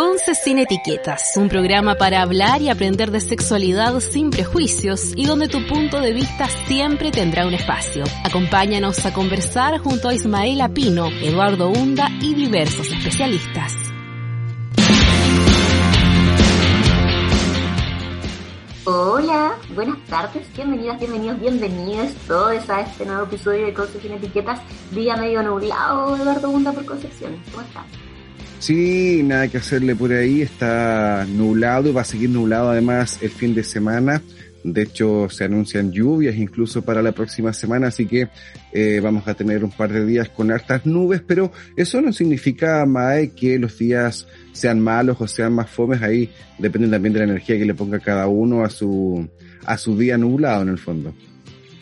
Conce 0.00 0.34
sin 0.34 0.58
etiquetas, 0.58 1.36
un 1.36 1.50
programa 1.50 1.94
para 1.94 2.22
hablar 2.22 2.62
y 2.62 2.70
aprender 2.70 3.10
de 3.10 3.20
sexualidad 3.20 4.00
sin 4.00 4.30
prejuicios 4.30 5.12
y 5.14 5.26
donde 5.26 5.46
tu 5.46 5.66
punto 5.66 6.00
de 6.00 6.14
vista 6.14 6.48
siempre 6.48 7.10
tendrá 7.10 7.46
un 7.46 7.52
espacio. 7.52 8.04
Acompáñanos 8.24 9.04
a 9.04 9.12
conversar 9.12 9.78
junto 9.80 10.08
a 10.08 10.14
Ismael 10.14 10.62
Pino, 10.72 11.08
Eduardo 11.20 11.68
Hunda 11.68 12.08
y 12.18 12.32
diversos 12.32 12.90
especialistas. 12.90 13.74
Hola, 18.86 19.52
buenas 19.74 19.98
tardes, 20.06 20.46
bienvenidas, 20.56 20.98
bienvenidos, 20.98 21.40
bienvenidos 21.40 22.14
todos 22.26 22.70
a 22.70 22.80
este 22.80 23.04
nuevo 23.04 23.24
episodio 23.24 23.66
de 23.66 23.74
Conce 23.74 24.00
sin 24.00 24.12
etiquetas, 24.12 24.60
día 24.92 25.14
medio 25.18 25.42
nublado, 25.42 26.16
Eduardo 26.16 26.48
Hunda 26.48 26.72
por 26.72 26.86
Concepción. 26.86 27.36
¿Cómo 27.52 27.60
estás? 27.66 28.09
Sí, 28.60 29.22
nada 29.24 29.48
que 29.48 29.56
hacerle 29.56 29.96
por 29.96 30.12
ahí, 30.12 30.42
está 30.42 31.26
nublado 31.26 31.88
y 31.88 31.92
va 31.92 32.02
a 32.02 32.04
seguir 32.04 32.28
nublado 32.28 32.68
además 32.68 33.18
el 33.22 33.30
fin 33.30 33.54
de 33.54 33.64
semana. 33.64 34.22
De 34.62 34.82
hecho, 34.82 35.30
se 35.30 35.44
anuncian 35.44 35.90
lluvias 35.90 36.36
incluso 36.36 36.82
para 36.82 37.00
la 37.00 37.12
próxima 37.12 37.54
semana, 37.54 37.86
así 37.86 38.04
que 38.04 38.28
eh, 38.72 39.00
vamos 39.02 39.26
a 39.26 39.32
tener 39.32 39.64
un 39.64 39.70
par 39.70 39.90
de 39.90 40.04
días 40.04 40.28
con 40.28 40.52
hartas 40.52 40.84
nubes, 40.84 41.22
pero 41.26 41.50
eso 41.74 42.02
no 42.02 42.12
significa, 42.12 42.84
Mae, 42.84 43.30
que 43.30 43.58
los 43.58 43.78
días 43.78 44.26
sean 44.52 44.78
malos 44.78 45.16
o 45.20 45.26
sean 45.26 45.54
más 45.54 45.70
fomes, 45.70 46.02
ahí 46.02 46.30
depende 46.58 46.88
también 46.88 47.14
de 47.14 47.20
la 47.20 47.24
energía 47.24 47.56
que 47.56 47.64
le 47.64 47.72
ponga 47.72 47.98
cada 47.98 48.28
uno 48.28 48.62
a 48.62 48.68
su, 48.68 49.26
a 49.64 49.78
su 49.78 49.96
día 49.96 50.18
nublado 50.18 50.60
en 50.60 50.68
el 50.68 50.78
fondo. 50.78 51.14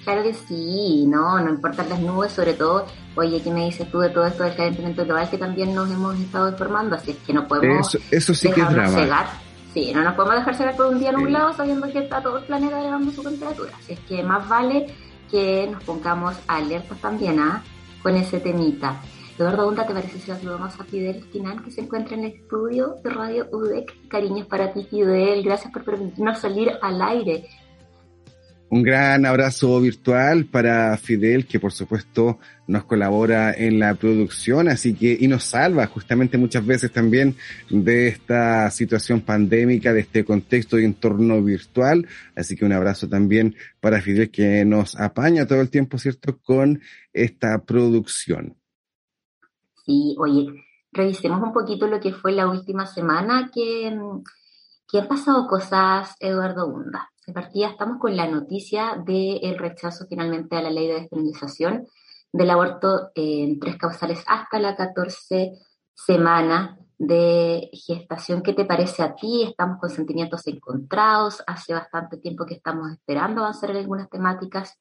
Claro 0.08 0.22
que 0.22 0.32
sí, 0.32 1.04
no, 1.06 1.38
no 1.38 1.50
importan 1.50 1.90
las 1.90 2.00
nubes, 2.00 2.32
sobre 2.32 2.54
todo, 2.54 2.86
oye, 3.14 3.42
¿qué 3.42 3.50
me 3.50 3.66
dices 3.66 3.90
tú 3.90 3.98
de 3.98 4.08
todo 4.08 4.24
esto 4.24 4.42
del 4.42 4.56
calentamiento 4.56 5.04
global 5.04 5.28
que 5.28 5.36
también 5.36 5.74
nos 5.74 5.90
hemos 5.90 6.18
estado 6.18 6.48
informando? 6.48 6.96
Así 6.96 7.10
es 7.10 7.18
que 7.18 7.34
no 7.34 7.46
podemos 7.46 7.94
eso, 7.94 8.02
eso 8.10 8.32
sí 8.32 8.50
que 8.50 8.62
es 8.62 8.68
cegar. 8.90 9.26
Sí, 9.74 9.92
no 9.94 10.02
nos 10.02 10.14
podemos 10.14 10.36
dejar 10.36 10.54
cegar 10.54 10.76
por 10.76 10.86
un 10.86 10.98
día 10.98 11.12
nublado 11.12 11.52
sabiendo 11.52 11.92
que 11.92 11.98
está 11.98 12.22
todo 12.22 12.38
el 12.38 12.44
planeta 12.44 12.80
elevando 12.80 13.12
su 13.12 13.22
temperatura. 13.22 13.70
Así 13.78 13.92
es 13.92 14.00
que 14.00 14.22
más 14.22 14.48
vale 14.48 14.86
que 15.30 15.68
nos 15.70 15.84
pongamos 15.84 16.36
alertas 16.46 16.98
también 17.02 17.38
¿ah? 17.40 17.62
con 18.02 18.16
ese 18.16 18.40
temita. 18.40 19.02
Eduardo 19.38 19.66
Bunta, 19.66 19.86
¿te 19.86 19.92
parece 19.92 20.18
si 20.18 20.32
saludamos 20.32 20.80
a 20.80 20.84
Fidel 20.84 21.22
Quinan 21.30 21.62
que 21.62 21.70
se 21.70 21.82
encuentra 21.82 22.16
en 22.16 22.24
el 22.24 22.32
estudio 22.32 22.96
de 23.04 23.10
Radio 23.10 23.46
UDEC? 23.52 24.08
Cariños 24.08 24.46
para 24.46 24.72
ti, 24.72 24.86
Fidel. 24.88 25.42
Gracias 25.44 25.70
por 25.70 25.84
permitirnos 25.84 26.38
salir 26.38 26.72
al 26.80 27.02
aire 27.02 27.46
un 28.70 28.82
gran 28.82 29.24
abrazo 29.24 29.80
virtual 29.80 30.44
para 30.44 30.96
Fidel, 30.98 31.46
que 31.46 31.58
por 31.58 31.72
supuesto 31.72 32.38
nos 32.66 32.84
colabora 32.84 33.52
en 33.54 33.78
la 33.78 33.94
producción, 33.94 34.68
así 34.68 34.94
que, 34.94 35.16
y 35.18 35.26
nos 35.26 35.44
salva 35.44 35.86
justamente 35.86 36.36
muchas 36.36 36.66
veces 36.66 36.92
también 36.92 37.34
de 37.70 38.08
esta 38.08 38.70
situación 38.70 39.22
pandémica, 39.22 39.92
de 39.92 40.00
este 40.00 40.24
contexto 40.24 40.78
y 40.78 40.84
entorno 40.84 41.42
virtual. 41.42 42.06
Así 42.36 42.56
que 42.56 42.66
un 42.66 42.72
abrazo 42.72 43.08
también 43.08 43.56
para 43.80 44.02
Fidel, 44.02 44.30
que 44.30 44.64
nos 44.64 44.96
apaña 44.96 45.46
todo 45.46 45.62
el 45.62 45.70
tiempo, 45.70 45.96
¿cierto?, 45.98 46.38
con 46.38 46.80
esta 47.12 47.64
producción. 47.64 48.56
Sí, 49.86 50.14
oye, 50.18 50.46
revisemos 50.92 51.42
un 51.42 51.54
poquito 51.54 51.86
lo 51.86 52.00
que 52.00 52.12
fue 52.12 52.32
la 52.32 52.46
última 52.46 52.84
semana, 52.84 53.50
que, 53.54 53.96
que 54.88 54.98
han 54.98 55.08
pasado 55.08 55.46
cosas, 55.46 56.14
Eduardo 56.18 56.70
Bunda. 56.70 57.10
De 57.26 57.34
partida 57.34 57.68
estamos 57.68 57.98
con 57.98 58.16
la 58.16 58.26
noticia 58.26 59.02
del 59.04 59.58
rechazo 59.58 60.06
finalmente 60.08 60.56
a 60.56 60.62
la 60.62 60.70
ley 60.70 60.86
de 60.86 60.94
despenalización 60.94 61.86
del 62.32 62.50
aborto 62.50 63.10
en 63.14 63.60
tres 63.60 63.76
causales 63.76 64.24
hasta 64.26 64.58
la 64.58 64.76
14 64.76 65.52
semana 65.94 66.78
de 66.96 67.68
gestación. 67.72 68.42
¿Qué 68.42 68.54
te 68.54 68.64
parece 68.64 69.02
a 69.02 69.14
ti? 69.14 69.42
Estamos 69.42 69.78
con 69.78 69.90
sentimientos 69.90 70.46
encontrados. 70.46 71.42
Hace 71.46 71.74
bastante 71.74 72.16
tiempo 72.16 72.46
que 72.46 72.54
estamos 72.54 72.90
esperando 72.90 73.42
avanzar 73.42 73.70
en 73.70 73.76
algunas 73.76 74.08
temáticas 74.08 74.78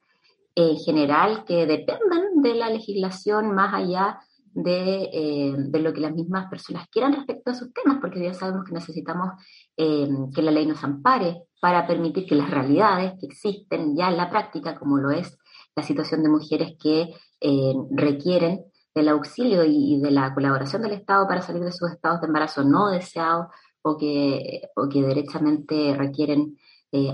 en 0.56 0.78
general 0.78 1.44
que 1.44 1.66
dependen 1.66 2.42
de 2.42 2.56
la 2.56 2.70
legislación 2.70 3.54
más 3.54 3.74
allá 3.74 4.20
de, 4.58 5.10
eh, 5.14 5.54
de, 5.56 5.80
lo 5.80 5.94
que 5.94 6.02
las 6.02 6.16
mismas 6.16 6.50
personas 6.50 6.88
quieran 6.90 7.14
respecto 7.14 7.52
a 7.52 7.54
sus 7.54 7.72
temas, 7.74 8.00
porque 8.02 8.24
ya 8.24 8.34
sabemos 8.34 8.66
que 8.66 8.74
necesitamos 8.74 9.34
eh, 9.78 10.10
que 10.34 10.42
la 10.42 10.50
ley 10.50 10.66
nos 10.66 10.84
ampare 10.84 11.44
para 11.62 11.86
permitir 11.86 12.26
que 12.26 12.34
las 12.34 12.50
realidades 12.50 13.14
que 13.20 13.28
existen 13.28 13.96
ya 13.96 14.10
en 14.10 14.18
la 14.18 14.32
práctica, 14.32 14.76
como 14.76 14.98
lo 14.98 15.12
es 15.12 15.38
la 15.76 15.84
situación 15.84 16.24
de 16.24 16.30
mujeres 16.30 16.74
que 16.82 17.14
eh, 17.40 17.74
requieren 17.92 18.66
del 18.96 19.10
auxilio 19.10 19.64
y, 19.64 20.00
de 20.02 20.10
la 20.10 20.34
colaboración 20.34 20.82
del 20.82 20.94
Estado 20.94 21.28
para 21.28 21.44
salir 21.44 21.64
de 21.64 21.72
sus 21.72 21.92
estados 21.92 22.20
de 22.20 22.26
embarazo 22.26 22.64
no 22.64 22.90
deseados 22.90 23.46
o 23.84 23.96
que, 23.96 24.62
o 24.76 24.90
que 24.90 25.04
derechamente 25.04 25.96
requieren 25.96 26.58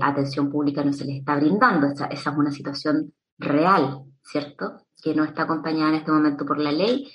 atención 0.00 0.50
pública, 0.50 0.82
no 0.82 0.94
se 0.94 1.04
les 1.04 1.16
está 1.18 1.36
brindando. 1.36 1.88
Esa, 1.88 2.06
esa 2.06 2.30
es 2.30 2.36
una 2.38 2.50
situación 2.52 3.12
real, 3.36 4.04
¿cierto? 4.22 4.78
Que 5.02 5.14
no 5.14 5.24
está 5.24 5.42
acompañada 5.42 5.90
en 5.90 5.96
este 5.96 6.10
momento 6.10 6.46
por 6.46 6.58
la 6.58 6.72
ley. 6.72 7.06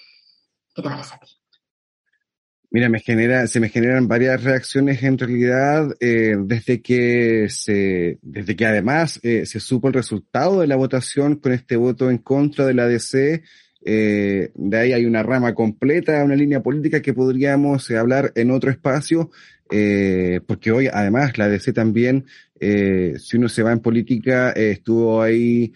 Mira, 2.72 2.88
me 2.88 3.00
genera, 3.00 3.48
se 3.48 3.60
me 3.60 3.70
generan 3.70 4.08
varias 4.08 4.44
reacciones 4.44 5.02
en 5.02 5.18
realidad 5.18 5.96
eh, 6.00 6.36
desde 6.40 6.84
que 6.84 7.48
se, 7.50 8.20
desde 8.22 8.56
que 8.56 8.66
además 8.68 9.20
eh, 9.24 9.48
se 9.48 9.60
supo 9.60 9.88
el 9.88 9.96
resultado 9.96 10.62
de 10.62 10.68
la 10.68 10.76
votación 10.76 11.38
con 11.38 11.52
este 11.52 11.78
voto 11.78 12.12
en 12.12 12.20
contra 12.20 12.68
de 12.68 12.76
la 12.76 12.86
DC. 12.86 13.42
Eh, 13.84 14.52
de 14.54 14.78
ahí 14.78 14.94
hay 14.94 15.06
una 15.06 15.24
rama 15.24 15.56
completa, 15.56 16.24
una 16.24 16.36
línea 16.36 16.62
política 16.62 17.02
que 17.02 17.16
podríamos 17.16 17.90
hablar 17.90 18.32
en 18.36 18.52
otro 18.52 18.70
espacio, 18.70 19.32
porque 19.68 20.72
hoy 20.72 20.88
además 20.92 21.38
la 21.38 21.48
DC 21.48 21.74
también, 21.74 22.26
si 22.60 23.38
uno 23.38 23.50
se 23.50 23.64
va 23.64 23.72
en 23.72 23.80
política, 23.80 24.52
estuvo 24.52 25.22
ahí 25.22 25.74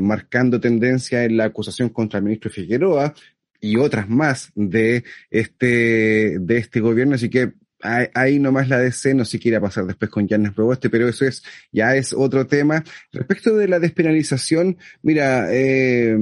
marcando 0.00 0.60
tendencia 0.60 1.24
en 1.24 1.38
la 1.38 1.46
acusación 1.46 1.88
contra 1.88 2.18
el 2.18 2.24
ministro 2.24 2.50
Figueroa, 2.50 3.14
y 3.62 3.76
otras 3.76 4.10
más 4.10 4.50
de 4.56 5.04
este, 5.30 6.36
de 6.40 6.58
este 6.58 6.80
gobierno, 6.80 7.14
así 7.14 7.30
que 7.30 7.52
ahí 7.82 8.38
nomás 8.38 8.68
la 8.68 8.78
DC, 8.78 9.14
no 9.14 9.24
sé 9.24 9.38
qué 9.38 9.48
irá 9.48 9.58
a 9.58 9.62
pasar 9.62 9.86
después 9.86 10.10
con 10.10 10.28
Janes 10.28 10.52
Proboste, 10.52 10.90
pero 10.90 11.08
eso 11.08 11.24
es, 11.24 11.42
ya 11.70 11.96
es 11.96 12.12
otro 12.12 12.46
tema. 12.46 12.84
Respecto 13.12 13.56
de 13.56 13.68
la 13.68 13.78
despenalización, 13.78 14.78
mira, 15.02 15.46
eh, 15.50 16.16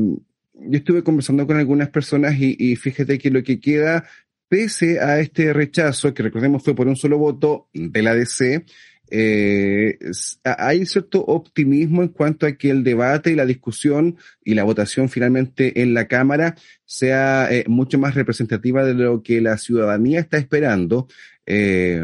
yo 0.55 0.79
estuve 0.79 1.03
conversando 1.03 1.47
con 1.47 1.57
algunas 1.57 1.89
personas 1.89 2.35
y, 2.39 2.57
y 2.59 2.77
fíjate 2.77 3.19
que 3.19 3.31
lo 3.31 3.43
que 3.43 3.59
queda, 3.59 4.05
pese 4.49 5.01
a 5.01 5.19
este 5.19 5.53
rechazo, 5.55 6.13
que 6.13 6.23
recordemos 6.23 6.63
fue 6.63 6.75
por 6.75 6.89
un 6.89 6.97
solo 6.97 7.19
voto 7.19 7.69
de 7.73 8.03
la 8.03 8.15
DC, 8.15 8.65
eh, 9.11 9.99
hay 10.45 10.87
cierto 10.87 11.25
optimismo 11.25 12.03
en 12.03 12.09
cuanto 12.09 12.47
a 12.47 12.53
que 12.53 12.71
el 12.71 12.85
debate 12.85 13.33
y 13.33 13.35
la 13.35 13.45
discusión 13.45 14.17
y 14.45 14.55
la 14.55 14.65
votación 14.65 15.09
finalmente 15.09 15.83
en 15.83 15.95
la 15.95 16.07
Cámara 16.07 16.57
sea 16.85 17.49
eh, 17.51 17.65
mucho 17.67 17.99
más 17.99 18.15
representativa 18.15 18.85
de 18.85 18.95
lo 18.95 19.23
que 19.23 19.41
la 19.41 19.59
ciudadanía 19.59 20.21
está 20.21 20.39
esperando. 20.39 21.09
Eh, 21.47 22.01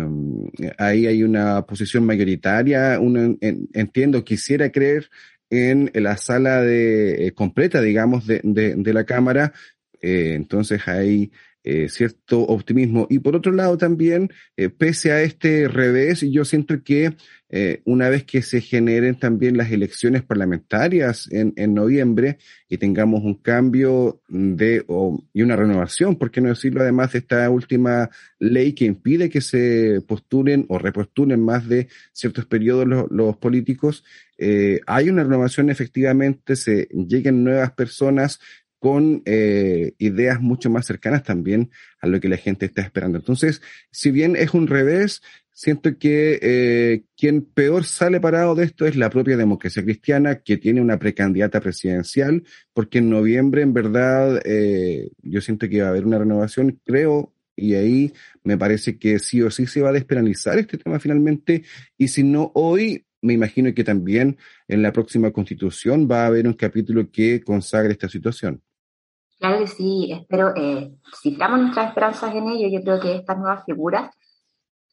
ahí 0.78 1.06
hay 1.06 1.22
una 1.22 1.64
posición 1.66 2.04
mayoritaria, 2.04 2.98
entiendo, 3.72 4.24
quisiera 4.24 4.72
creer 4.72 5.08
en 5.48 5.92
la 5.94 6.16
sala 6.16 6.62
de 6.62 7.32
completa, 7.36 7.80
digamos, 7.80 8.26
de, 8.26 8.40
de, 8.42 8.74
de 8.74 8.92
la 8.92 9.04
Cámara. 9.04 9.52
entonces 10.00 10.88
hay 10.88 11.30
eh, 11.68 11.88
cierto 11.88 12.42
optimismo. 12.42 13.08
Y 13.10 13.18
por 13.18 13.34
otro 13.34 13.50
lado 13.50 13.76
también, 13.76 14.30
eh, 14.56 14.68
pese 14.68 15.10
a 15.10 15.22
este 15.22 15.66
revés, 15.66 16.20
yo 16.20 16.44
siento 16.44 16.84
que 16.84 17.16
eh, 17.48 17.82
una 17.84 18.08
vez 18.08 18.22
que 18.22 18.40
se 18.42 18.60
generen 18.60 19.18
también 19.18 19.56
las 19.56 19.72
elecciones 19.72 20.22
parlamentarias 20.22 21.28
en, 21.32 21.54
en 21.56 21.74
noviembre 21.74 22.38
y 22.68 22.78
tengamos 22.78 23.24
un 23.24 23.34
cambio 23.34 24.20
de 24.28 24.84
o, 24.86 25.20
y 25.32 25.42
una 25.42 25.56
renovación, 25.56 26.14
por 26.14 26.30
qué 26.30 26.40
no 26.40 26.50
decirlo 26.50 26.82
además 26.82 27.10
de 27.12 27.18
esta 27.18 27.50
última 27.50 28.10
ley 28.38 28.72
que 28.72 28.84
impide 28.84 29.28
que 29.28 29.40
se 29.40 30.00
postulen 30.06 30.66
o 30.68 30.78
repostulen 30.78 31.40
más 31.40 31.68
de 31.68 31.88
ciertos 32.12 32.46
periodos 32.46 32.86
los, 32.86 33.10
los 33.10 33.36
políticos, 33.38 34.04
hay 34.86 35.08
una 35.08 35.24
renovación 35.24 35.70
efectivamente, 35.70 36.56
se 36.56 36.88
lleguen 36.92 37.42
nuevas 37.42 37.72
personas, 37.72 38.38
con 38.86 39.22
eh, 39.24 39.94
ideas 39.98 40.40
mucho 40.40 40.70
más 40.70 40.86
cercanas 40.86 41.24
también 41.24 41.72
a 42.00 42.06
lo 42.06 42.20
que 42.20 42.28
la 42.28 42.36
gente 42.36 42.66
está 42.66 42.82
esperando. 42.82 43.18
Entonces, 43.18 43.60
si 43.90 44.12
bien 44.12 44.36
es 44.36 44.54
un 44.54 44.68
revés, 44.68 45.22
siento 45.50 45.98
que 45.98 46.38
eh, 46.40 47.02
quien 47.16 47.42
peor 47.42 47.82
sale 47.82 48.20
parado 48.20 48.54
de 48.54 48.64
esto 48.64 48.86
es 48.86 48.94
la 48.94 49.10
propia 49.10 49.36
democracia 49.36 49.82
cristiana, 49.82 50.36
que 50.36 50.56
tiene 50.56 50.80
una 50.80 51.00
precandidata 51.00 51.60
presidencial, 51.60 52.44
porque 52.72 52.98
en 52.98 53.10
noviembre, 53.10 53.62
en 53.62 53.72
verdad, 53.72 54.40
eh, 54.44 55.10
yo 55.20 55.40
siento 55.40 55.68
que 55.68 55.80
va 55.80 55.88
a 55.88 55.90
haber 55.90 56.06
una 56.06 56.20
renovación, 56.20 56.80
creo, 56.84 57.34
y 57.56 57.74
ahí 57.74 58.12
me 58.44 58.56
parece 58.56 58.98
que 58.98 59.18
sí 59.18 59.42
o 59.42 59.50
sí 59.50 59.66
se 59.66 59.82
va 59.82 59.88
a 59.88 59.94
despenalizar 59.94 60.60
este 60.60 60.78
tema 60.78 61.00
finalmente, 61.00 61.64
y 61.98 62.06
si 62.06 62.22
no 62.22 62.52
hoy, 62.54 63.04
me 63.20 63.32
imagino 63.32 63.74
que 63.74 63.82
también 63.82 64.38
en 64.68 64.80
la 64.80 64.92
próxima 64.92 65.32
constitución 65.32 66.08
va 66.08 66.22
a 66.22 66.26
haber 66.28 66.46
un 66.46 66.54
capítulo 66.54 67.10
que 67.10 67.42
consagre 67.42 67.90
esta 67.90 68.08
situación. 68.08 68.62
Claro 69.38 69.58
que 69.58 69.66
sí, 69.66 70.10
espero, 70.12 70.54
eh, 70.56 70.92
ciframos 71.22 71.60
nuestras 71.60 71.88
esperanzas 71.88 72.34
en 72.34 72.48
ello. 72.48 72.68
Yo 72.68 72.82
creo 72.82 73.00
que 73.00 73.16
estas 73.16 73.38
nuevas 73.38 73.64
figuras 73.64 74.10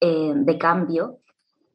de 0.02 0.58
cambio 0.58 1.22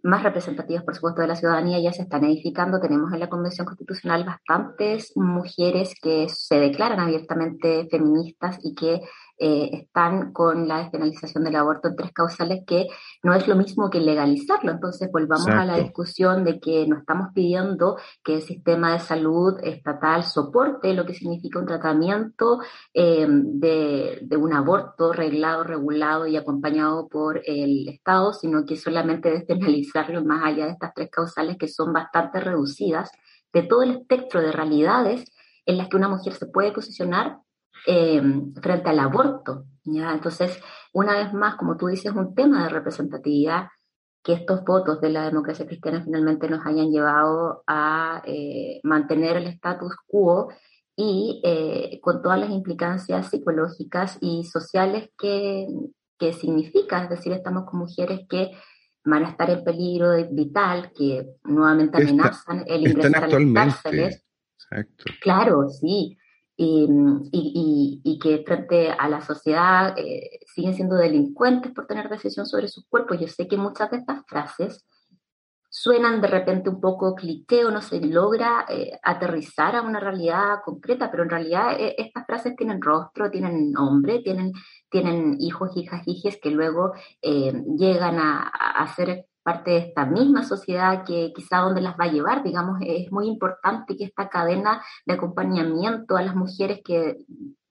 más 0.02 0.22
representativas, 0.22 0.84
por 0.84 0.94
supuesto, 0.94 1.20
de 1.20 1.28
la 1.28 1.36
ciudadanía 1.36 1.80
ya 1.80 1.92
se 1.92 2.02
están 2.02 2.24
edificando. 2.24 2.80
Tenemos 2.80 3.12
en 3.12 3.20
la 3.20 3.28
Convención 3.28 3.66
Constitucional 3.66 4.24
bastantes 4.24 5.12
mujeres 5.16 5.94
que 6.00 6.28
se 6.28 6.60
declaran 6.60 7.00
abiertamente 7.00 7.88
feministas 7.90 8.58
y 8.62 8.74
que 8.74 9.00
eh, 9.38 9.70
están 9.72 10.32
con 10.32 10.66
la 10.66 10.78
despenalización 10.78 11.44
del 11.44 11.56
aborto 11.56 11.88
en 11.88 11.96
tres 11.96 12.12
causales, 12.12 12.64
que 12.66 12.88
no 13.22 13.34
es 13.34 13.46
lo 13.46 13.54
mismo 13.54 13.88
que 13.88 14.00
legalizarlo. 14.00 14.72
Entonces, 14.72 15.10
volvamos 15.12 15.48
a 15.48 15.64
la 15.64 15.78
discusión 15.78 16.44
de 16.44 16.58
que 16.58 16.86
no 16.86 16.98
estamos 16.98 17.28
pidiendo 17.32 17.96
que 18.24 18.36
el 18.36 18.42
sistema 18.42 18.92
de 18.92 19.00
salud 19.00 19.54
estatal 19.62 20.24
soporte 20.24 20.92
lo 20.92 21.06
que 21.06 21.14
significa 21.14 21.58
un 21.58 21.66
tratamiento 21.66 22.58
eh, 22.92 23.26
de, 23.28 24.18
de, 24.22 24.36
un 24.36 24.52
aborto 24.52 25.12
reglado, 25.12 25.62
regulado 25.62 26.26
y 26.26 26.36
acompañado 26.36 27.08
por 27.08 27.40
el 27.44 27.88
Estado, 27.88 28.32
sino 28.32 28.64
que 28.64 28.76
solamente 28.76 29.30
despenalizarlo 29.30 30.24
más 30.24 30.44
allá 30.44 30.66
de 30.66 30.72
estas 30.72 30.94
tres 30.94 31.10
causales 31.10 31.56
que 31.56 31.68
son 31.68 31.92
bastante 31.92 32.40
reducidas 32.40 33.10
de 33.52 33.62
todo 33.62 33.82
el 33.82 33.92
espectro 33.92 34.40
de 34.40 34.52
realidades 34.52 35.24
en 35.64 35.76
las 35.76 35.88
que 35.88 35.96
una 35.96 36.08
mujer 36.08 36.32
se 36.32 36.46
puede 36.46 36.72
posicionar 36.72 37.38
eh, 37.86 38.22
frente 38.60 38.88
al 38.88 38.98
aborto. 38.98 39.64
¿ya? 39.84 40.12
Entonces, 40.12 40.58
una 40.92 41.14
vez 41.14 41.32
más, 41.32 41.56
como 41.56 41.76
tú 41.76 41.86
dices, 41.86 42.12
un 42.12 42.34
tema 42.34 42.64
de 42.64 42.70
representatividad 42.70 43.68
que 44.22 44.32
estos 44.34 44.64
votos 44.64 45.00
de 45.00 45.10
la 45.10 45.24
democracia 45.24 45.66
cristiana 45.66 46.02
finalmente 46.02 46.48
nos 46.48 46.66
hayan 46.66 46.90
llevado 46.90 47.62
a 47.66 48.22
eh, 48.26 48.80
mantener 48.82 49.36
el 49.36 49.46
status 49.46 49.94
quo 50.06 50.48
y 50.96 51.40
eh, 51.44 52.00
con 52.02 52.20
todas 52.20 52.40
las 52.40 52.50
implicancias 52.50 53.30
psicológicas 53.30 54.18
y 54.20 54.44
sociales 54.44 55.10
que, 55.16 55.66
que 56.18 56.32
significa, 56.32 57.04
es 57.04 57.10
decir, 57.10 57.32
estamos 57.32 57.64
con 57.70 57.80
mujeres 57.80 58.26
que 58.28 58.50
van 59.04 59.24
a 59.24 59.30
estar 59.30 59.48
en 59.50 59.64
peligro 59.64 60.10
vital, 60.30 60.92
que 60.94 61.26
nuevamente 61.44 61.98
amenazan 61.98 62.64
el 62.66 62.88
ingresar 62.88 63.24
a 63.24 63.28
las 63.28 63.54
cárceles. 63.54 64.24
Exacto. 64.54 65.04
Claro, 65.20 65.68
sí. 65.68 66.18
Y, 66.60 68.00
y, 68.02 68.18
que 68.18 68.42
frente 68.44 68.90
a 68.90 69.08
la 69.08 69.20
sociedad 69.20 69.94
eh, 69.96 70.40
siguen 70.44 70.74
siendo 70.74 70.96
delincuentes 70.96 71.70
por 71.70 71.86
tener 71.86 72.08
decisión 72.08 72.46
sobre 72.46 72.66
sus 72.66 72.84
cuerpos. 72.88 73.20
Yo 73.20 73.28
sé 73.28 73.46
que 73.46 73.56
muchas 73.56 73.92
de 73.92 73.98
estas 73.98 74.24
frases 74.26 74.84
suenan 75.68 76.20
de 76.20 76.26
repente 76.26 76.68
un 76.68 76.80
poco 76.80 77.14
cliché 77.14 77.64
o 77.64 77.70
no 77.70 77.80
se 77.80 78.00
logra 78.00 78.66
eh, 78.68 78.98
aterrizar 79.04 79.76
a 79.76 79.82
una 79.82 80.00
realidad 80.00 80.58
concreta, 80.64 81.12
pero 81.12 81.22
en 81.22 81.30
realidad 81.30 81.78
eh, 81.78 81.94
estas 81.96 82.26
frases 82.26 82.56
tienen 82.56 82.82
rostro, 82.82 83.30
tienen 83.30 83.70
nombre, 83.70 84.18
tienen, 84.18 84.52
tienen 84.90 85.36
hijos, 85.38 85.76
hijas, 85.76 86.02
hijes 86.06 86.40
que 86.42 86.50
luego 86.50 86.92
llegan 87.22 88.18
a, 88.18 88.48
a 88.48 88.94
ser 88.96 89.28
parte 89.48 89.70
de 89.70 89.78
esta 89.78 90.04
misma 90.04 90.44
sociedad 90.44 91.04
que 91.06 91.32
quizá 91.34 91.60
donde 91.60 91.80
las 91.80 91.98
va 91.98 92.04
a 92.04 92.12
llevar, 92.12 92.42
digamos, 92.42 92.80
es 92.82 93.10
muy 93.10 93.28
importante 93.28 93.96
que 93.96 94.04
esta 94.04 94.28
cadena 94.28 94.82
de 95.06 95.14
acompañamiento 95.14 96.18
a 96.18 96.22
las 96.22 96.36
mujeres 96.36 96.80
que 96.84 97.16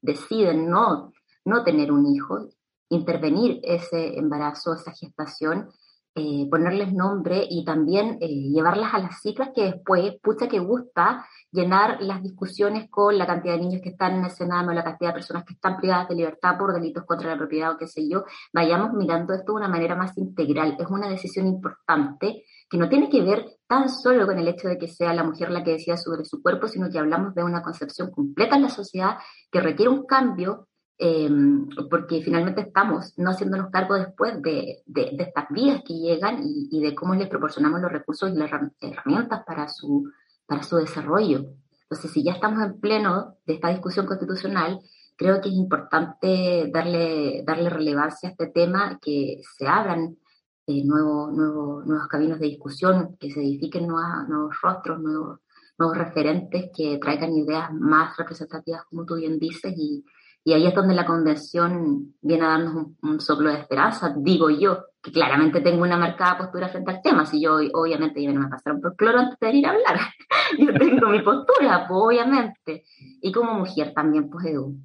deciden 0.02 0.72
no, 0.72 1.14
no 1.46 1.64
tener 1.64 1.92
un 1.92 2.08
hijo, 2.08 2.50
intervenir 2.90 3.60
ese 3.62 4.18
embarazo, 4.18 4.74
esa 4.74 4.92
gestación, 4.92 5.70
eh, 6.18 6.48
ponerles 6.50 6.94
nombre 6.94 7.46
y 7.48 7.64
también 7.64 8.18
eh, 8.20 8.28
llevarlas 8.28 8.92
a 8.96 8.98
las 8.98 9.22
cifras 9.22 9.52
que 9.54 9.66
después, 9.66 10.16
pucha 10.20 10.48
que 10.48 10.58
gusta 10.58 11.24
llenar 11.52 12.02
las 12.02 12.24
discusiones 12.24 12.90
con 12.90 13.16
la 13.20 13.28
cantidad 13.28 13.54
de 13.54 13.60
niños 13.60 13.82
que 13.84 13.90
están 13.90 14.16
en 14.16 14.26
el 14.26 14.32
Senado, 14.32 14.72
la 14.74 14.84
cantidad 14.84 15.12
de 15.12 15.14
personas 15.14 15.46
que 15.46 15.54
están 15.54 15.78
privadas 15.78 16.08
de 16.10 16.16
libertad 16.16 16.58
por 16.58 16.74
delitos 16.74 17.06
contra 17.06 17.30
la 17.30 17.38
propiedad 17.38 17.72
o 17.72 17.78
qué 17.78 17.88
sé 17.88 18.10
yo, 18.10 18.26
vayamos 18.52 18.94
mirando 18.94 19.36
esto 19.36 19.52
de 19.52 19.58
una 19.58 19.68
manera 19.68 19.96
más 19.96 20.18
integral. 20.18 20.76
Es 20.80 20.88
una 20.90 21.08
decisión 21.08 21.46
importante 21.46 22.44
que 22.68 22.78
no 22.78 22.90
tiene 22.90 23.10
que 23.10 23.22
ver 23.22 23.46
tan 23.68 23.88
solo 23.88 24.26
con 24.26 24.40
el 24.40 24.48
hecho 24.48 24.68
de 24.68 24.80
que 24.80 24.88
sea 24.88 25.14
la 25.14 25.24
mujer 25.24 25.52
la 25.52 25.64
que 25.64 25.74
decida 25.74 25.98
sobre 25.98 26.26
su 26.26 26.42
cuerpo, 26.42 26.68
sino 26.68 26.90
que 26.90 26.98
hablamos 26.98 27.36
de 27.36 27.44
una 27.44 27.62
concepción 27.62 28.10
completa 28.10 28.56
en 28.56 28.64
la 28.64 28.70
sociedad 28.70 29.18
que 29.52 29.62
requiere 29.62 29.92
un 29.92 30.08
cambio 30.08 30.68
Em, 31.00 31.70
porque 31.92 32.24
finalmente 32.24 32.62
estamos 32.62 33.14
no 33.18 33.30
haciéndonos 33.30 33.70
cargo 33.70 33.94
después 33.94 34.42
de, 34.42 34.82
de, 34.88 35.16
estas 35.20 35.48
vidas 35.52 35.84
que 35.86 35.94
llegan 35.94 36.40
y, 36.42 36.82
de 36.82 36.96
cómo 36.96 37.14
les 37.14 37.30
proporcionamos 37.30 37.80
los 37.82 37.92
recursos 37.92 38.32
y 38.32 38.36
las 38.36 38.50
herramientas 38.82 39.44
para 39.46 39.68
su, 39.68 40.12
para 40.48 40.64
su 40.64 40.78
desarrollo. 40.78 41.52
Entonces, 41.84 42.12
si 42.12 42.24
ya 42.24 42.34
estamos 42.34 42.64
en 42.66 42.80
pleno 42.80 43.36
de 43.46 43.54
esta 43.54 43.70
discusión 43.70 44.08
constitucional, 44.08 44.80
creo 45.16 45.40
que 45.40 45.50
es 45.50 45.56
importante 45.56 46.68
darle, 46.74 47.44
darle 47.46 47.70
relevancia 47.70 48.30
a 48.30 48.32
este 48.32 48.48
tema, 48.48 48.98
que 49.00 49.40
se 49.56 49.68
abran 49.68 50.18
eh, 50.66 50.84
nuevos, 50.84 51.32
nuevos, 51.32 51.86
nuevos 51.86 52.08
caminos 52.08 52.40
de 52.40 52.48
discusión, 52.48 53.18
que 53.20 53.30
se 53.30 53.40
edifiquen 53.40 53.88
nuevos, 53.88 54.28
nuevos 54.30 54.56
rostros, 54.64 55.00
nuevos, 55.00 55.42
nuevos 55.78 55.96
referentes 55.96 56.72
que 56.76 56.98
traigan 56.98 57.38
ideas 57.38 57.72
más 57.72 58.18
representativas, 58.18 58.84
como 58.86 59.06
tú 59.06 59.16
bien 59.16 59.38
dices, 59.38 59.76
y, 59.78 60.04
y 60.48 60.54
ahí 60.54 60.66
es 60.66 60.74
donde 60.74 60.96
la 60.96 61.06
convención 61.06 62.16
viene 62.22 62.46
a 62.46 62.48
darnos 62.48 62.94
un, 63.02 63.20
soplo 63.20 63.50
de 63.50 63.60
esperanza, 63.60 64.16
digo 64.18 64.50
yo, 64.50 64.86
que 65.04 65.12
claramente 65.12 65.60
tengo 65.60 65.84
una 65.84 65.98
marcada 65.98 66.38
postura 66.38 66.70
frente 66.70 66.90
al 66.90 67.02
tema. 67.02 67.26
Si 67.26 67.42
yo, 67.42 67.58
obviamente, 67.74 68.24
yo 68.24 68.32
no 68.32 68.40
me 68.40 68.48
pasaron 68.48 68.80
por 68.80 68.96
cloro 68.96 69.20
antes 69.20 69.38
de 69.42 69.52
ir 69.52 69.66
a 69.66 69.72
hablar. 69.72 70.00
yo 70.58 70.74
tengo 70.74 71.10
mi 71.10 71.22
postura, 71.22 71.86
pues, 71.86 72.00
obviamente. 72.02 72.86
Y 73.22 73.30
como 73.34 73.56
mujer 73.56 73.92
también, 73.94 74.30
pues, 74.30 74.46
Edu. 74.46 74.80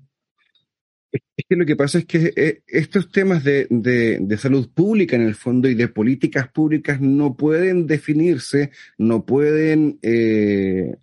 Es 1.12 1.46
que 1.48 1.54
lo 1.54 1.64
que 1.64 1.76
pasa 1.76 1.98
es 1.98 2.06
que 2.06 2.32
eh, 2.34 2.62
estos 2.66 3.12
temas 3.12 3.44
de, 3.44 3.68
de, 3.70 4.38
salud 4.38 4.68
pública 4.74 5.14
en 5.14 5.22
el 5.22 5.36
fondo 5.36 5.68
y 5.68 5.76
de 5.76 5.86
políticas 5.86 6.48
públicas 6.48 7.00
no 7.00 7.36
pueden 7.36 7.86
definirse, 7.86 8.72
no 8.98 9.24
pueden 9.24 10.00
eh, 10.02 10.96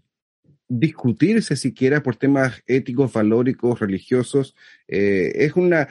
discutirse 0.70 1.56
siquiera 1.56 2.02
por 2.04 2.16
temas 2.16 2.64
éticos, 2.68 3.12
valóricos, 3.12 3.80
religiosos. 3.80 4.56
Eh, 4.88 5.32
es 5.36 5.56
una 5.56 5.90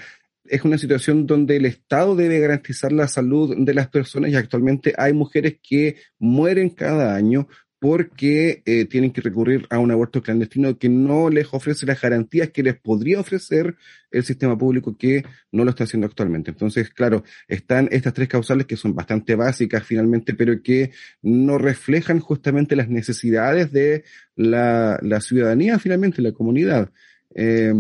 es 0.51 0.65
una 0.65 0.79
situación 0.79 1.27
donde 1.27 1.57
el 1.57 1.67
Estado 1.67 2.17
debe 2.17 2.39
garantizar 2.39 2.91
la 2.91 3.07
salud 3.07 3.55
de 3.59 3.75
las 3.75 3.89
personas 3.89 4.31
y 4.31 4.37
actualmente 4.37 4.95
hay 4.97 5.13
mujeres 5.13 5.59
que 5.63 5.97
mueren 6.19 6.71
cada 6.71 7.15
año 7.15 7.49
porque 7.81 8.63
eh, 8.67 8.87
tienen 8.87 9.13
que 9.13 9.21
recurrir 9.21 9.67
a 9.71 9.79
un 9.79 9.91
aborto 9.91 10.23
clandestino 10.23 10.79
que 10.79 10.89
no 10.89 11.31
les 11.31 11.47
ofrece 11.53 11.87
las 11.87 12.01
garantías 12.01 12.51
que 12.51 12.63
les 12.63 12.79
podría 12.79 13.21
ofrecer 13.21 13.77
el 14.11 14.25
sistema 14.25 14.59
público 14.59 14.97
que 14.97 15.25
no 15.53 15.65
lo 15.65 15.71
está 15.71 15.85
haciendo 15.85 16.07
actualmente. 16.07 16.51
Entonces, 16.51 16.91
claro, 16.91 17.25
están 17.47 17.89
estas 17.93 18.15
tres 18.15 18.29
causales 18.29 18.67
que 18.67 18.77
son 18.77 18.95
bastante 18.95 19.35
básicas 19.37 19.85
finalmente, 19.85 20.35
pero 20.35 20.61
que 20.63 20.91
no 21.23 21.59
reflejan 21.59 22.21
justamente 22.21 22.75
las 22.75 22.89
necesidades 22.89 23.71
de 23.71 24.05
la, 24.35 24.99
ciudadanía 25.21 25.79
finalmente, 25.79 26.23
la 26.23 26.33
comunidad. 26.33 26.91
Eh, 27.35 27.73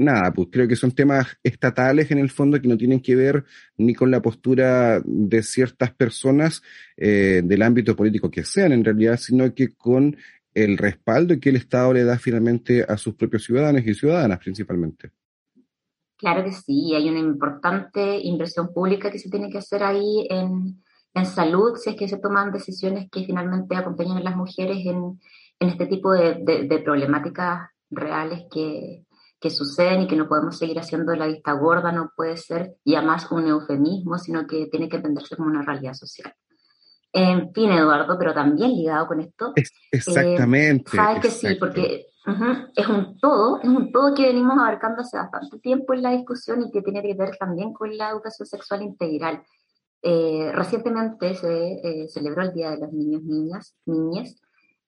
nada, 0.00 0.32
pues 0.32 0.48
creo 0.50 0.66
que 0.66 0.76
son 0.76 0.92
temas 0.92 1.38
estatales 1.42 2.10
en 2.10 2.18
el 2.18 2.30
fondo 2.30 2.60
que 2.60 2.68
no 2.68 2.76
tienen 2.76 3.00
que 3.00 3.14
ver 3.14 3.44
ni 3.76 3.94
con 3.94 4.10
la 4.10 4.22
postura 4.22 5.00
de 5.04 5.42
ciertas 5.42 5.92
personas 5.92 6.62
eh, 6.96 7.42
del 7.44 7.62
ámbito 7.62 7.94
político 7.94 8.30
que 8.30 8.44
sean 8.44 8.72
en 8.72 8.84
realidad, 8.84 9.18
sino 9.18 9.54
que 9.54 9.74
con 9.74 10.16
el 10.54 10.78
respaldo 10.78 11.38
que 11.38 11.50
el 11.50 11.56
Estado 11.56 11.92
le 11.92 12.04
da 12.04 12.18
finalmente 12.18 12.82
a 12.82 12.96
sus 12.96 13.14
propios 13.14 13.44
ciudadanos 13.44 13.86
y 13.86 13.94
ciudadanas 13.94 14.38
principalmente. 14.38 15.10
Claro 16.16 16.44
que 16.44 16.52
sí, 16.52 16.94
hay 16.94 17.08
una 17.08 17.20
importante 17.20 18.18
inversión 18.22 18.72
pública 18.72 19.10
que 19.10 19.18
se 19.18 19.30
tiene 19.30 19.50
que 19.50 19.58
hacer 19.58 19.82
ahí 19.82 20.26
en, 20.30 20.82
en 21.14 21.26
salud, 21.26 21.76
si 21.76 21.90
es 21.90 21.96
que 21.96 22.08
se 22.08 22.18
toman 22.18 22.52
decisiones 22.52 23.08
que 23.10 23.24
finalmente 23.24 23.76
acompañan 23.76 24.18
a 24.18 24.22
las 24.22 24.36
mujeres 24.36 24.78
en, 24.84 25.20
en 25.60 25.68
este 25.68 25.86
tipo 25.86 26.12
de, 26.12 26.66
de 26.68 26.78
problemáticas 26.78 27.68
reales 27.90 28.44
que, 28.50 29.04
que 29.40 29.50
suceden 29.50 30.02
y 30.02 30.06
que 30.06 30.16
no 30.16 30.28
podemos 30.28 30.58
seguir 30.58 30.78
haciendo 30.78 31.14
la 31.16 31.26
vista 31.26 31.52
gorda, 31.52 31.92
no 31.92 32.12
puede 32.14 32.36
ser 32.36 32.76
ya 32.84 33.00
más 33.00 33.30
un 33.32 33.46
eufemismo, 33.46 34.18
sino 34.18 34.46
que 34.46 34.66
tiene 34.66 34.88
que 34.88 34.96
entenderse 34.96 35.36
como 35.36 35.48
una 35.48 35.62
realidad 35.62 35.94
social. 35.94 36.34
En 37.12 37.52
fin, 37.52 37.72
Eduardo, 37.72 38.16
pero 38.18 38.34
también 38.34 38.70
ligado 38.70 39.06
con 39.06 39.20
esto. 39.20 39.52
exactamente. 39.90 40.92
Eh, 40.92 40.96
Sabes 40.96 41.20
que 41.22 41.30
sí, 41.30 41.54
porque 41.54 42.06
es 42.76 42.86
un 42.88 43.18
todo, 43.18 43.60
es 43.62 43.68
un 43.68 43.90
todo 43.90 44.14
que 44.14 44.26
venimos 44.26 44.58
abarcando 44.58 45.00
hace 45.00 45.16
bastante 45.16 45.58
tiempo 45.58 45.94
en 45.94 46.02
la 46.02 46.10
discusión 46.10 46.62
y 46.62 46.70
que 46.70 46.82
tiene 46.82 47.02
que 47.02 47.14
ver 47.14 47.36
también 47.38 47.72
con 47.72 47.96
la 47.96 48.10
educación 48.10 48.46
sexual 48.46 48.82
integral. 48.82 49.42
Eh, 50.02 50.50
recientemente 50.52 51.34
se 51.34 51.72
eh, 51.72 52.08
celebró 52.08 52.42
el 52.42 52.52
Día 52.52 52.70
de 52.70 52.78
los 52.78 52.92
Niños, 52.92 53.22
Niñas, 53.22 53.74
Niñas, 53.86 54.36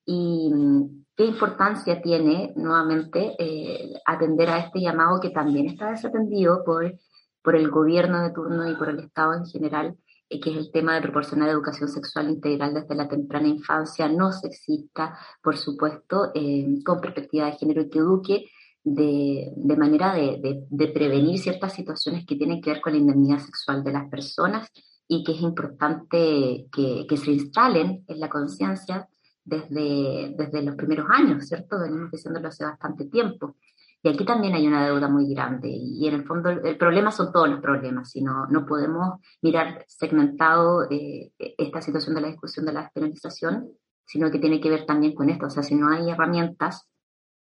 y 0.05 0.51
mm, 0.53 1.05
qué 1.17 1.25
importancia 1.25 2.01
tiene 2.03 2.53
nuevamente 2.57 3.35
eh, 3.39 3.93
atender 4.05 4.49
a 4.51 4.59
este 4.59 4.81
llamado 4.81 5.21
que 5.21 5.31
también 5.31 5.67
está 5.67 5.91
desatendido 5.91 6.65
por, 6.65 6.95
por 7.43 7.57
el 7.57 7.71
gobierno 7.71 8.23
de 8.23 8.33
turno 8.33 8.69
y 8.71 8.75
por 8.77 8.89
el 8.89 9.01
Estado 9.01 9.35
en 9.35 9.47
general, 9.47 9.97
eh, 10.29 10.41
que 10.41 10.51
es 10.51 10.57
el 10.57 10.73
tema 10.73 10.95
de 10.95 11.03
proporcionar 11.03 11.49
educación 11.49 11.89
sexual 11.89 12.31
integral 12.31 12.75
desde 12.75 12.95
la 12.95 13.09
temprana 13.09 13.49
infancia, 13.49 14.09
no 14.09 14.33
sexista, 14.33 15.19
por 15.43 15.57
supuesto, 15.57 16.31
eh, 16.35 16.67
con 16.85 17.01
perspectiva 17.01 17.47
de 17.47 17.53
género 17.53 17.83
y 17.83 17.91
que 17.91 17.99
eduque 17.99 18.47
de, 18.85 19.53
de 19.55 19.77
manera 19.77 20.13
de, 20.15 20.41
de, 20.43 20.67
de, 20.69 20.89
prevenir 20.89 21.39
ciertas 21.39 21.73
situaciones 21.73 22.27
que 22.27 22.35
tienen 22.35 22.61
que 22.61 22.71
ver 22.71 22.81
con 22.81 22.93
la 22.95 22.99
indemnidad 22.99 23.39
sexual 23.39 23.85
de 23.85 23.93
las 23.93 24.09
personas 24.11 24.69
y 25.07 25.23
que 25.23 25.33
es 25.33 25.41
importante 25.41 26.67
que, 26.73 27.07
que 27.09 27.17
se 27.17 27.31
instalen 27.31 28.05
en 28.09 28.19
la 28.19 28.29
conciencia 28.29 29.09
desde, 29.45 30.35
desde 30.37 30.63
los 30.63 30.77
primeros 30.77 31.07
años, 31.11 31.47
¿cierto? 31.47 31.81
Venimos 31.81 32.11
diciéndolo 32.11 32.49
hace 32.49 32.65
bastante 32.65 33.07
tiempo. 33.07 33.57
Y 34.05 34.09
aquí 34.09 34.25
también 34.25 34.55
hay 34.55 34.67
una 34.67 34.85
deuda 34.85 35.09
muy 35.09 35.33
grande 35.33 35.69
y 35.69 36.09
en 36.09 36.15
el 36.15 36.25
fondo 36.25 36.51
el 36.51 36.77
problema 36.77 37.13
son 37.13 37.33
todos 37.33 37.49
los 37.49 37.61
problemas, 37.61 38.11
sino 38.11 38.47
no 38.47 38.67
podemos 38.67 39.21
mirar 39.43 39.85
segmentado 39.87 40.91
eh, 40.91 41.33
esta 41.39 41.81
situación 41.81 42.17
de 42.17 42.23
la 42.23 42.29
discusión 42.29 42.67
de 42.67 42.73
la 42.73 42.83
despenalización, 42.83 43.71
sino 44.05 44.29
que 44.33 44.41
tiene 44.41 44.61
que 44.61 44.71
ver 44.71 44.87
también 44.87 45.15
con 45.15 45.31
esto, 45.31 45.47
o 45.47 45.51
sea, 45.51 45.63
si 45.63 45.77
no 45.77 45.89
hay 45.89 46.11
herramientas 46.11 46.89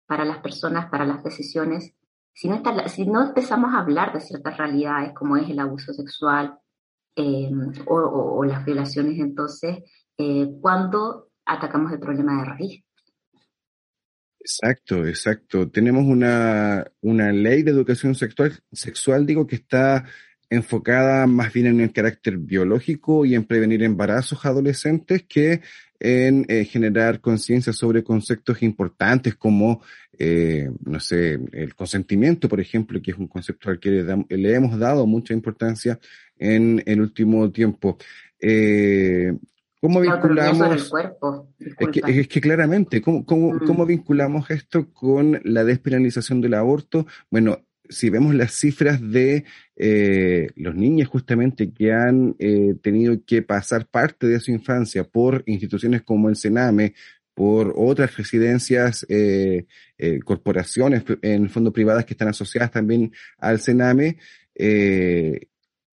para 0.07 0.25
las 0.25 0.38
personas, 0.38 0.90
para 0.90 1.07
las 1.07 1.23
decisiones, 1.23 1.95
si 2.33 2.49
no, 2.49 2.57
está, 2.57 2.88
si 2.88 3.07
no 3.07 3.23
empezamos 3.23 3.73
a 3.73 3.81
hablar 3.81 4.12
de 4.12 4.21
ciertas 4.21 4.57
realidades 4.57 5.14
como 5.14 5.37
es 5.37 5.49
el 5.49 5.61
abuso 5.61 5.93
sexual 5.93 6.59
eh, 7.14 7.50
o, 7.87 8.45
las 8.45 8.64
violaciones, 8.64 9.21
entonces, 9.21 9.78
eh, 10.17 10.50
¿cuándo 10.61 11.27
atacamos 11.49 11.93
el 11.93 11.99
problema 11.99 12.38
de 12.38 12.45
raíz? 12.45 12.85
Exacto, 14.40 15.07
exacto. 15.07 15.69
Tenemos 15.69 16.05
una, 16.05 16.87
una 17.00 17.33
ley 17.33 17.62
de 17.62 17.71
educación 17.71 18.14
sexual, 18.14 18.52
sexual, 18.73 19.26
digo, 19.26 19.47
que 19.47 19.57
está 19.57 20.05
enfocada 20.50 21.26
más 21.26 21.52
bien 21.52 21.67
en 21.67 21.81
el 21.81 21.93
carácter 21.93 22.38
biológico 22.38 23.26
y 23.26 23.35
en 23.35 23.45
prevenir 23.45 23.83
embarazos 23.83 24.47
adolescentes 24.47 25.25
que 25.28 25.61
en 26.00 26.47
eh, 26.49 26.64
generar 26.64 27.21
conciencia 27.21 27.73
sobre 27.73 28.05
conceptos 28.05 28.62
importantes 28.62 29.35
como, 29.35 29.83
eh, 30.19 30.71
no 30.85 31.00
sé, 31.00 31.38
el 31.52 31.75
consentimiento, 31.75 32.49
por 32.49 32.61
ejemplo, 32.61 33.02
que 33.02 33.11
es 33.11 33.19
un 33.19 33.26
concepto 33.26 33.69
al 33.69 33.81
que 33.81 33.90
le, 33.90 34.55
hemos 34.55 34.78
dado 34.78 35.07
mucha 35.07 35.35
importancia 35.35 35.99
en 36.38 36.83
el 36.87 37.00
último 37.00 37.50
tiempo. 37.50 37.99
Eh, 38.40 39.33
¿Cómo 39.80 40.00
vinculamos? 40.00 40.92
Es 41.58 41.75
que, 41.92 42.20
es 42.20 42.28
que, 42.28 42.40
claramente, 42.40 43.00
¿cómo, 43.00 43.25
cómo, 43.25 43.54
mm. 43.54 43.66
¿cómo 43.66 43.87
vinculamos 43.87 44.50
esto 44.50 44.92
con 44.92 45.40
la 45.44 45.64
despenalización 45.64 46.40
del 46.40 46.54
aborto? 46.54 47.06
Bueno, 47.30 47.61
si 47.88 48.11
vemos 48.11 48.35
las 48.35 48.52
cifras 48.52 49.00
de 49.00 49.44
eh, 49.76 50.49
los 50.56 50.75
niños 50.75 51.08
justamente 51.08 51.73
que 51.73 51.92
han 51.92 52.35
eh, 52.38 52.75
tenido 52.82 53.25
que 53.25 53.42
pasar 53.42 53.87
parte 53.87 54.26
de 54.26 54.40
su 54.40 54.50
infancia 54.50 55.04
por 55.04 55.42
instituciones 55.47 56.02
como 56.02 56.28
el 56.28 56.37
Sename, 56.37 56.94
por 57.35 57.73
otras 57.76 58.16
residencias, 58.16 59.06
eh, 59.08 59.66
eh 59.97 60.18
corporaciones 60.25 61.04
en 61.23 61.49
fondo 61.49 61.73
privadas 61.73 62.04
que 62.04 62.14
están 62.14 62.28
asociadas 62.28 62.73
también 62.73 63.12
al 63.38 63.61
Sename, 63.61 64.18
eh, 64.56 65.47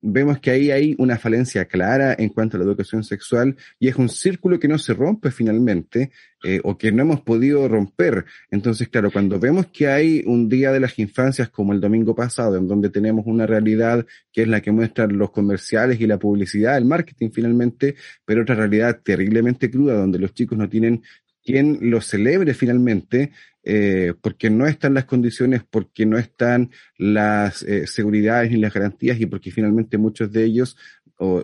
vemos 0.06 0.40
que 0.40 0.52
ahí 0.52 0.72
hay 0.72 0.96
una 1.00 1.18
falencia 1.18 1.66
clara 1.66 2.16
en 2.18 2.30
cuanto 2.30 2.56
a 2.56 2.60
la 2.60 2.66
educación 2.66 3.04
sexual 3.04 3.56
y 3.80 3.88
es 3.88 3.96
un 3.96 4.08
círculo 4.08 4.60
que 4.60 4.68
no 4.68 4.78
se 4.78 4.94
rompe 4.94 5.32
finalmente 5.32 6.12
eh, 6.44 6.62
o 6.64 6.78
que 6.78 6.92
no 6.92 7.02
hemos 7.02 7.22
podido 7.22 7.68
romper. 7.68 8.24
Entonces, 8.52 8.88
claro, 8.88 9.12
cuando 9.12 9.40
vemos 9.40 9.68
que 9.68 9.88
hay 9.88 10.24
un 10.28 10.48
día 10.48 10.72
de 10.72 10.80
las 10.80 11.00
infancias 11.00 11.50
como 11.50 11.74
el 11.74 11.82
domingo 11.82 12.14
pasado, 12.14 12.58
en 12.58 12.68
donde 12.68 12.90
tenemos 12.90 13.26
una 13.26 13.48
realidad 13.48 14.06
que 14.32 14.44
es 14.44 14.48
la 14.48 14.62
que 14.62 14.72
muestran 14.72 15.18
los 15.18 15.32
comerciales 15.32 16.00
y 16.00 16.06
la 16.06 16.20
publicidad, 16.20 16.78
el 16.78 16.86
marketing 16.86 17.32
finalmente, 17.32 17.96
pero 18.24 18.44
otra 18.44 18.56
realidad 18.56 19.02
terriblemente 19.04 19.72
cruda, 19.72 19.96
donde 19.96 20.20
los 20.20 20.34
chicos 20.34 20.58
no 20.58 20.70
tienen 20.70 21.02
quien 21.44 21.78
lo 21.82 22.02
celebre 22.02 22.54
finalmente, 22.54 23.32
eh, 23.67 24.13
porque 24.22 24.51
no 24.51 24.67
están 24.67 24.93
las 24.93 25.05
condiciones, 25.05 25.63
porque 25.67 26.05
no 26.05 26.19
están 26.19 26.69
las 27.00 27.63
eh, 27.63 27.88
seguridades 27.88 28.51
ni 28.51 28.57
las 28.57 28.72
garantías 28.72 29.19
y 29.19 29.25
porque 29.25 29.50
finalmente 29.50 29.98
muchos 29.98 30.31
de 30.31 30.45
ellos 30.45 30.77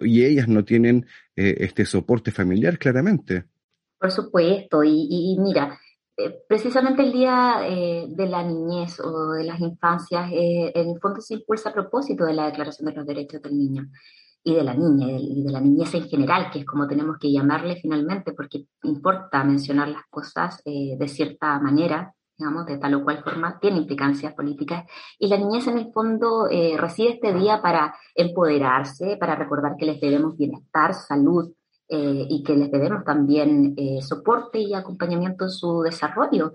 y 0.01 0.25
ellas 0.25 0.49
no 0.49 0.65
tienen 0.65 1.07
eh, 1.35 1.55
este 1.59 1.85
soporte 1.85 2.31
familiar 2.31 2.77
claramente. 2.77 3.45
Por 3.97 4.11
supuesto, 4.11 4.83
y, 4.83 5.37
mira, 5.39 5.79
precisamente 6.47 7.03
el 7.03 7.13
Día 7.13 7.61
de 8.09 8.27
la 8.27 8.43
Niñez 8.43 8.99
o 8.99 9.31
de 9.31 9.45
las 9.45 9.59
Infancias, 9.61 10.29
en 10.31 10.89
el 10.89 10.99
fondo 10.99 11.21
se 11.21 11.35
impulsa 11.35 11.69
a 11.69 11.73
propósito 11.73 12.25
de 12.25 12.33
la 12.33 12.47
Declaración 12.47 12.89
de 12.89 12.95
los 12.95 13.05
Derechos 13.07 13.41
del 13.41 13.57
Niño 13.57 13.89
y 14.43 14.55
de 14.55 14.63
la 14.63 14.74
niña 14.74 15.07
y 15.19 15.43
de 15.43 15.51
la 15.51 15.62
niñez 15.62 15.93
en 15.93 16.07
general, 16.07 16.50
que 16.51 16.60
es 16.60 16.65
como 16.65 16.88
tenemos 16.88 17.17
que 17.19 17.31
llamarle 17.31 17.75
finalmente, 17.75 18.33
porque 18.33 18.65
importa 18.83 19.43
mencionar 19.43 19.89
las 19.89 20.03
cosas 20.10 20.62
eh, 20.65 20.95
de 20.98 21.07
cierta 21.07 21.60
manera, 21.60 22.13
digamos, 22.38 22.65
de 22.65 22.77
tal 22.79 22.95
o 22.95 23.03
cual 23.03 23.24
forma, 23.24 23.60
tiene 23.60 23.77
implicancias 23.77 24.33
políticas. 24.33 24.86
Y 25.19 25.27
la 25.27 25.38
niñez 25.38 25.67
en 25.67 25.77
el 25.77 25.91
fondo 25.93 26.48
eh, 26.50 26.75
recibe 26.77 27.12
este 27.12 27.33
día 27.33 27.62
para 27.62 27.93
empoderarse, 28.15 29.15
para 29.17 29.36
recordar 29.36 29.75
que 29.77 29.86
les 29.86 30.01
debemos 30.01 30.36
bienestar, 30.38 30.93
salud, 30.95 31.53
eh, 31.88 32.25
y 32.29 32.41
que 32.41 32.55
les 32.55 32.71
debemos 32.71 33.03
también 33.03 33.75
soporte 34.01 34.60
y 34.60 34.74
acompañamiento 34.74 35.43
en 35.43 35.51
su 35.51 35.81
desarrollo. 35.81 36.53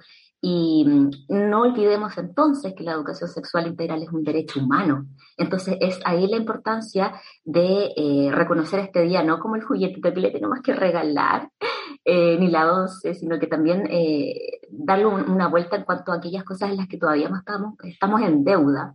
Y 0.49 0.85
mm, 0.87 1.11
no 1.29 1.63
olvidemos 1.63 2.17
entonces 2.19 2.73
que 2.77 2.85
la 2.85 2.93
educación 2.93 3.29
sexual 3.29 3.67
integral 3.67 4.05
es 4.05 4.11
un 4.11 4.23
derecho 4.23 4.61
humano. 4.61 5.07
Entonces 5.37 5.77
es 5.81 5.99
ahí 6.05 6.29
la 6.29 6.37
importancia 6.37 7.15
de 7.45 7.91
eh, 7.97 8.31
reconocer 8.31 8.79
este 8.79 9.03
día 9.03 9.25
no 9.25 9.41
como 9.41 9.57
el 9.57 9.65
juguetito 9.65 10.15
que 10.15 10.21
le 10.21 10.31
tenemos 10.31 10.61
que 10.63 10.73
regalar, 10.73 11.51
eh, 12.05 12.37
ni 12.39 12.49
la 12.49 12.73
once, 12.73 13.13
sino 13.15 13.41
que 13.41 13.49
también 13.49 13.89
eh, 13.91 14.61
darle 14.71 15.07
una 15.07 15.49
vuelta 15.49 15.75
en 15.75 15.83
cuanto 15.83 16.13
a 16.13 16.19
aquellas 16.19 16.45
cosas 16.45 16.71
en 16.71 16.77
las 16.77 16.87
que 16.87 16.99
todavía 16.99 17.29
no 17.29 17.39
estamos, 17.39 17.75
estamos 17.83 18.21
en 18.23 18.45
deuda 18.45 18.95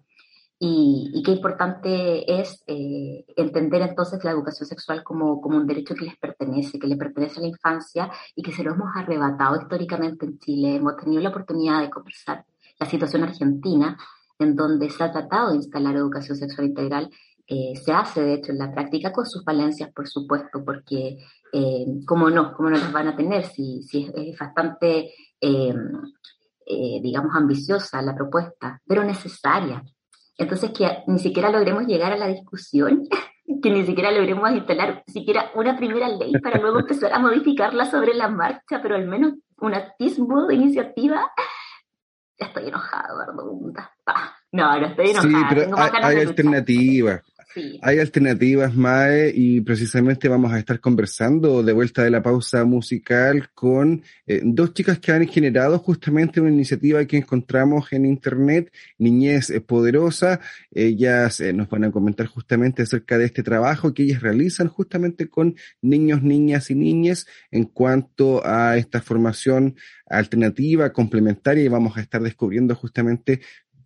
y, 0.64 1.24
qué 1.26 1.32
importante 1.32 2.40
es 2.40 2.64
eh, 2.68 3.26
entender 3.36 3.82
entonces 3.82 4.24
la 4.24 4.30
educación 4.30 4.68
sexual 4.70 5.04
como, 5.04 5.42
como 5.42 5.58
un 5.58 5.66
derecho 5.66 5.96
que 5.96 6.06
les 6.06 6.18
pertenece, 6.18 6.78
que 6.78 6.86
le 6.86 6.98
pertenece 6.98 7.40
a 7.40 7.42
la 7.42 7.48
infancia 7.48 8.12
y 8.36 8.44
que 8.44 8.52
se 8.52 8.64
lo 8.64 8.74
hemos 8.74 8.90
arrebatado 8.96 9.60
históricamente 9.60 10.28
en 10.28 10.38
Chile. 10.38 10.76
Hemos 10.76 10.98
tenido 10.98 11.20
la 11.20 11.30
oportunidad 11.30 11.82
de 11.82 11.90
conversar 11.90 12.46
la 12.80 12.86
situación 12.86 13.24
argentina, 13.24 13.98
en 14.38 14.56
donde 14.56 14.92
se 14.92 15.04
ha 15.04 15.12
tratado 15.12 15.50
de 15.50 15.56
instalar 15.56 15.96
educación 15.96 16.38
sexual 16.38 16.68
integral. 16.68 17.10
Eh, 17.48 17.74
se 17.76 17.92
hace, 17.92 18.22
de 18.22 18.36
hecho, 18.36 18.52
en 18.52 18.60
la 18.60 18.72
práctica 18.72 19.12
con 19.12 19.26
sus 19.26 19.44
falencias, 19.44 19.92
por 19.92 20.08
supuesto, 20.08 20.64
porque, 20.64 21.18
eh, 21.54 21.86
¿cómo 22.06 22.30
no? 22.30 22.54
¿Cómo 22.54 22.70
no 22.70 22.78
las 22.78 22.94
van 22.94 23.08
a 23.08 23.16
tener? 23.16 23.46
Si, 23.48 23.82
si 23.82 24.12
es, 24.14 24.38
bastante, 24.38 25.12
eh, 25.42 25.74
digamos, 27.02 27.36
ambiciosa 27.36 28.00
la 28.04 28.14
propuesta, 28.14 28.80
pero 28.86 29.04
necesaria 29.04 29.84
entonces, 30.42 30.72
que 30.72 31.04
ni 31.08 31.20
siquiera 31.20 31.52
logremos 31.52 31.86
llegar 31.86 32.12
a 32.12 32.18
la 32.18 32.28
discusión, 32.28 33.08
que 33.62 33.70
ni 33.70 33.86
siquiera 33.86 34.12
logremos 34.12 34.52
instalar 34.52 35.04
siquiera 35.08 35.52
una 35.56 35.76
primera 35.78 36.10
ley 36.10 36.34
para 36.42 36.60
luego 36.60 36.80
empezar 36.80 37.14
a 37.14 37.20
modificarla 37.20 37.86
sobre 37.90 38.14
la 38.14 38.28
marcha, 38.28 38.82
pero 38.82 38.96
al 38.96 39.08
menos 39.08 39.34
un 39.60 39.76
atisbo 39.76 40.48
de 40.48 40.56
iniciativa. 40.56 41.32
Estoy 42.38 42.70
enojado, 42.70 43.22
Eduardo 43.22 43.74
No, 44.52 44.80
no 44.80 44.86
estoy 44.88 45.12
enojada. 45.12 45.40
Sí, 45.40 45.46
pero 45.50 45.78
hay, 45.78 45.92
hay 46.04 46.28
alternativas. 46.28 47.22
Hay 47.82 48.00
alternativas, 48.00 48.76
Mae, 48.76 49.32
y 49.36 49.62
precisamente 49.62 50.28
vamos 50.28 50.52
a 50.52 50.60
estar 50.60 50.80
conversando 50.80 51.64
de 51.64 51.74
vuelta 51.74 52.04
de 52.04 52.10
la 52.10 52.24
pausa 52.24 52.64
musical 52.66 53.50
con 53.54 54.04
eh, 54.26 54.42
dos 54.44 54.74
chicas 54.74 55.00
que 55.00 55.12
han 55.12 55.28
generado 55.28 55.80
justamente 55.80 56.40
una 56.40 56.52
iniciativa 56.52 57.04
que 57.06 57.18
encontramos 57.18 57.92
en 57.94 58.06
Internet, 58.06 58.72
Niñez 58.98 59.52
Poderosa. 59.66 60.40
Ellas 60.72 61.40
eh, 61.42 61.54
nos 61.54 61.70
van 61.70 61.86
a 61.86 61.92
comentar 61.92 62.28
justamente 62.28 62.84
acerca 62.84 63.18
de 63.18 63.26
este 63.26 63.44
trabajo 63.44 63.94
que 63.94 64.04
ellas 64.04 64.22
realizan 64.22 64.68
justamente 64.68 65.28
con 65.28 65.56
niños, 65.82 66.24
niñas 66.24 66.72
y 66.72 66.76
niñas 66.76 67.28
en 67.52 67.66
cuanto 67.66 68.46
a 68.46 68.78
esta 68.78 69.02
formación 69.02 69.76
alternativa, 70.06 70.92
complementaria, 70.94 71.64
y 71.64 71.70
vamos 71.70 71.98
a 71.98 72.02
estar 72.02 72.22
descubriendo 72.22 72.76
justamente 72.76 73.42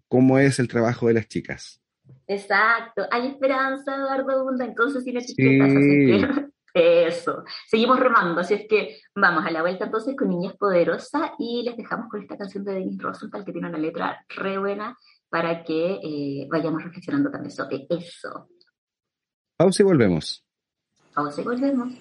cómo 0.08 0.40
es 0.40 0.60
el 0.60 0.68
trabajo 0.68 1.08
de 1.08 1.14
las 1.16 1.28
chicas. 1.28 1.85
Exacto, 2.28 3.04
hay 3.12 3.28
esperanza, 3.28 3.96
Eduardo 3.96 4.44
Bunda, 4.44 4.66
entonces 4.66 5.04
sin 5.04 5.18
etiquetas, 5.18 5.70
así 5.70 6.06
que 6.06 6.46
eso, 7.08 7.44
seguimos 7.68 8.00
remando, 8.00 8.42
así 8.42 8.56
es 8.56 8.68
que 8.68 8.98
vamos 9.16 9.46
a 9.46 9.52
la 9.52 9.62
vuelta 9.62 9.86
entonces 9.86 10.16
con 10.18 10.30
Niñez 10.30 10.54
Poderosa 10.58 11.34
y 11.38 11.64
les 11.64 11.78
dejamos 11.78 12.10
con 12.10 12.22
esta 12.22 12.38
canción 12.38 12.64
de 12.64 12.74
Dennis 12.74 13.02
Rosenthal 13.02 13.46
que 13.46 13.52
tiene 13.52 13.70
una 13.70 13.78
letra 13.78 14.26
re 14.30 14.58
buena 14.58 14.98
para 15.30 15.64
que 15.64 16.00
eh, 16.04 16.48
vayamos 16.50 16.84
reflexionando 16.84 17.30
también 17.30 17.52
sobre 17.52 17.86
eso. 17.90 18.50
Pausa 19.58 19.84
y 19.84 19.86
volvemos. 19.86 20.44
Pausa 21.14 21.42
y 21.42 21.44
volvemos. 21.44 21.94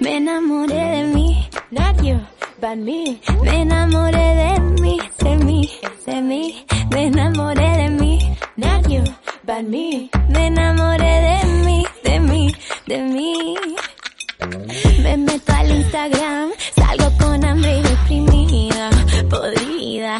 Me 0.00 0.16
enamoré 0.16 0.74
de 0.74 1.04
mí, 1.14 1.46
not 1.70 2.02
you, 2.02 2.18
but 2.58 2.76
me. 2.76 3.20
Me 3.42 3.60
enamoré 3.60 4.34
de 4.34 4.60
mí, 4.80 4.98
de 5.18 5.36
mí, 5.36 5.70
de 6.06 6.22
mí. 6.22 6.66
Me 6.90 7.06
enamoré 7.06 7.68
de 7.76 7.88
mí, 7.90 8.36
not 8.56 8.88
you, 8.88 9.04
but 9.44 9.62
me. 9.68 10.08
Me 10.30 10.46
enamoré 10.46 11.20
de 11.28 11.46
mí, 11.66 11.84
de 12.02 12.18
mí, 12.18 12.54
de 12.86 12.98
mí. 13.02 13.54
Me 15.02 15.16
meto 15.18 15.52
al 15.52 15.70
Instagram, 15.70 16.50
salgo 16.74 17.10
con 17.18 17.44
hambre 17.44 17.78
y 17.78 17.82
deprimida, 17.82 18.90
podrida. 19.28 20.16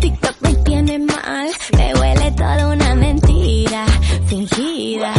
TikTok 0.00 0.36
me 0.40 0.54
tiene 0.64 0.98
mal, 0.98 1.48
me 1.76 1.94
huele 1.94 2.32
toda 2.32 2.66
una 2.66 2.94
mentira, 2.96 3.86
fingida. 4.26 5.14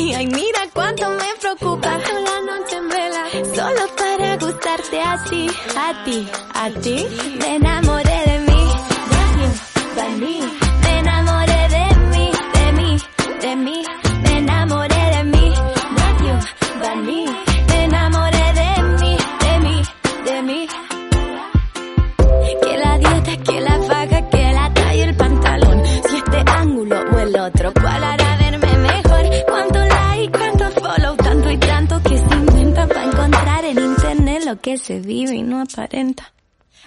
Así, 0.00 0.14
ay 0.14 0.26
mira 0.26 0.60
cuánto 0.72 1.08
me 1.10 1.28
preocupa 1.40 1.98
la 1.98 2.40
noche 2.48 2.76
en 2.76 2.88
vela. 2.88 3.24
Solo 3.54 3.82
para 3.96 4.36
gustarte 4.36 5.02
a 5.02 5.24
ti, 5.24 5.46
a 5.76 6.04
ti, 6.04 6.28
a 6.54 6.70
ti. 6.80 7.06
Me 7.38 7.56
enamoré 7.56 8.18
de 8.26 8.38
mí, 8.48 8.62
de 9.96 10.08
mí, 10.20 10.40
Me 10.82 10.98
enamoré 10.98 11.68
de 11.76 11.96
mí, 12.12 12.30
de 12.54 12.72
mí, 12.72 12.98
de 13.42 13.56
mí. 13.56 13.82
Me 14.22 14.38
enamoré 14.38 15.02
de 15.16 15.24
mí, 15.24 15.54
de 16.82 16.96
mí, 16.96 17.24
Me 17.68 17.84
enamoré 17.84 18.52
de 18.60 18.82
mí, 19.00 19.16
de 19.44 19.58
mí, 19.60 19.82
de 20.24 20.42
mí. 20.42 20.68
Que 22.62 22.76
la 22.78 22.98
dieta, 22.98 23.36
que 23.44 23.60
la 23.60 23.78
faja, 23.88 24.28
que 24.30 24.52
la 24.52 24.74
talla 24.74 25.04
el 25.04 25.14
pantalón. 25.16 25.82
Si 26.08 26.16
este 26.16 26.42
ángulo 26.46 26.96
o 27.12 27.18
el 27.18 27.38
otro, 27.38 27.72
que 34.60 34.78
se 34.78 35.00
vive 35.00 35.34
y 35.34 35.42
no 35.42 35.62
aparenta? 35.62 36.32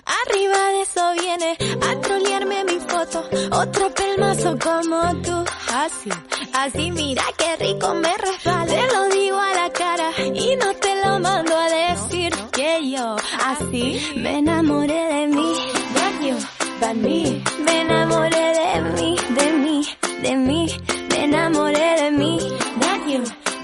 Arriba 0.06 0.58
de 0.74 0.82
eso 0.82 1.02
viene 1.20 1.58
a 1.82 2.02
trolearme 2.02 2.64
mi 2.66 2.80
foto. 2.80 3.24
Otro 3.52 3.94
pelmazo 3.94 4.58
como 4.60 5.22
tú. 5.22 5.44
Así, 5.74 6.10
así 6.54 6.92
mira 6.92 7.24
qué 7.38 7.56
rico 7.58 7.94
me 7.94 8.14
resbala. 8.18 8.66
Te 8.66 8.88
lo 8.94 9.10
digo 9.10 9.40
a 9.40 9.54
la 9.54 9.70
cara 9.72 10.10
y 10.34 10.56
no 10.58 10.74
te 10.76 11.04
lo 11.04 11.20
mando 11.20 11.56
a 11.56 11.70
decir 11.70 12.34
que 12.52 12.92
yo 12.92 13.16
así 13.46 14.00
me 14.18 14.40
enamoré 14.40 15.08
de 15.14 15.28
mí. 15.28 15.54
De 16.80 16.94
mí, 16.96 17.44
me 17.66 17.82
enamoré 17.82 18.54
de 18.60 18.82
mí, 18.82 19.16
de 19.30 19.52
mí, 19.54 19.88
de 20.22 20.36
mí, 20.36 20.68
me 21.10 21.24
enamoré 21.24 22.02
de 22.02 22.12
mí. 22.12 22.40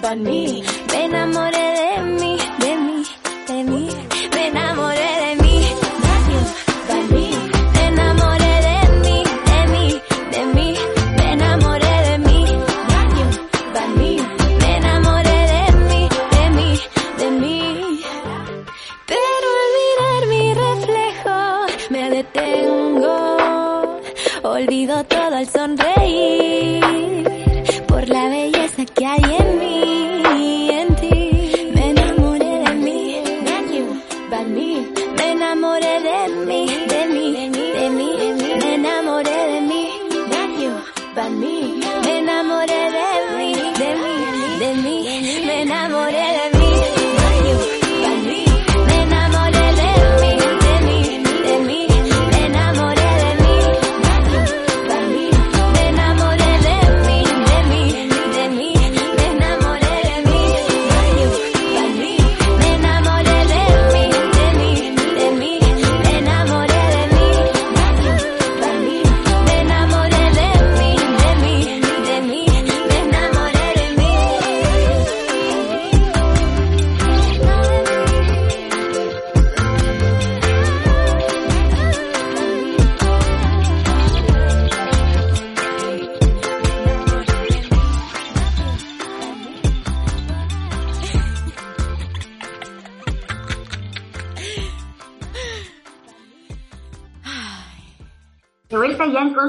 De 0.02 0.16
mí, 0.16 0.64
me 0.92 1.06
enamoré 1.06 1.58
de 1.60 2.02
mí, 2.02 2.04
de 2.08 2.14
mí, 2.14 2.39
todo 24.88 25.36
al 25.36 25.48
sonreír 25.48 26.82
por 27.88 28.08
la 28.08 28.30
belleza 28.30 28.86
que 28.86 29.06
hay 29.06 29.29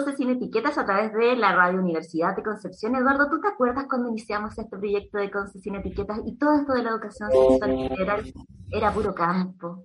en 0.01 0.05
Conce 0.05 0.17
Sin 0.17 0.31
Etiquetas 0.31 0.79
a 0.79 0.87
través 0.87 1.13
de 1.13 1.37
la 1.37 1.55
Radio 1.55 1.81
Universidad 1.81 2.35
de 2.35 2.43
Concepción. 2.43 2.95
Eduardo, 2.97 3.29
¿tú 3.29 3.41
te 3.41 3.49
acuerdas 3.49 3.85
cuando 3.89 4.09
iniciamos 4.09 4.57
este 4.59 4.77
proyecto 4.77 5.19
de 5.19 5.31
Conce 5.31 5.59
Sin 5.61 5.75
Etiquetas 5.75 6.21
y 6.25 6.37
todo 6.37 6.59
esto 6.59 6.73
de 6.73 6.83
la 6.83 6.91
educación 6.91 7.31
sexual 7.31 7.73
integral 7.73 8.33
era 8.71 8.93
puro 8.93 9.15
campo? 9.15 9.85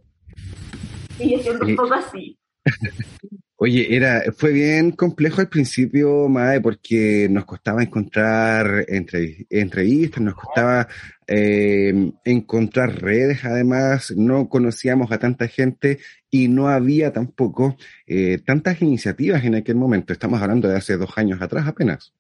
Sigue 1.17 1.39
siendo 1.39 1.65
un 1.65 1.75
poco 1.75 1.93
así. 1.95 2.38
Oye, 3.58 3.95
era, 3.95 4.21
fue 4.38 4.51
bien 4.51 4.91
complejo 4.91 5.39
al 5.39 5.47
principio, 5.47 6.28
Mae, 6.28 6.60
porque 6.60 7.28
nos 7.30 7.45
costaba 7.45 7.84
encontrar 7.84 8.86
entre, 8.89 9.47
entrevistas, 9.49 10.21
nos 10.21 10.36
costaba 10.36 10.88
eh, 11.25 12.12
encontrar 12.25 13.01
redes, 13.01 13.45
además, 13.45 14.13
no 14.15 14.49
conocíamos 14.49 15.10
a 15.12 15.19
tanta 15.19 15.47
gente 15.47 15.99
y 16.35 16.49
no 16.49 16.67
había 16.67 17.13
tampoco 17.13 17.77
eh, 18.05 18.41
tantas 18.45 18.81
iniciativas 18.81 19.45
en 19.45 19.55
aquel 19.55 19.75
momento. 19.75 20.11
Estamos 20.11 20.41
hablando 20.41 20.67
de 20.67 20.75
hace 20.75 20.97
dos 20.97 21.17
años 21.17 21.41
atrás 21.41 21.65
apenas. 21.65 22.13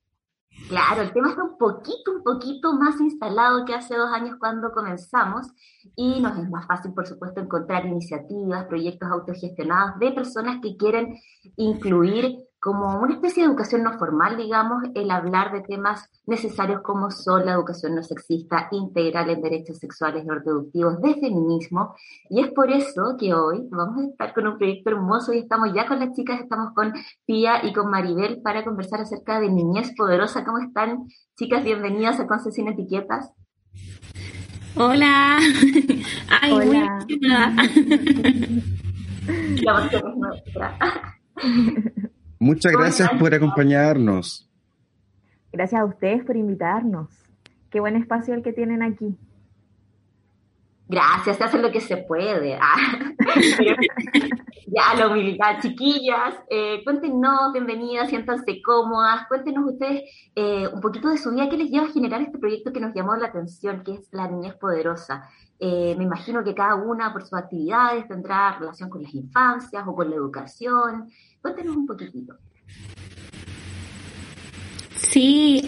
Claro, 0.69 1.01
el 1.01 1.11
tema 1.11 1.31
está 1.31 1.43
un 1.43 1.57
poquito, 1.57 2.13
un 2.15 2.23
poquito 2.23 2.71
más 2.73 2.99
instalado 3.01 3.65
que 3.65 3.73
hace 3.73 3.93
dos 3.93 4.09
años 4.13 4.37
cuando 4.39 4.71
comenzamos 4.71 5.47
y 5.97 6.21
nos 6.21 6.37
es 6.39 6.49
más 6.49 6.65
fácil, 6.65 6.93
por 6.93 7.05
supuesto, 7.05 7.41
encontrar 7.41 7.85
iniciativas, 7.85 8.65
proyectos 8.67 9.11
autogestionados 9.11 9.99
de 9.99 10.11
personas 10.13 10.61
que 10.61 10.77
quieren 10.77 11.17
incluir 11.57 12.37
como 12.65 12.99
una 12.99 13.13
especie 13.13 13.43
de 13.43 13.49
educación 13.49 13.83
no 13.83 13.95
formal, 13.99 14.37
digamos, 14.37 14.85
el 14.95 15.11
hablar 15.11 15.51
de 15.53 15.61
temas 15.61 16.09
necesarios 16.25 16.81
como 16.81 17.11
son 17.11 17.45
la 17.45 17.51
educación 17.51 17.93
no 17.93 18.01
sexista, 18.01 18.69
integral 18.71 19.29
en 19.29 19.43
derechos 19.43 19.77
sexuales 19.77 20.25
y 20.25 20.27
reproductivos, 20.27 20.99
de 20.99 21.13
feminismo. 21.13 21.93
Y 22.27 22.41
es 22.41 22.51
por 22.53 22.71
eso 22.71 23.17
que 23.19 23.35
hoy 23.35 23.67
vamos 23.69 23.99
a 23.99 24.07
estar 24.07 24.33
con 24.33 24.47
un 24.47 24.57
proyecto 24.57 24.89
hermoso 24.89 25.31
y 25.31 25.37
estamos 25.37 25.75
ya 25.75 25.85
con 25.85 25.99
las 25.99 26.15
chicas, 26.15 26.41
estamos 26.41 26.73
con 26.73 26.91
Pía 27.27 27.63
y 27.63 27.71
con 27.71 27.91
Maribel 27.91 28.41
para 28.41 28.65
conversar 28.65 28.99
acerca 28.99 29.39
de 29.39 29.51
Niñez 29.51 29.93
Poderosa. 29.95 30.43
¿Cómo 30.43 30.57
están, 30.57 31.05
chicas? 31.37 31.63
Bienvenidas 31.63 32.19
a 32.19 32.25
Concesión 32.25 32.69
Etiquetas. 32.69 33.31
Hola. 34.75 35.37
Ay, 36.41 36.51
Hola. 36.51 37.05
muy 40.15 40.41
Muchas 42.45 42.73
¿Cómo 42.73 42.83
gracias 42.83 43.09
por 43.17 43.33
acompañarnos. 43.33 44.47
Gracias 45.51 45.81
a 45.81 45.85
ustedes 45.85 46.23
por 46.23 46.37
invitarnos. 46.37 47.09
Qué 47.71 47.79
buen 47.79 47.95
espacio 47.95 48.35
el 48.35 48.43
que 48.43 48.53
tienen 48.53 48.83
aquí. 48.83 49.17
Gracias, 50.87 51.37
se 51.37 51.43
hace 51.43 51.57
lo 51.57 51.71
que 51.71 51.81
se 51.81 51.97
puede. 51.97 52.59
Ah, 52.61 52.99
ya, 54.67 54.93
la 54.95 55.07
humildad, 55.07 55.59
chiquillas, 55.59 56.35
eh, 56.51 56.83
cuéntenos, 56.83 57.51
bienvenidas, 57.51 58.09
siéntanse 58.09 58.61
cómodas, 58.61 59.27
cuéntenos 59.27 59.71
ustedes 59.71 60.03
eh, 60.35 60.67
un 60.71 60.81
poquito 60.81 61.09
de 61.09 61.17
su 61.17 61.31
vida, 61.31 61.49
qué 61.49 61.57
les 61.57 61.71
lleva 61.71 61.87
a 61.87 61.91
generar 61.91 62.21
este 62.21 62.37
proyecto 62.37 62.71
que 62.71 62.79
nos 62.79 62.93
llamó 62.93 63.15
la 63.15 63.29
atención, 63.29 63.83
que 63.83 63.95
es 63.95 64.07
la 64.11 64.27
niñez 64.27 64.53
poderosa. 64.53 65.27
Eh, 65.57 65.95
me 65.97 66.03
imagino 66.03 66.43
que 66.43 66.53
cada 66.53 66.75
una 66.75 67.13
por 67.13 67.23
sus 67.23 67.33
actividades 67.33 68.07
tendrá 68.07 68.57
relación 68.59 68.89
con 68.89 69.01
las 69.01 69.13
infancias 69.15 69.83
o 69.87 69.95
con 69.95 70.09
la 70.09 70.17
educación. 70.17 71.09
Cuéntenos 71.45 71.77
un 71.77 71.85
poquitito. 71.85 72.33
Sí, 74.95 75.61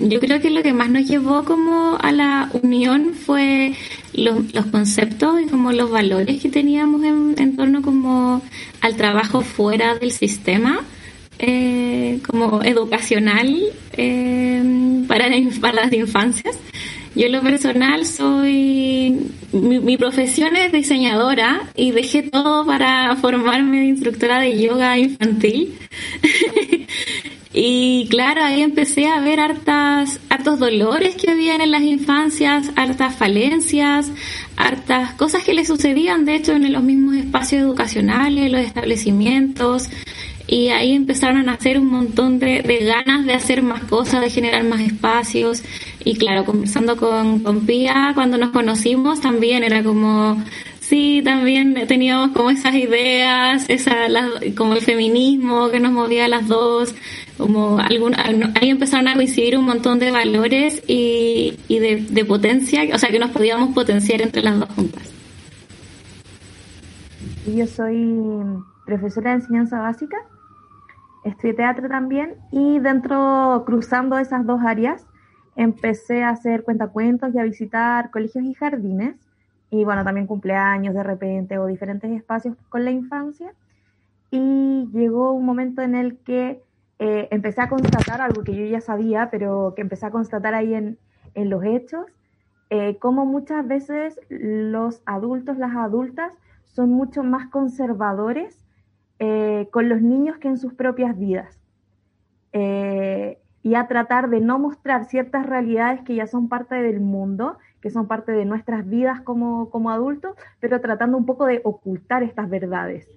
yo 0.00 0.18
creo 0.18 0.40
que 0.40 0.48
lo 0.48 0.62
que 0.62 0.72
más 0.72 0.88
nos 0.88 1.06
llevó 1.06 1.44
como 1.44 1.98
a 2.00 2.10
la 2.10 2.48
unión 2.62 3.12
fue 3.12 3.74
los, 4.14 4.64
conceptos 4.72 5.42
y 5.42 5.44
como 5.44 5.72
los 5.72 5.90
valores 5.90 6.40
que 6.40 6.48
teníamos 6.48 7.04
en, 7.04 7.54
torno 7.54 7.82
como 7.82 8.40
al 8.80 8.96
trabajo 8.96 9.42
fuera 9.42 9.94
del 9.96 10.10
sistema, 10.10 10.80
eh, 11.38 12.20
como 12.26 12.62
educacional 12.62 13.62
eh, 13.92 15.04
para 15.06 15.28
las 15.28 15.92
infancias. 15.92 16.56
Yo 17.14 17.26
en 17.26 17.32
lo 17.32 17.42
personal 17.42 18.06
soy, 18.06 19.30
mi, 19.52 19.78
mi, 19.78 19.96
profesión 19.96 20.56
es 20.56 20.72
diseñadora 20.72 21.62
y 21.76 21.92
dejé 21.92 22.22
todo 22.22 22.66
para 22.66 23.14
formarme 23.16 23.80
de 23.80 23.86
instructora 23.86 24.40
de 24.40 24.60
yoga 24.60 24.98
infantil. 24.98 25.78
y 27.52 28.08
claro, 28.10 28.42
ahí 28.42 28.62
empecé 28.62 29.06
a 29.06 29.20
ver 29.20 29.38
hartas, 29.38 30.18
hartos 30.28 30.58
dolores 30.58 31.14
que 31.14 31.30
habían 31.30 31.60
en 31.60 31.70
las 31.70 31.82
infancias, 31.82 32.72
hartas 32.74 33.14
falencias, 33.14 34.10
hartas 34.56 35.12
cosas 35.12 35.44
que 35.44 35.54
le 35.54 35.64
sucedían 35.64 36.24
de 36.24 36.34
hecho 36.34 36.52
en 36.52 36.72
los 36.72 36.82
mismos 36.82 37.14
espacios 37.14 37.62
educacionales, 37.62 38.50
los 38.50 38.60
establecimientos, 38.60 39.88
y 40.46 40.68
ahí 40.68 40.92
empezaron 40.92 41.48
a 41.48 41.54
hacer 41.54 41.78
un 41.78 41.86
montón 41.86 42.38
de, 42.38 42.60
ganas 42.84 43.24
de 43.24 43.32
hacer 43.32 43.62
más 43.62 43.82
cosas, 43.84 44.20
de 44.20 44.28
generar 44.28 44.62
más 44.64 44.80
espacios. 44.80 45.62
Y 46.04 46.16
claro, 46.16 46.44
conversando 46.44 46.96
con, 46.96 47.40
con 47.40 47.64
Pía, 47.64 48.12
cuando 48.14 48.36
nos 48.36 48.50
conocimos 48.50 49.20
también 49.22 49.64
era 49.64 49.82
como, 49.82 50.42
sí, 50.80 51.22
también 51.24 51.74
teníamos 51.88 52.32
como 52.32 52.50
esas 52.50 52.74
ideas, 52.74 53.64
esa, 53.68 53.94
como 54.54 54.74
el 54.74 54.82
feminismo 54.82 55.70
que 55.70 55.80
nos 55.80 55.92
movía 55.92 56.26
a 56.26 56.28
las 56.28 56.46
dos, 56.46 56.94
como 57.38 57.78
algún, 57.78 58.14
ahí 58.14 58.68
empezaron 58.68 59.08
a 59.08 59.14
coincidir 59.14 59.56
un 59.56 59.64
montón 59.64 59.98
de 59.98 60.10
valores 60.10 60.82
y, 60.86 61.54
y 61.68 61.78
de, 61.78 62.04
de 62.08 62.24
potencia, 62.26 62.82
o 62.92 62.98
sea, 62.98 63.08
que 63.08 63.18
nos 63.18 63.30
podíamos 63.30 63.74
potenciar 63.74 64.20
entre 64.20 64.42
las 64.42 64.60
dos 64.60 64.68
juntas. 64.76 65.10
Yo 67.46 67.66
soy 67.66 68.14
profesora 68.84 69.30
de 69.30 69.36
enseñanza 69.36 69.78
básica 69.78 70.18
estudié 71.24 71.54
teatro 71.54 71.88
también 71.88 72.34
y 72.50 72.78
dentro, 72.78 73.64
cruzando 73.66 74.18
esas 74.18 74.46
dos 74.46 74.60
áreas, 74.62 75.06
empecé 75.56 76.22
a 76.22 76.30
hacer 76.30 76.64
cuentacuentos 76.64 77.34
y 77.34 77.38
a 77.38 77.42
visitar 77.42 78.10
colegios 78.10 78.44
y 78.44 78.54
jardines 78.54 79.16
y 79.70 79.84
bueno, 79.84 80.04
también 80.04 80.26
cumpleaños 80.26 80.94
de 80.94 81.02
repente 81.02 81.58
o 81.58 81.66
diferentes 81.66 82.10
espacios 82.12 82.56
con 82.68 82.84
la 82.84 82.90
infancia. 82.90 83.52
Y 84.30 84.88
llegó 84.92 85.32
un 85.32 85.44
momento 85.44 85.82
en 85.82 85.94
el 85.94 86.18
que 86.18 86.62
eh, 86.98 87.28
empecé 87.30 87.60
a 87.60 87.68
constatar 87.68 88.20
algo 88.20 88.42
que 88.44 88.54
yo 88.54 88.64
ya 88.66 88.80
sabía, 88.80 89.30
pero 89.30 89.72
que 89.74 89.82
empecé 89.82 90.06
a 90.06 90.10
constatar 90.10 90.54
ahí 90.54 90.74
en, 90.74 90.98
en 91.34 91.50
los 91.50 91.64
hechos, 91.64 92.06
eh, 92.70 92.98
como 92.98 93.26
muchas 93.26 93.66
veces 93.66 94.20
los 94.28 95.02
adultos, 95.06 95.58
las 95.58 95.74
adultas, 95.76 96.32
son 96.66 96.90
mucho 96.90 97.22
más 97.22 97.48
conservadores 97.50 98.63
eh, 99.20 99.68
con 99.70 99.88
los 99.88 100.02
niños 100.02 100.38
que 100.38 100.48
en 100.48 100.58
sus 100.58 100.74
propias 100.74 101.16
vidas. 101.16 101.60
Eh, 102.52 103.38
y 103.62 103.76
a 103.76 103.86
tratar 103.86 104.28
de 104.28 104.40
no 104.40 104.58
mostrar 104.58 105.06
ciertas 105.06 105.46
realidades 105.46 106.02
que 106.02 106.16
ya 106.16 106.26
son 106.26 106.48
parte 106.48 106.74
del 106.74 107.00
mundo, 107.00 107.56
que 107.80 107.90
son 107.90 108.08
parte 108.08 108.32
de 108.32 108.44
nuestras 108.44 108.86
vidas 108.88 109.20
como, 109.20 109.70
como 109.70 109.90
adultos, 109.90 110.36
pero 110.60 110.80
tratando 110.80 111.16
un 111.16 111.26
poco 111.26 111.46
de 111.46 111.60
ocultar 111.64 112.22
estas 112.22 112.50
verdades. 112.50 113.08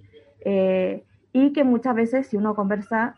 Eh, 0.41 1.03
y 1.33 1.51
que 1.51 1.63
muchas 1.63 1.95
veces 1.95 2.27
si 2.27 2.37
uno 2.37 2.55
conversa, 2.55 3.15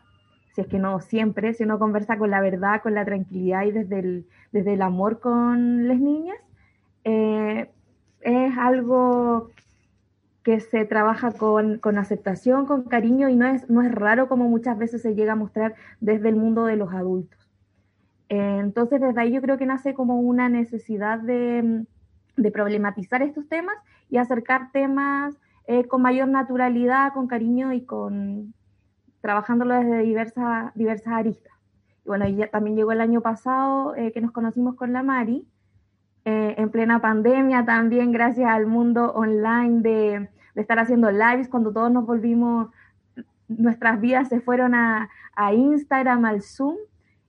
si 0.54 0.62
es 0.62 0.66
que 0.66 0.78
no 0.78 1.00
siempre, 1.00 1.54
si 1.54 1.64
uno 1.64 1.78
conversa 1.78 2.18
con 2.18 2.30
la 2.30 2.40
verdad, 2.40 2.82
con 2.82 2.94
la 2.94 3.04
tranquilidad 3.04 3.64
y 3.64 3.72
desde 3.72 4.00
el, 4.00 4.26
desde 4.52 4.72
el 4.74 4.82
amor 4.82 5.20
con 5.20 5.86
las 5.86 6.00
niñas, 6.00 6.38
es 7.04 8.58
algo 8.58 9.50
que 10.50 10.58
se 10.58 10.84
trabaja 10.84 11.30
con, 11.30 11.78
con, 11.78 11.96
aceptación, 11.96 12.66
con 12.66 12.82
cariño 12.82 13.28
y 13.28 13.36
no 13.36 13.46
es, 13.46 13.70
no 13.70 13.82
es 13.82 13.92
raro 13.92 14.26
como 14.26 14.48
muchas 14.48 14.76
veces 14.76 15.00
se 15.00 15.14
llega 15.14 15.34
a 15.34 15.36
mostrar 15.36 15.76
desde 16.00 16.28
el 16.28 16.34
mundo 16.34 16.64
de 16.64 16.74
los 16.74 16.92
adultos. 16.92 17.38
entonces, 18.28 19.00
desde 19.00 19.20
ahí 19.20 19.30
yo 19.30 19.40
creo 19.42 19.58
que 19.58 19.66
nace 19.66 19.94
como 19.94 20.18
una 20.18 20.48
necesidad 20.48 21.20
de, 21.20 21.84
de 22.36 22.50
problematizar 22.50 23.22
estos 23.22 23.48
temas 23.48 23.76
y 24.08 24.16
acercar 24.16 24.72
temas 24.72 25.36
eh, 25.68 25.84
con 25.84 26.02
mayor 26.02 26.26
naturalidad, 26.26 27.12
con 27.12 27.28
cariño 27.28 27.72
y 27.72 27.82
con 27.82 28.52
trabajándolo 29.20 29.74
desde 29.76 29.98
diversas, 30.02 30.74
diversas 30.74 31.12
aristas. 31.12 31.52
Y 32.04 32.08
bueno, 32.08 32.26
ya, 32.26 32.48
también 32.48 32.74
llegó 32.74 32.90
el 32.90 33.00
año 33.00 33.20
pasado 33.20 33.94
eh, 33.94 34.10
que 34.10 34.20
nos 34.20 34.32
conocimos 34.32 34.74
con 34.74 34.92
la 34.92 35.04
Mari, 35.04 35.46
eh, 36.24 36.56
en 36.58 36.70
plena 36.70 37.00
pandemia 37.00 37.64
también 37.64 38.10
gracias 38.10 38.50
al 38.50 38.66
mundo 38.66 39.12
online 39.12 39.80
de, 39.80 40.28
de, 40.54 40.60
estar 40.60 40.78
haciendo 40.78 41.10
lives 41.10 41.48
cuando 41.48 41.72
todos 41.72 41.90
nos 41.90 42.06
volvimos, 42.06 42.68
nuestras 43.48 44.00
vidas 44.00 44.28
se 44.28 44.40
fueron 44.40 44.74
a, 44.74 45.08
a 45.34 45.54
Instagram, 45.54 46.24
al 46.24 46.42
Zoom. 46.42 46.76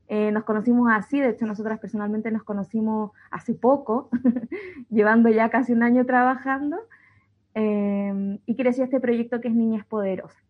Eh, 0.07 0.29
nos 0.31 0.43
conocimos 0.43 0.91
así, 0.91 1.21
de 1.21 1.29
hecho 1.29 1.45
nosotras 1.45 1.79
personalmente 1.79 2.31
nos 2.31 2.43
conocimos 2.43 3.11
hace 3.29 3.53
poco, 3.53 4.09
llevando 4.89 5.29
ya 5.29 5.49
casi 5.49 5.71
un 5.71 5.83
año 5.83 6.05
trabajando, 6.05 6.77
eh, 7.55 8.37
y 8.45 8.55
creció 8.57 8.83
este 8.83 8.99
proyecto 8.99 9.39
que 9.39 9.47
es 9.47 9.53
Niñas 9.53 9.85
Poderosas. 9.85 10.43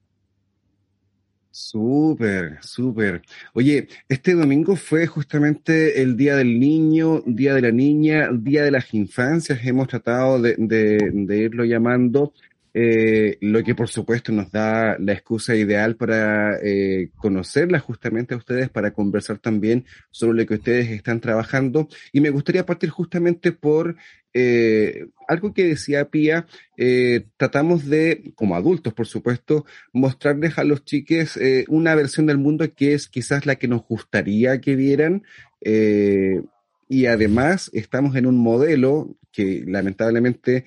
Súper, 1.52 2.58
súper. 2.64 3.22
Oye, 3.54 3.88
este 4.10 4.34
domingo 4.34 4.76
fue 4.76 5.06
justamente 5.06 6.02
el 6.02 6.18
Día 6.18 6.38
del 6.38 6.60
Niño, 6.60 7.22
Día 7.28 7.54
de 7.54 7.62
la 7.62 7.72
Niña, 7.72 8.30
Día 8.32 8.64
de 8.64 8.72
las 8.72 8.92
Infancias. 8.96 9.60
Hemos 9.64 9.90
tratado 9.90 10.42
de 10.42 11.38
irlo 11.38 11.66
llamando, 11.66 12.34
eh, 12.74 13.38
lo 13.42 13.64
que 13.64 13.76
por 13.76 13.90
supuesto 13.90 14.32
nos 14.32 14.52
da 14.52 14.98
la 15.00 15.14
excusa 15.14 15.56
ideal 15.56 15.96
para 15.96 16.58
eh, 16.64 17.10
conocerlas 17.18 17.82
justamente 17.82 18.34
a 18.34 18.38
ustedes, 18.38 18.70
para 18.70 18.92
conversar 18.92 19.40
también 19.40 19.86
sobre 20.10 20.42
lo 20.42 20.48
que 20.48 20.56
ustedes 20.56 20.90
están 20.90 21.20
trabajando. 21.20 21.88
Y 22.12 22.22
me 22.22 22.30
gustaría 22.30 22.66
partir 22.66 22.90
justamente 22.90 23.52
por 23.52 23.96
eh, 24.34 25.08
algo 25.28 25.54
que 25.54 25.66
decía 25.66 26.10
Pía, 26.10 26.46
eh, 26.78 27.26
tratamos 27.38 27.88
de, 27.88 28.34
como 28.36 28.56
adultos 28.56 28.94
por 28.94 29.08
supuesto, 29.08 29.66
mostrarles 29.94 30.58
a 30.58 30.64
los 30.64 30.84
chiques 30.86 31.38
eh, 31.38 31.66
una 31.68 31.96
versión 31.96 32.26
del 32.26 32.38
mundo 32.38 32.74
que 32.74 32.94
es 32.94 33.08
quizás 33.08 33.46
la 33.46 33.56
que 33.56 33.68
nos 33.68 33.86
gustaría 33.86 34.62
que 34.62 34.76
vieran. 34.76 35.24
Eh, 35.62 36.42
y 36.88 37.06
además 37.06 37.70
estamos 37.74 38.16
en 38.16 38.26
un 38.26 38.38
modelo 38.38 39.16
que 39.32 39.64
lamentablemente 39.66 40.66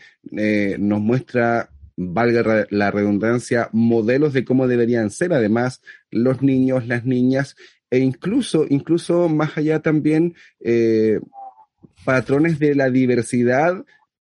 nos 0.78 1.00
muestra, 1.02 1.68
valga 1.96 2.66
la 2.70 2.90
redundancia, 2.90 3.68
modelos 3.72 4.32
de 4.32 4.44
cómo 4.44 4.66
deberían 4.66 5.10
ser 5.10 5.32
además 5.32 5.80
los 6.10 6.42
niños, 6.42 6.86
las 6.86 7.04
niñas 7.04 7.56
e 7.90 7.98
incluso, 7.98 8.66
incluso 8.68 9.28
más 9.28 9.56
allá 9.56 9.80
también 9.80 10.34
eh, 10.60 11.20
patrones 12.04 12.58
de 12.58 12.74
la 12.74 12.90
diversidad 12.90 13.84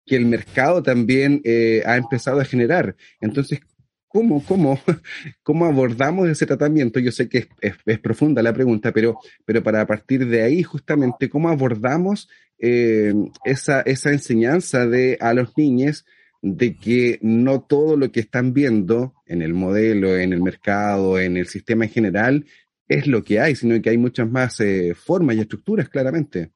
que 0.06 0.16
el 0.16 0.26
mercado 0.26 0.84
también 0.84 1.42
eh, 1.44 1.84
ha 1.86 1.98
empezado 1.98 2.40
a 2.40 2.46
generar. 2.46 2.96
Entonces, 3.20 3.60
¿cómo, 4.08 4.44
cómo, 4.46 4.80
cómo 5.44 5.66
abordamos 5.66 6.30
ese 6.30 6.46
tratamiento? 6.46 7.00
Yo 7.00 7.12
sé 7.12 7.28
que 7.28 7.50
es, 7.62 7.76
es, 7.86 8.00
profunda 8.00 8.42
la 8.42 8.54
pregunta, 8.54 8.92
pero, 8.92 9.20
pero 9.44 9.62
para 9.64 9.86
partir 9.86 10.28
de 10.28 10.44
ahí, 10.44 10.64
justamente, 10.64 11.30
¿cómo 11.30 11.50
abordamos 11.50 12.30
eh, 12.60 13.14
esa, 13.44 13.82
esa 13.82 14.12
enseñanza 14.12 14.88
de, 14.88 15.18
a 15.20 15.34
los 15.34 15.58
niños 15.58 16.06
de 16.42 16.76
que 16.76 17.20
no 17.22 17.62
todo 17.62 17.98
lo 17.98 18.12
que 18.12 18.20
están 18.20 18.54
viendo 18.54 19.14
en 19.26 19.42
el 19.42 19.54
modelo, 19.54 20.18
en 20.18 20.34
el 20.34 20.42
mercado, 20.42 21.20
en 21.20 21.38
el 21.38 21.48
sistema 21.48 21.86
en 21.86 21.92
general, 21.92 22.46
es 22.88 23.08
lo 23.08 23.24
que 23.24 23.40
hay, 23.40 23.56
sino 23.56 23.82
que 23.82 23.90
hay 23.90 23.98
muchas 23.98 24.30
más 24.30 24.60
eh, 24.60 24.94
formas 24.96 25.36
y 25.36 25.42
estructuras, 25.42 25.90
claramente. 25.90 26.52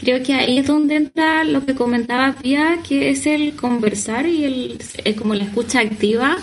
Creo 0.00 0.22
que 0.22 0.34
ahí 0.34 0.58
es 0.58 0.66
donde 0.66 0.96
entra 0.96 1.44
lo 1.44 1.64
que 1.64 1.74
comentaba 1.74 2.34
Pia, 2.34 2.80
que 2.86 3.10
es 3.10 3.26
el 3.26 3.54
conversar 3.54 4.26
y 4.26 4.44
el, 4.44 4.78
como 5.16 5.34
la 5.34 5.44
escucha 5.44 5.80
activa. 5.80 6.36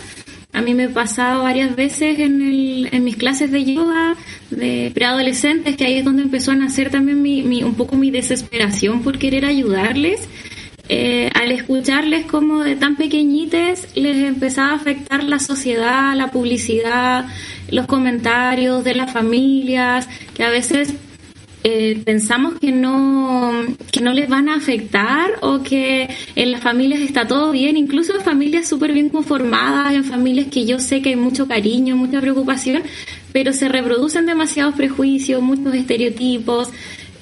A 0.54 0.62
mí 0.62 0.74
me 0.74 0.86
ha 0.86 0.90
pasado 0.90 1.44
varias 1.44 1.76
veces 1.76 2.20
en, 2.20 2.42
el, 2.42 2.90
en 2.92 3.04
mis 3.04 3.18
clases 3.18 3.52
de 3.52 3.64
yoga 3.64 4.16
de 4.50 4.92
preadolescentes, 4.94 5.78
que 5.78 5.86
ahí 5.86 5.98
es 5.98 6.06
donde 6.06 6.24
empezó 6.24 6.52
a 6.52 6.56
nacer 6.56 6.90
también 6.90 7.22
mi, 7.22 7.44
mi, 7.44 7.64
un 7.64 7.76
poco 7.76 7.96
mi 7.96 8.10
desesperación 8.12 9.04
por 9.04 9.18
querer 9.18 9.46
ayudarles. 9.46 10.28
Eh, 10.94 11.30
al 11.36 11.54
escucharles 11.54 12.26
como 12.26 12.66
de 12.66 12.76
tan 12.76 12.98
pequeñites 12.98 13.88
les 13.96 14.18
empezaba 14.18 14.72
a 14.72 14.76
afectar 14.76 15.24
la 15.24 15.40
sociedad, 15.40 16.14
la 16.18 16.32
publicidad, 16.32 17.28
los 17.70 17.86
comentarios 17.86 18.84
de 18.84 18.96
las 18.96 19.10
familias, 19.10 20.10
que 20.34 20.44
a 20.44 20.50
veces 20.50 20.94
eh, 21.64 22.02
pensamos 22.04 22.56
que 22.60 22.74
no, 22.74 23.54
que 23.90 24.02
no 24.02 24.12
les 24.12 24.28
van 24.28 24.50
a 24.50 24.56
afectar 24.56 25.30
o 25.40 25.64
que 25.64 26.10
en 26.36 26.52
las 26.52 26.60
familias 26.60 27.00
está 27.00 27.26
todo 27.26 27.54
bien, 27.54 27.78
incluso 27.78 28.14
en 28.14 28.22
familias 28.22 28.68
súper 28.68 28.92
bien 28.92 29.08
conformadas, 29.08 29.94
en 29.94 30.04
familias 30.04 30.48
que 30.52 30.66
yo 30.66 30.78
sé 30.80 31.02
que 31.02 31.12
hay 31.12 31.16
mucho 31.16 31.48
cariño, 31.48 31.96
mucha 31.96 32.20
preocupación, 32.20 32.84
pero 33.32 33.54
se 33.54 33.70
reproducen 33.70 34.26
demasiados 34.26 34.76
prejuicios, 34.76 35.42
muchos 35.42 35.74
estereotipos. 35.74 36.70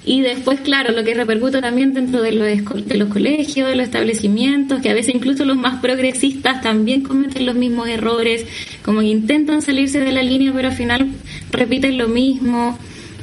Y 0.09 0.21
después, 0.21 0.59
claro, 0.61 0.91
lo 0.91 1.03
que 1.03 1.13
repercute 1.13 1.61
también 1.61 1.93
dentro 1.93 2.23
de 2.23 2.31
los, 2.31 2.47
de 2.87 2.97
los 2.97 3.09
colegios, 3.09 3.69
de 3.69 3.75
los 3.75 3.85
establecimientos, 3.85 4.81
que 4.81 4.89
a 4.89 4.95
veces 4.95 5.13
incluso 5.13 5.45
los 5.45 5.55
más 5.55 5.81
progresistas 5.81 6.63
también 6.63 7.03
cometen 7.03 7.45
los 7.45 7.53
mismos 7.53 7.87
errores, 7.87 8.43
como 8.83 9.01
que 9.01 9.05
intentan 9.05 9.61
salirse 9.61 9.99
de 9.99 10.11
la 10.11 10.23
línea, 10.23 10.51
pero 10.51 10.69
al 10.69 10.73
final 10.73 11.09
repiten 11.51 11.99
lo 11.99 12.07
mismo. 12.07 12.75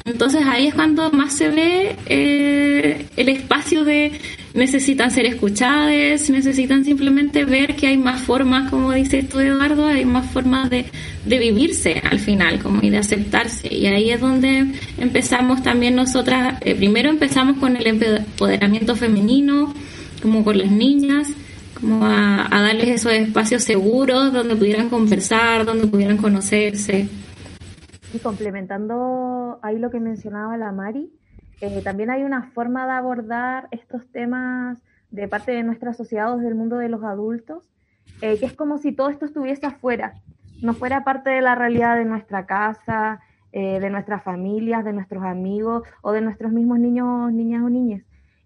Entonces 0.07 0.45
ahí 0.47 0.69
es 0.69 0.75
cuando 0.75 1.11
más 1.11 1.33
se 1.33 1.49
ve 1.49 1.97
eh, 2.07 3.07
el 3.16 3.29
espacio 3.29 3.85
de 3.85 4.12
necesitan 4.55 5.11
ser 5.11 5.27
escuchadas, 5.27 6.31
necesitan 6.31 6.85
simplemente 6.85 7.45
ver 7.45 7.75
que 7.75 7.88
hay 7.88 7.99
más 7.99 8.23
formas, 8.23 8.71
como 8.71 8.92
dice 8.92 9.25
tú 9.25 9.40
Eduardo, 9.40 9.87
hay 9.87 10.05
más 10.05 10.31
formas 10.31 10.71
de, 10.71 10.87
de 11.25 11.38
vivirse 11.40 12.01
al 12.09 12.21
final, 12.21 12.61
como 12.61 12.83
y 12.83 12.90
de 12.90 12.99
aceptarse. 12.99 13.73
Y 13.75 13.87
ahí 13.87 14.11
es 14.11 14.21
donde 14.21 14.66
empezamos 14.97 15.64
también 15.64 15.97
nosotras, 15.97 16.59
eh, 16.61 16.77
primero 16.77 17.11
empezamos 17.11 17.59
con 17.59 17.77
el 17.77 17.87
empoderamiento 17.88 18.95
femenino, 18.95 19.75
como 20.23 20.45
con 20.45 20.57
las 20.57 20.71
niñas, 20.71 21.29
como 21.81 22.07
a 22.07 22.49
darles 22.49 22.88
esos 22.88 23.12
espacios 23.12 23.64
seguros 23.64 24.33
donde 24.33 24.55
pudieran 24.55 24.88
conversar, 24.88 25.66
donde 25.66 25.88
pudieran 25.88 26.16
conocerse. 26.16 27.09
Y 28.12 28.19
complementando 28.21 29.59
ahí 29.62 29.79
lo 29.79 29.90
que 29.90 30.01
mencionaba 30.01 30.57
la 30.57 30.73
Mari, 30.73 31.12
eh, 31.61 31.81
también 31.83 32.11
hay 32.11 32.23
una 32.23 32.51
forma 32.51 32.87
de 32.87 32.92
abordar 32.92 33.69
estos 33.71 34.07
temas 34.12 34.83
de 35.11 35.29
parte 35.29 35.53
de 35.53 35.62
nuestra 35.62 35.92
sociedad 35.92 36.33
o 36.33 36.38
del 36.38 36.55
mundo 36.55 36.77
de 36.77 36.88
los 36.88 37.03
adultos, 37.03 37.69
eh, 38.21 38.38
que 38.38 38.47
es 38.47 38.53
como 38.53 38.79
si 38.79 38.92
todo 38.92 39.09
esto 39.09 39.25
estuviese 39.25 39.66
afuera, 39.66 40.14
no 40.62 40.75
fuera 40.75 41.05
parte 41.05 41.31
de 41.31 41.40
la 41.40 41.55
realidad 41.55 41.97
de 41.97 42.05
nuestra 42.05 42.47
casa, 42.47 43.21
eh, 43.53 43.81
de 43.81 43.90
nuestras 43.90 44.23
familias, 44.23 44.85
de 44.85 44.92
nuestros 44.92 45.25
amigos 45.25 45.83
o 46.03 46.12
de 46.12 46.21
nuestros 46.21 46.53
mismos 46.53 46.79
niños, 46.79 47.33
niñas 47.33 47.62
o 47.62 47.71
niñas. 47.71 48.03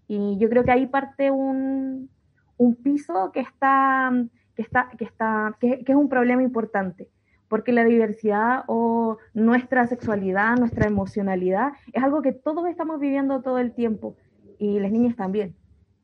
Y 0.07 0.37
yo 0.37 0.49
creo 0.49 0.63
que 0.63 0.71
ahí 0.71 0.87
parte 0.87 1.31
un, 1.31 2.09
un 2.57 2.75
piso 2.75 3.31
que 3.33 3.41
está, 3.41 4.11
que 4.55 4.61
está, 4.61 4.89
que 4.97 5.03
está, 5.03 5.55
que, 5.59 5.83
que 5.83 5.91
es 5.91 5.97
un 5.97 6.09
problema 6.09 6.43
importante 6.43 7.09
porque 7.51 7.73
la 7.73 7.83
diversidad 7.83 8.63
o 8.67 9.17
nuestra 9.33 9.85
sexualidad, 9.85 10.55
nuestra 10.55 10.87
emocionalidad, 10.87 11.73
es 11.91 12.01
algo 12.01 12.21
que 12.21 12.31
todos 12.31 12.65
estamos 12.69 13.01
viviendo 13.01 13.41
todo 13.41 13.57
el 13.57 13.73
tiempo 13.73 14.15
y 14.57 14.79
las 14.79 14.89
niñas 14.89 15.17
también. 15.17 15.53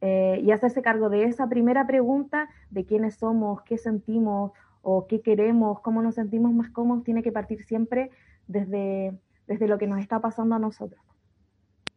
Eh, 0.01 0.41
y 0.43 0.51
hacerse 0.51 0.81
cargo 0.81 1.07
de 1.07 1.23
esa 1.23 1.47
primera 1.47 1.87
pregunta 1.87 2.49
de 2.69 2.83
quiénes 2.83 3.15
somos, 3.15 3.61
qué 3.61 3.77
sentimos 3.77 4.51
o 4.81 5.07
qué 5.07 5.21
queremos, 5.21 5.79
cómo 5.79 6.01
nos 6.01 6.15
sentimos 6.15 6.51
más 6.51 6.69
cómodos, 6.69 7.05
tiene 7.05 7.23
que 7.23 7.31
partir 7.31 7.63
siempre 7.63 8.11
desde, 8.47 9.17
desde 9.47 9.69
lo 9.69 9.77
que 9.77 9.87
nos 9.87 10.01
está 10.01 10.19
pasando 10.19 10.55
a 10.55 10.59
nosotros. 10.59 11.01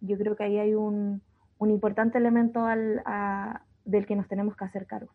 Yo 0.00 0.16
creo 0.16 0.36
que 0.36 0.44
ahí 0.44 0.58
hay 0.58 0.76
un, 0.76 1.22
un 1.58 1.70
importante 1.72 2.18
elemento 2.18 2.66
del 3.84 4.06
que 4.06 4.14
nos 4.14 4.28
tenemos 4.28 4.54
que 4.54 4.64
hacer 4.64 4.86
cargo. 4.86 5.10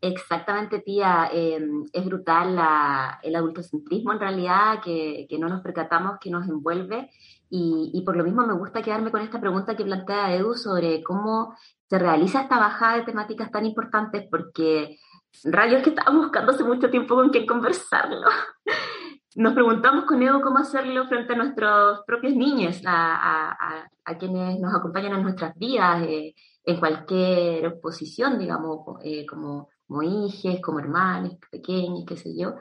Exactamente, 0.00 0.80
tía. 0.80 1.28
Eh, 1.32 1.64
es 1.92 2.04
brutal 2.04 2.56
la, 2.56 3.20
el 3.22 3.36
adultocentrismo 3.36 4.12
en 4.12 4.20
realidad, 4.20 4.80
que, 4.84 5.26
que, 5.28 5.38
no 5.38 5.48
nos 5.48 5.62
percatamos 5.62 6.18
que 6.20 6.30
nos 6.30 6.48
envuelve. 6.48 7.10
Y, 7.48 7.90
y, 7.94 8.02
por 8.02 8.16
lo 8.16 8.24
mismo 8.24 8.46
me 8.46 8.54
gusta 8.54 8.82
quedarme 8.82 9.10
con 9.10 9.20
esta 9.20 9.40
pregunta 9.40 9.76
que 9.76 9.84
plantea 9.84 10.34
Edu 10.34 10.54
sobre 10.54 11.02
cómo 11.02 11.54
se 11.88 11.98
realiza 11.98 12.42
esta 12.42 12.58
bajada 12.58 12.96
de 12.96 13.02
temáticas 13.02 13.50
tan 13.50 13.66
importantes, 13.66 14.26
porque 14.30 14.98
rayos 15.44 15.82
que 15.82 15.90
estábamos 15.90 16.24
buscando 16.24 16.52
hace 16.52 16.64
mucho 16.64 16.90
tiempo 16.90 17.14
con 17.14 17.30
quién 17.30 17.46
conversarlo. 17.46 18.26
Nos 19.36 19.54
preguntamos 19.54 20.04
con 20.04 20.22
Edu 20.22 20.40
cómo 20.40 20.58
hacerlo 20.58 21.06
frente 21.08 21.32
a 21.34 21.36
nuestros 21.36 22.00
propios 22.06 22.34
niños, 22.34 22.82
a, 22.84 23.52
a, 23.52 23.88
a 24.04 24.18
quienes 24.18 24.60
nos 24.60 24.74
acompañan 24.74 25.14
en 25.14 25.22
nuestras 25.22 25.56
vidas. 25.56 26.02
Eh, 26.02 26.34
en 26.64 26.78
cualquier 26.78 27.80
posición, 27.80 28.38
digamos, 28.38 28.80
eh, 29.02 29.26
como, 29.26 29.68
como 29.86 30.02
hijes, 30.02 30.60
como 30.60 30.80
hermanos, 30.80 31.36
pequeños, 31.50 32.04
qué 32.06 32.16
sé 32.16 32.36
yo. 32.36 32.54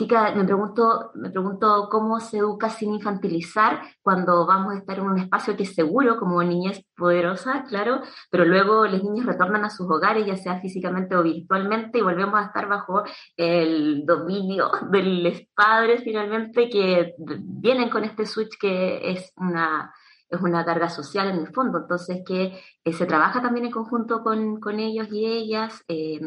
Chica, 0.00 0.32
me 0.34 0.44
pregunto, 0.44 1.10
me 1.14 1.28
pregunto 1.28 1.88
cómo 1.90 2.20
se 2.20 2.38
educa 2.38 2.70
sin 2.70 2.94
infantilizar 2.94 3.82
cuando 4.00 4.46
vamos 4.46 4.72
a 4.72 4.78
estar 4.78 4.98
en 4.98 5.04
un 5.04 5.18
espacio 5.18 5.56
que 5.58 5.64
es 5.64 5.74
seguro, 5.74 6.16
como 6.16 6.42
niñez 6.42 6.82
poderosa, 6.96 7.64
claro, 7.68 8.00
pero 8.30 8.46
luego 8.46 8.86
los 8.86 9.02
niños 9.04 9.26
retornan 9.26 9.62
a 9.64 9.68
sus 9.68 9.90
hogares, 9.90 10.24
ya 10.24 10.36
sea 10.36 10.58
físicamente 10.58 11.14
o 11.16 11.22
virtualmente, 11.22 11.98
y 11.98 12.02
volvemos 12.02 12.40
a 12.40 12.44
estar 12.46 12.66
bajo 12.66 13.02
el 13.36 14.06
dominio 14.06 14.70
de 14.90 15.02
los 15.02 15.42
padres 15.54 16.02
finalmente 16.02 16.70
que 16.70 17.14
vienen 17.18 17.90
con 17.90 18.02
este 18.02 18.24
switch 18.24 18.56
que 18.58 19.10
es 19.10 19.34
una 19.36 19.92
es 20.30 20.40
una 20.40 20.64
carga 20.64 20.88
social 20.88 21.28
en 21.28 21.40
el 21.40 21.52
fondo, 21.52 21.78
entonces 21.78 22.22
que 22.24 22.58
eh, 22.84 22.92
se 22.92 23.06
trabaja 23.06 23.42
también 23.42 23.66
en 23.66 23.72
conjunto 23.72 24.22
con, 24.22 24.60
con 24.60 24.78
ellos 24.78 25.08
y 25.10 25.26
ellas, 25.26 25.82
eh, 25.88 26.20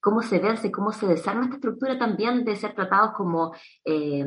cómo 0.00 0.22
se 0.22 0.38
vence, 0.38 0.72
cómo 0.72 0.92
se 0.92 1.06
desarma 1.06 1.44
esta 1.44 1.56
estructura 1.56 1.98
también 1.98 2.44
de 2.44 2.56
ser 2.56 2.74
tratados 2.74 3.12
como 3.12 3.54
eh, 3.84 4.24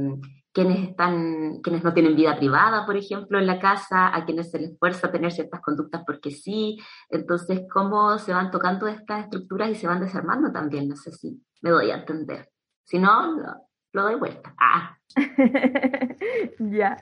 quienes 0.51 0.89
están, 0.89 1.61
quienes 1.63 1.83
no 1.83 1.93
tienen 1.93 2.15
vida 2.15 2.37
privada, 2.37 2.85
por 2.85 2.95
ejemplo, 2.95 3.39
en 3.39 3.47
la 3.47 3.59
casa, 3.59 4.15
a 4.15 4.23
quienes 4.23 4.51
se 4.51 4.59
les 4.59 4.77
fuerza 4.77 5.07
a 5.07 5.11
tener 5.11 5.31
ciertas 5.31 5.61
conductas 5.61 6.03
porque 6.05 6.29
sí, 6.29 6.77
entonces 7.09 7.61
cómo 7.73 8.19
se 8.19 8.33
van 8.33 8.51
tocando 8.51 8.87
estas 8.87 9.23
estructuras 9.23 9.71
y 9.71 9.75
se 9.75 9.87
van 9.87 9.99
desarmando 9.99 10.51
también, 10.51 10.87
no 10.87 10.95
sé 10.95 11.11
si 11.11 11.43
me 11.61 11.71
doy 11.71 11.89
a 11.89 11.95
entender, 11.95 12.49
si 12.83 12.99
no, 12.99 13.35
lo, 13.35 13.53
lo 13.93 14.03
doy 14.03 14.15
vuelta. 14.15 14.53
Ah. 14.57 14.97
ya. 16.59 16.97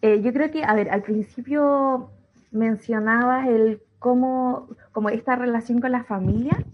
Eh, 0.00 0.22
yo 0.22 0.32
creo 0.32 0.50
que, 0.50 0.64
a 0.64 0.74
ver, 0.74 0.90
al 0.90 1.02
principio 1.02 2.10
mencionabas 2.50 3.48
el 3.48 3.82
cómo, 3.98 4.68
como 4.92 5.10
esta 5.10 5.36
relación 5.36 5.80
con 5.80 5.92
la 5.92 6.04
familia. 6.04 6.64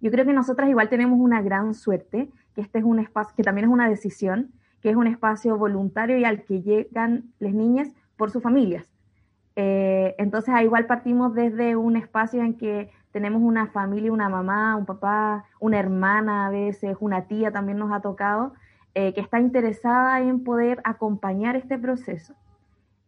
Yo 0.00 0.10
creo 0.10 0.24
que 0.24 0.32
nosotras 0.32 0.68
igual 0.68 0.88
tenemos 0.88 1.18
una 1.18 1.42
gran 1.42 1.74
suerte, 1.74 2.30
que 2.54 2.60
este 2.60 2.78
es 2.78 2.84
un 2.84 3.00
espacio, 3.00 3.34
que 3.36 3.42
también 3.42 3.66
es 3.66 3.72
una 3.72 3.88
decisión, 3.88 4.52
que 4.80 4.90
es 4.90 4.96
un 4.96 5.06
espacio 5.06 5.56
voluntario 5.56 6.18
y 6.18 6.24
al 6.24 6.44
que 6.44 6.62
llegan 6.62 7.32
las 7.38 7.52
niñas 7.52 7.88
por 8.16 8.30
sus 8.30 8.42
familias. 8.42 8.88
Eh, 9.56 10.14
entonces, 10.18 10.54
igual 10.62 10.86
partimos 10.86 11.34
desde 11.34 11.74
un 11.74 11.96
espacio 11.96 12.42
en 12.42 12.56
que 12.56 12.90
tenemos 13.12 13.42
una 13.42 13.68
familia, 13.68 14.12
una 14.12 14.28
mamá, 14.28 14.76
un 14.76 14.86
papá, 14.86 15.44
una 15.60 15.78
hermana 15.78 16.46
a 16.46 16.50
veces, 16.50 16.96
una 17.00 17.26
tía 17.26 17.52
también 17.52 17.78
nos 17.78 17.92
ha 17.92 18.00
tocado, 18.00 18.54
eh, 18.94 19.14
que 19.14 19.20
está 19.20 19.40
interesada 19.40 20.20
en 20.20 20.44
poder 20.44 20.80
acompañar 20.84 21.56
este 21.56 21.78
proceso. 21.78 22.34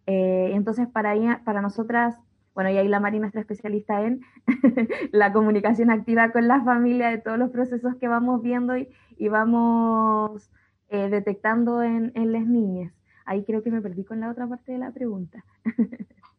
Eh, 0.06 0.50
entonces, 0.54 0.88
para, 0.88 1.14
para 1.44 1.60
nosotras, 1.60 2.16
bueno, 2.54 2.70
y 2.70 2.78
ahí 2.78 2.88
la 2.88 3.00
Marina 3.00 3.22
nuestra 3.22 3.40
especialista 3.40 4.02
en 4.02 4.22
la 5.12 5.32
comunicación 5.32 5.90
activa 5.90 6.32
con 6.32 6.48
la 6.48 6.62
familia 6.62 7.08
de 7.10 7.18
todos 7.18 7.38
los 7.38 7.50
procesos 7.50 7.96
que 7.96 8.08
vamos 8.08 8.42
viendo 8.42 8.76
y, 8.76 8.88
y 9.16 9.28
vamos 9.28 10.50
eh, 10.88 11.08
detectando 11.08 11.82
en, 11.82 12.12
en 12.14 12.32
las 12.32 12.46
niñas. 12.46 12.92
Ahí 13.24 13.44
creo 13.44 13.62
que 13.62 13.70
me 13.70 13.80
perdí 13.80 14.04
con 14.04 14.20
la 14.20 14.30
otra 14.30 14.48
parte 14.48 14.72
de 14.72 14.78
la 14.78 14.90
pregunta. 14.90 15.44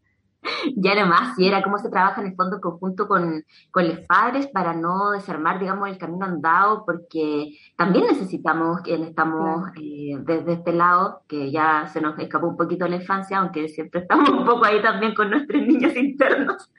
ya 0.76 0.92
era 0.94 1.06
más, 1.06 1.38
y 1.38 1.48
era 1.48 1.62
cómo 1.62 1.78
se 1.78 1.90
trabaja 1.90 2.22
en 2.22 2.28
el 2.28 2.36
fondo 2.36 2.60
conjunto 2.60 3.08
con, 3.08 3.44
con 3.72 3.88
los 3.88 4.00
padres 4.02 4.48
para 4.48 4.74
no 4.74 5.12
desarmar, 5.12 5.60
digamos, 5.60 5.90
el 5.90 5.98
camino 5.98 6.26
andado, 6.26 6.84
porque 6.86 7.58
también 7.76 8.06
necesitamos 8.08 8.82
quienes 8.82 9.10
estamos 9.10 9.70
eh, 9.82 10.18
desde 10.20 10.54
este 10.54 10.74
lado, 10.74 11.22
que 11.28 11.52
ya 11.52 11.88
se 11.88 12.02
nos 12.02 12.18
escapó 12.20 12.48
un 12.48 12.58
poquito 12.58 12.88
la 12.88 12.98
infancia, 12.98 13.38
aunque 13.38 13.68
siempre 13.70 14.02
estamos 14.02 14.30
un 14.30 14.46
poco 14.46 14.66
ahí 14.66 14.82
también 14.82 15.14
con 15.16 15.30
nuestros 15.30 15.62
niños 15.62 15.96
internos, 15.96 16.72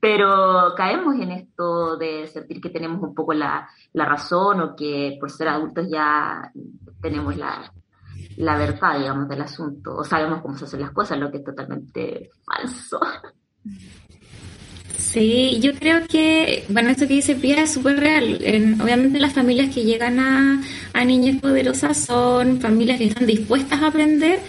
pero 0.00 0.74
caemos 0.76 1.14
en 1.16 1.32
esto 1.32 1.96
de 1.96 2.26
sentir 2.26 2.60
que 2.60 2.70
tenemos 2.70 3.02
un 3.02 3.14
poco 3.14 3.34
la, 3.34 3.68
la 3.92 4.04
razón 4.06 4.60
o 4.60 4.76
que 4.76 5.16
por 5.20 5.30
ser 5.30 5.48
adultos 5.48 5.88
ya 5.90 6.50
tenemos 7.00 7.36
la, 7.36 7.72
la 8.40 8.56
verdad, 8.56 8.98
digamos, 8.98 9.28
del 9.28 9.42
asunto, 9.42 9.96
o 9.96 10.04
sabemos 10.04 10.40
cómo 10.40 10.56
se 10.56 10.64
hacen 10.64 10.80
las 10.80 10.92
cosas, 10.92 11.18
lo 11.18 11.30
que 11.30 11.38
es 11.38 11.44
totalmente 11.44 12.30
falso. 12.44 13.00
Sí, 14.98 15.58
yo 15.60 15.74
creo 15.74 16.06
que, 16.06 16.64
bueno, 16.68 16.90
esto 16.90 17.06
que 17.06 17.14
dice 17.14 17.34
Pia 17.34 17.62
es 17.62 17.72
súper 17.72 17.98
real. 17.98 18.36
obviamente 18.82 19.18
las 19.18 19.32
familias 19.32 19.74
que 19.74 19.84
llegan 19.84 20.18
a, 20.20 20.62
a 20.92 21.04
niñas 21.04 21.40
poderosas 21.40 21.98
son 21.98 22.60
familias 22.60 22.98
que 22.98 23.06
están 23.06 23.26
dispuestas 23.26 23.82
a 23.82 23.88
aprender, 23.88 24.40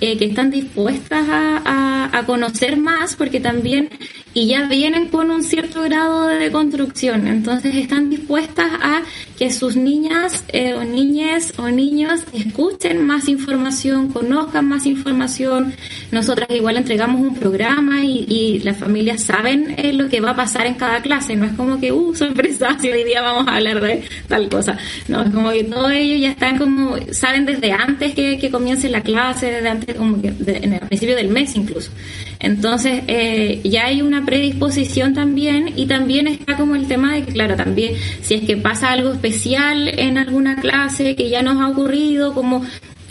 eh, 0.00 0.18
que 0.18 0.26
están 0.26 0.50
dispuestas 0.50 1.26
a, 1.28 2.10
a, 2.12 2.26
conocer 2.26 2.76
más, 2.76 3.16
porque 3.16 3.40
también 3.40 3.88
y 4.36 4.48
ya 4.48 4.68
vienen 4.68 5.08
con 5.08 5.30
un 5.30 5.42
cierto 5.42 5.82
grado 5.82 6.26
de 6.26 6.52
construcción, 6.52 7.26
entonces 7.26 7.74
están 7.74 8.10
dispuestas 8.10 8.70
a 8.82 9.02
que 9.38 9.50
sus 9.50 9.76
niñas 9.76 10.44
eh, 10.48 10.74
o 10.74 10.84
niñas 10.84 11.54
o 11.56 11.68
niños 11.68 12.20
escuchen 12.34 13.06
más 13.06 13.28
información, 13.28 14.08
conozcan 14.08 14.68
más 14.68 14.84
información. 14.84 15.72
Nosotras 16.10 16.50
igual 16.50 16.76
entregamos 16.76 17.22
un 17.22 17.34
programa 17.34 18.04
y, 18.04 18.26
y 18.28 18.58
las 18.58 18.76
familias 18.76 19.22
saben 19.22 19.74
eh, 19.78 19.94
lo 19.94 20.10
que 20.10 20.20
va 20.20 20.32
a 20.32 20.36
pasar 20.36 20.66
en 20.66 20.74
cada 20.74 21.00
clase, 21.00 21.34
no 21.34 21.46
es 21.46 21.52
como 21.52 21.80
que, 21.80 21.90
uh, 21.92 22.14
sorpresa, 22.14 22.76
si 22.78 22.90
hoy 22.90 23.04
día 23.04 23.22
vamos 23.22 23.48
a 23.48 23.56
hablar 23.56 23.80
de 23.80 24.02
tal 24.28 24.50
cosa, 24.50 24.76
no, 25.08 25.22
es 25.22 25.30
como 25.30 25.50
que 25.50 25.64
todos 25.64 25.92
ellos 25.92 26.20
ya 26.20 26.30
están 26.32 26.58
como, 26.58 26.96
saben 27.10 27.46
desde 27.46 27.72
antes 27.72 28.14
que, 28.14 28.38
que 28.38 28.50
comience 28.50 28.90
la 28.90 29.00
clase, 29.00 29.50
desde 29.50 29.68
antes, 29.70 29.85
como 29.94 30.20
que 30.20 30.30
de, 30.30 30.56
en 30.58 30.72
el 30.74 30.80
principio 30.80 31.16
del 31.16 31.28
mes 31.28 31.54
incluso. 31.56 31.90
Entonces, 32.40 33.02
eh, 33.06 33.60
ya 33.64 33.86
hay 33.86 34.02
una 34.02 34.24
predisposición 34.24 35.14
también 35.14 35.72
y 35.76 35.86
también 35.86 36.26
está 36.26 36.56
como 36.56 36.74
el 36.74 36.86
tema 36.86 37.14
de 37.14 37.24
que, 37.24 37.32
claro, 37.32 37.56
también 37.56 37.94
si 38.22 38.34
es 38.34 38.42
que 38.42 38.56
pasa 38.56 38.92
algo 38.92 39.12
especial 39.12 39.88
en 39.88 40.18
alguna 40.18 40.56
clase 40.56 41.16
que 41.16 41.28
ya 41.28 41.42
nos 41.42 41.60
ha 41.60 41.68
ocurrido, 41.68 42.34
como 42.34 42.64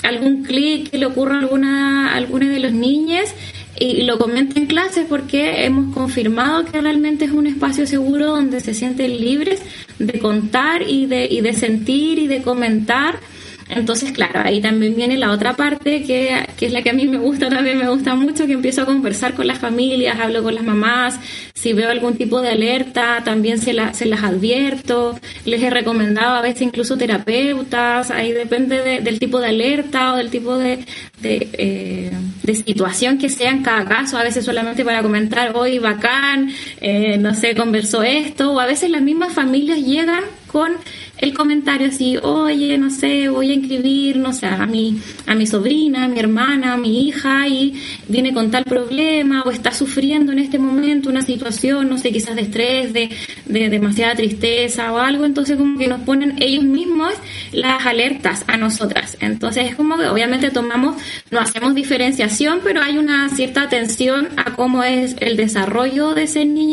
algún 0.04 0.44
clic 0.44 0.90
que 0.90 0.98
le 0.98 1.06
ocurra 1.06 1.36
a 1.36 1.40
alguna, 1.40 2.14
alguna 2.16 2.50
de 2.50 2.60
los 2.60 2.74
niños 2.74 3.30
y 3.78 4.04
lo 4.04 4.18
comenta 4.18 4.60
en 4.60 4.68
clase 4.68 5.06
porque 5.08 5.66
hemos 5.66 5.94
confirmado 5.94 6.66
que 6.66 6.80
realmente 6.80 7.26
es 7.26 7.32
un 7.32 7.48
espacio 7.48 7.86
seguro 7.86 8.28
donde 8.28 8.62
se 8.62 8.74
sienten 8.74 9.20
libres 9.20 9.62
de 10.00 10.20
contar 10.20 10.84
y 10.88 11.08
de, 11.08 11.28
y 11.30 11.42
de 11.42 11.54
sentir 11.54 12.20
y 12.20 12.28
de 12.28 12.42
comentar 12.42 13.20
entonces, 13.68 14.12
claro, 14.12 14.42
ahí 14.44 14.62
también 14.62 14.96
viene 14.96 15.18
la 15.18 15.32
otra 15.32 15.56
parte 15.56 16.04
que, 16.04 16.46
que, 16.56 16.68
es 16.68 16.72
la 16.72 16.84
que 16.84 16.92
a 16.92 16.94
mí 16.94 17.08
me 17.08 17.18
gusta, 17.18 17.50
también 17.50 17.80
me 17.80 17.90
gusta 17.90 18.14
mucho, 18.14 18.46
que 18.46 18.54
empiezo 18.54 18.84
a 18.84 18.86
conversar 18.86 19.34
con 19.34 19.48
las 19.48 19.58
familias, 19.58 20.20
hablo 20.20 20.44
con 20.44 20.54
las 20.54 20.64
mamás, 20.64 21.20
si 21.56 21.74
veo 21.74 21.90
algún 21.90 22.16
tipo 22.16 22.42
de 22.42 22.50
alerta, 22.50 23.24
también 23.24 23.58
se, 23.58 23.74
la, 23.74 23.94
se 23.96 24.06
las 24.06 24.24
advierto, 24.24 25.20
les 25.46 25.64
he 25.64 25.72
recomendado 25.72 26.36
a 26.36 26.42
veces 26.42 26.62
incluso 26.62 26.96
terapeutas, 26.96 28.12
ahí 28.12 28.34
depende 28.34 29.02
del 29.02 29.18
tipo 29.18 29.40
de 29.40 29.48
alerta 29.48 30.14
o 30.14 30.18
del 30.18 30.30
tipo 30.30 30.60
de, 30.60 30.86
de, 31.22 31.50
eh, 31.54 32.12
de, 32.44 32.56
situación 32.56 33.18
que 33.18 33.30
sea 33.30 33.50
en 33.50 33.64
cada 33.64 33.84
caso, 33.86 34.16
a 34.20 34.24
veces 34.24 34.46
solamente 34.46 34.86
para 34.86 35.02
comentar, 35.02 35.56
hoy 35.56 35.80
bacán, 35.80 36.52
eh, 36.82 37.18
no 37.18 37.34
sé, 37.34 37.56
conversó 37.56 38.04
esto, 38.04 38.52
o 38.52 38.60
a 38.60 38.68
veces 38.68 38.92
las 38.92 39.02
mismas 39.02 39.34
familias 39.34 39.80
llegan 39.80 40.24
con 40.46 40.72
el 41.18 41.34
comentario 41.34 41.88
así, 41.88 42.18
oye, 42.18 42.78
no 42.78 42.90
sé, 42.90 43.30
voy 43.30 43.52
a 43.52 43.54
inscribir, 43.54 44.18
no 44.18 44.34
sé, 44.34 44.48
a 44.48 44.66
mi, 44.66 45.00
a 45.26 45.36
mi 45.36 45.48
sobrina, 45.48 46.06
a 46.06 46.08
mi 46.08 46.20
hermana, 46.20 46.74
a 46.74 46.78
mi 46.78 47.08
hija 47.08 47.48
y 47.48 47.82
viene 48.08 48.34
con 48.34 48.52
tal 48.52 48.66
problema 48.66 49.44
o 49.44 49.52
está 49.52 49.72
sufriendo 49.72 50.32
en 50.32 50.40
este 50.40 50.60
momento 50.60 51.10
una 51.10 51.22
situación, 51.22 51.90
no 51.90 51.98
sé, 51.98 52.12
quizás 52.12 52.36
de 52.36 52.42
estrés, 52.42 52.94
de, 52.94 53.10
de 53.46 53.70
demasiada 53.70 54.16
tristeza 54.16 54.92
o 54.92 54.98
algo, 54.98 55.26
entonces 55.26 55.58
como 55.58 55.78
que 55.78 55.88
nos 55.88 56.02
ponen 56.02 56.36
ellos 56.42 56.64
mismos 56.64 57.14
las 57.52 57.86
alertas 57.86 58.44
a 58.48 58.58
nosotras. 58.58 59.18
Entonces 59.22 59.70
es 59.70 59.76
como 59.76 59.98
que 59.98 60.08
obviamente 60.08 60.52
tomamos, 60.52 60.98
no 61.32 61.40
hacemos 61.40 61.76
diferenciación, 61.76 62.60
pero 62.64 62.82
hay 62.82 62.98
una 62.98 63.30
cierta 63.30 63.62
atención 63.62 64.30
a 64.38 64.54
cómo 64.56 64.84
es 64.84 65.16
el 65.20 65.38
desarrollo 65.38 66.14
de 66.14 66.24
ese 66.24 66.46
niño 66.46 66.66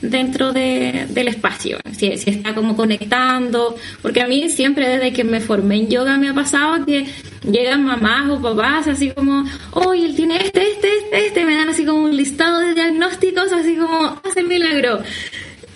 dentro 0.00 0.52
de, 0.52 1.06
del 1.10 1.28
espacio, 1.28 1.78
si, 1.92 2.16
si 2.18 2.30
está 2.30 2.54
como 2.54 2.76
conectando, 2.76 3.76
porque 4.02 4.22
a 4.22 4.28
mí 4.28 4.48
siempre 4.48 4.88
desde 4.88 5.12
que 5.12 5.24
me 5.24 5.40
formé 5.40 5.76
en 5.76 5.88
yoga 5.88 6.16
me 6.16 6.28
ha 6.28 6.34
pasado 6.34 6.84
que 6.84 7.06
llegan 7.50 7.84
mamás 7.84 8.30
o 8.30 8.40
papás 8.40 8.88
así 8.88 9.10
como, 9.10 9.44
oye, 9.72 10.06
él 10.06 10.16
tiene 10.16 10.36
este, 10.36 10.70
este, 10.70 10.88
este, 10.98 11.26
este, 11.26 11.44
me 11.44 11.54
dan 11.54 11.68
así 11.68 11.84
como 11.84 12.02
un 12.02 12.16
listado 12.16 12.60
de 12.60 12.74
diagnósticos, 12.74 13.52
así 13.52 13.76
como, 13.76 14.20
hace 14.24 14.40
el 14.40 14.46
milagro. 14.46 15.00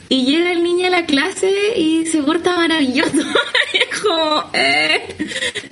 Y 0.08 0.26
llega 0.26 0.52
el 0.52 0.62
niño 0.62 0.88
a 0.88 0.90
la 0.90 1.06
clase 1.06 1.50
y 1.74 2.04
se 2.04 2.22
porta 2.22 2.54
maravilloso. 2.54 3.12
es 3.72 3.98
como, 3.98 4.44
eh. 4.52 5.00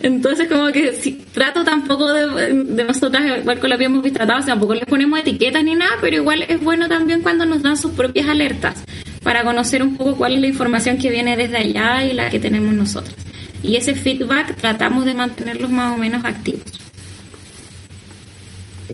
Entonces, 0.02 0.48
como 0.48 0.68
que 0.72 0.94
si, 0.94 1.12
trato 1.34 1.62
tampoco 1.62 2.10
de, 2.10 2.64
de 2.64 2.84
nosotras, 2.84 3.22
igual 3.40 3.58
con 3.58 3.68
lo 3.68 3.76
que 3.76 3.84
hemos 3.84 4.12
tratado, 4.12 4.42
tampoco 4.46 4.74
les 4.74 4.86
ponemos 4.86 5.20
etiquetas 5.20 5.62
ni 5.62 5.74
nada, 5.74 5.92
pero 6.00 6.16
igual 6.16 6.42
es 6.48 6.58
bueno 6.62 6.88
también 6.88 7.20
cuando 7.20 7.44
nos 7.44 7.60
dan 7.62 7.76
sus 7.76 7.92
propias 7.92 8.28
alertas 8.28 8.82
para 9.22 9.44
conocer 9.44 9.82
un 9.82 9.96
poco 9.96 10.16
cuál 10.16 10.34
es 10.34 10.40
la 10.40 10.46
información 10.46 10.98
que 10.98 11.10
viene 11.10 11.36
desde 11.36 11.58
allá 11.58 12.04
y 12.04 12.14
la 12.14 12.30
que 12.30 12.40
tenemos 12.40 12.72
nosotros. 12.74 13.14
Y 13.62 13.76
ese 13.76 13.94
feedback 13.94 14.56
tratamos 14.56 15.04
de 15.04 15.14
mantenerlos 15.14 15.70
más 15.70 15.94
o 15.94 15.98
menos 15.98 16.24
activos. 16.24 16.79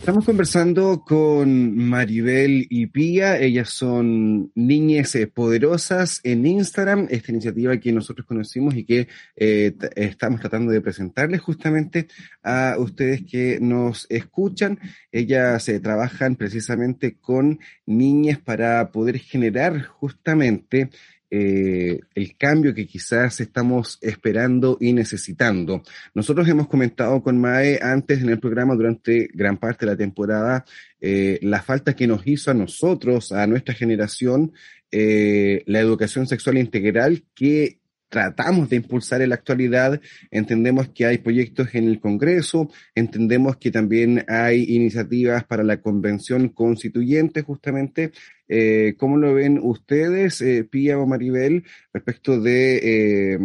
Estamos 0.06 0.24
conversando 0.24 1.02
con 1.04 1.76
Maribel 1.76 2.64
y 2.70 2.86
Pía. 2.86 3.40
Ellas 3.40 3.70
son 3.70 4.52
niñas 4.54 5.12
eh, 5.16 5.26
poderosas 5.26 6.20
en 6.22 6.46
Instagram, 6.46 7.08
esta 7.10 7.32
iniciativa 7.32 7.76
que 7.78 7.90
nosotros 7.90 8.24
conocimos 8.24 8.76
y 8.76 8.84
que 8.84 9.08
eh, 9.34 9.74
estamos 9.96 10.38
tratando 10.40 10.70
de 10.70 10.80
presentarles 10.80 11.40
justamente 11.40 12.06
a 12.44 12.76
ustedes 12.78 13.24
que 13.28 13.58
nos 13.60 14.06
escuchan. 14.08 14.78
Ellas 15.10 15.68
eh, 15.68 15.80
trabajan 15.80 16.36
precisamente 16.36 17.16
con 17.16 17.58
niñas 17.84 18.38
para 18.38 18.92
poder 18.92 19.18
generar 19.18 19.82
justamente 19.82 20.88
eh, 21.30 22.00
el 22.14 22.36
cambio 22.36 22.72
que 22.72 22.86
quizás 22.86 23.40
estamos 23.40 23.98
esperando 24.00 24.78
y 24.80 24.92
necesitando. 24.92 25.82
Nosotros 26.14 26.48
hemos 26.48 26.68
comentado 26.68 27.22
con 27.22 27.40
Mae 27.40 27.80
antes 27.82 28.22
en 28.22 28.28
el 28.28 28.38
programa 28.38 28.74
durante 28.74 29.28
gran 29.32 29.56
parte 29.56 29.84
de 29.84 29.92
la 29.92 29.98
temporada 29.98 30.64
eh, 31.00 31.38
la 31.42 31.62
falta 31.62 31.94
que 31.94 32.06
nos 32.06 32.26
hizo 32.26 32.50
a 32.50 32.54
nosotros, 32.54 33.32
a 33.32 33.46
nuestra 33.46 33.74
generación, 33.74 34.52
eh, 34.90 35.62
la 35.66 35.80
educación 35.80 36.26
sexual 36.26 36.58
integral 36.58 37.24
que 37.34 37.80
tratamos 38.08 38.68
de 38.68 38.76
impulsar 38.76 39.22
en 39.22 39.30
la 39.30 39.34
actualidad. 39.36 40.00
Entendemos 40.30 40.88
que 40.90 41.06
hay 41.06 41.18
proyectos 41.18 41.74
en 41.74 41.88
el 41.88 42.00
Congreso, 42.00 42.70
entendemos 42.94 43.56
que 43.56 43.70
también 43.70 44.24
hay 44.28 44.64
iniciativas 44.64 45.44
para 45.44 45.64
la 45.64 45.80
Convención 45.80 46.48
Constituyente, 46.50 47.42
justamente. 47.42 48.12
Eh, 48.48 48.94
¿Cómo 48.96 49.16
lo 49.16 49.34
ven 49.34 49.58
ustedes, 49.62 50.40
eh, 50.40 50.64
Pía 50.64 50.98
o 50.98 51.06
Maribel, 51.06 51.64
respecto 51.92 52.40
de 52.40 53.34
eh, 53.34 53.38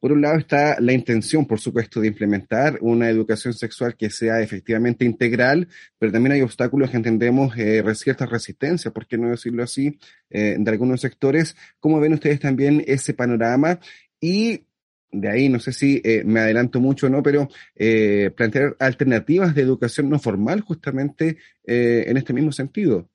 por 0.00 0.12
un 0.12 0.22
lado 0.22 0.38
está 0.38 0.80
la 0.80 0.92
intención, 0.92 1.46
por 1.46 1.60
supuesto, 1.60 2.00
de 2.00 2.08
implementar 2.08 2.78
una 2.80 3.08
educación 3.08 3.52
sexual 3.54 3.96
que 3.96 4.10
sea 4.10 4.40
efectivamente 4.40 5.04
integral, 5.04 5.68
pero 5.98 6.12
también 6.12 6.32
hay 6.32 6.42
obstáculos 6.42 6.90
que 6.90 6.96
entendemos, 6.96 7.56
eh, 7.56 7.82
cierta 7.94 8.26
resistencia, 8.26 8.90
por 8.90 9.06
qué 9.06 9.18
no 9.18 9.30
decirlo 9.30 9.62
así, 9.62 9.98
eh, 10.30 10.56
de 10.58 10.70
algunos 10.70 11.00
sectores. 11.00 11.56
¿Cómo 11.80 12.00
ven 12.00 12.14
ustedes 12.14 12.40
también 12.40 12.84
ese 12.86 13.14
panorama? 13.14 13.80
Y 14.20 14.62
de 15.10 15.30
ahí, 15.30 15.48
no 15.48 15.58
sé 15.58 15.72
si 15.72 16.00
eh, 16.04 16.22
me 16.24 16.40
adelanto 16.40 16.80
mucho 16.80 17.06
o 17.06 17.10
no, 17.10 17.22
pero 17.22 17.48
eh, 17.74 18.30
plantear 18.36 18.76
alternativas 18.78 19.54
de 19.54 19.62
educación 19.62 20.10
no 20.10 20.18
formal 20.18 20.60
justamente 20.60 21.38
eh, 21.64 22.04
en 22.06 22.16
este 22.16 22.32
mismo 22.32 22.52
sentido. 22.52 23.08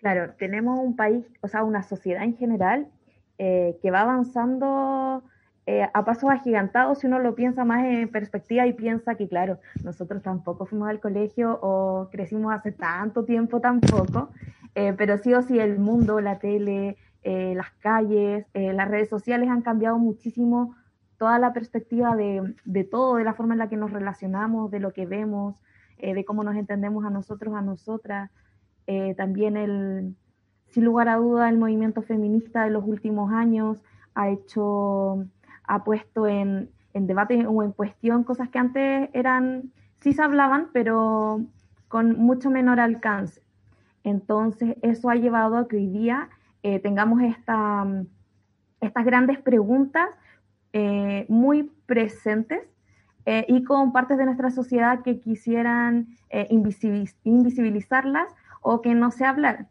Claro, 0.00 0.34
tenemos 0.38 0.78
un 0.78 0.96
país, 0.96 1.26
o 1.40 1.48
sea, 1.48 1.64
una 1.64 1.82
sociedad 1.82 2.22
en 2.22 2.36
general 2.36 2.88
eh, 3.38 3.78
que 3.82 3.90
va 3.90 4.02
avanzando 4.02 5.24
eh, 5.66 5.86
a 5.92 6.04
pasos 6.04 6.30
agigantados 6.30 7.00
si 7.00 7.06
uno 7.08 7.18
lo 7.18 7.34
piensa 7.34 7.64
más 7.64 7.84
en 7.84 8.08
perspectiva 8.08 8.66
y 8.66 8.72
piensa 8.72 9.16
que, 9.16 9.28
claro, 9.28 9.58
nosotros 9.84 10.22
tampoco 10.22 10.64
fuimos 10.64 10.88
al 10.88 10.98
colegio 10.98 11.58
o 11.60 12.08
crecimos 12.10 12.54
hace 12.54 12.72
tanto 12.72 13.24
tiempo 13.24 13.60
tampoco, 13.60 14.30
eh, 14.74 14.94
pero 14.96 15.18
sí 15.18 15.34
o 15.34 15.42
sí 15.42 15.58
el 15.58 15.78
mundo, 15.78 16.20
la 16.20 16.38
tele, 16.38 16.96
eh, 17.22 17.52
las 17.54 17.70
calles, 17.80 18.46
eh, 18.54 18.72
las 18.72 18.88
redes 18.88 19.08
sociales 19.08 19.50
han 19.50 19.60
cambiado 19.60 19.98
muchísimo 19.98 20.74
toda 21.18 21.38
la 21.38 21.52
perspectiva 21.52 22.16
de, 22.16 22.54
de, 22.64 22.84
todo, 22.84 23.16
de 23.16 23.24
la 23.24 23.34
forma 23.34 23.54
en 23.54 23.58
la 23.58 23.68
que 23.68 23.76
nos 23.76 23.90
relacionamos, 23.90 24.70
de 24.70 24.80
lo 24.80 24.92
que 24.92 25.04
vemos, 25.04 25.56
de 26.00 26.24
cómo 26.24 26.44
nos 26.44 26.54
entendemos 26.54 27.04
a 27.04 27.10
nosotros, 27.10 27.54
a 27.56 27.60
nosotras. 27.60 28.30
Eh, 28.90 29.14
también 29.14 29.58
el, 29.58 30.16
sin 30.70 30.86
lugar 30.86 31.10
a 31.10 31.16
duda, 31.16 31.50
el 31.50 31.58
movimiento 31.58 32.00
feminista 32.00 32.64
de 32.64 32.70
los 32.70 32.84
últimos 32.86 33.30
años 33.30 33.82
ha 34.14 34.30
hecho, 34.30 35.26
ha 35.64 35.84
puesto 35.84 36.26
en, 36.26 36.70
en 36.94 37.06
debate 37.06 37.46
o 37.46 37.62
en 37.62 37.72
cuestión 37.72 38.24
cosas 38.24 38.48
que 38.48 38.58
antes 38.58 39.10
eran, 39.12 39.72
sí 40.00 40.14
se 40.14 40.22
hablaban, 40.22 40.70
pero 40.72 41.42
con 41.88 42.18
mucho 42.18 42.48
menor 42.48 42.80
alcance. 42.80 43.42
Entonces, 44.04 44.76
eso 44.80 45.10
ha 45.10 45.16
llevado 45.16 45.58
a 45.58 45.68
que 45.68 45.76
hoy 45.76 45.88
día 45.88 46.30
eh, 46.62 46.80
tengamos 46.80 47.20
esta, 47.20 47.86
estas 48.80 49.04
grandes 49.04 49.38
preguntas 49.38 50.08
eh, 50.72 51.26
muy 51.28 51.70
presentes 51.84 52.60
y 53.46 53.62
con 53.62 53.92
partes 53.92 54.16
de 54.16 54.24
nuestra 54.24 54.48
sociedad 54.48 55.02
que 55.02 55.20
quisieran 55.20 56.08
invisibilizarlas 56.48 58.34
o 58.60 58.82
que 58.82 58.94
no 58.94 59.10
se 59.10 59.24
hablar. 59.24 59.68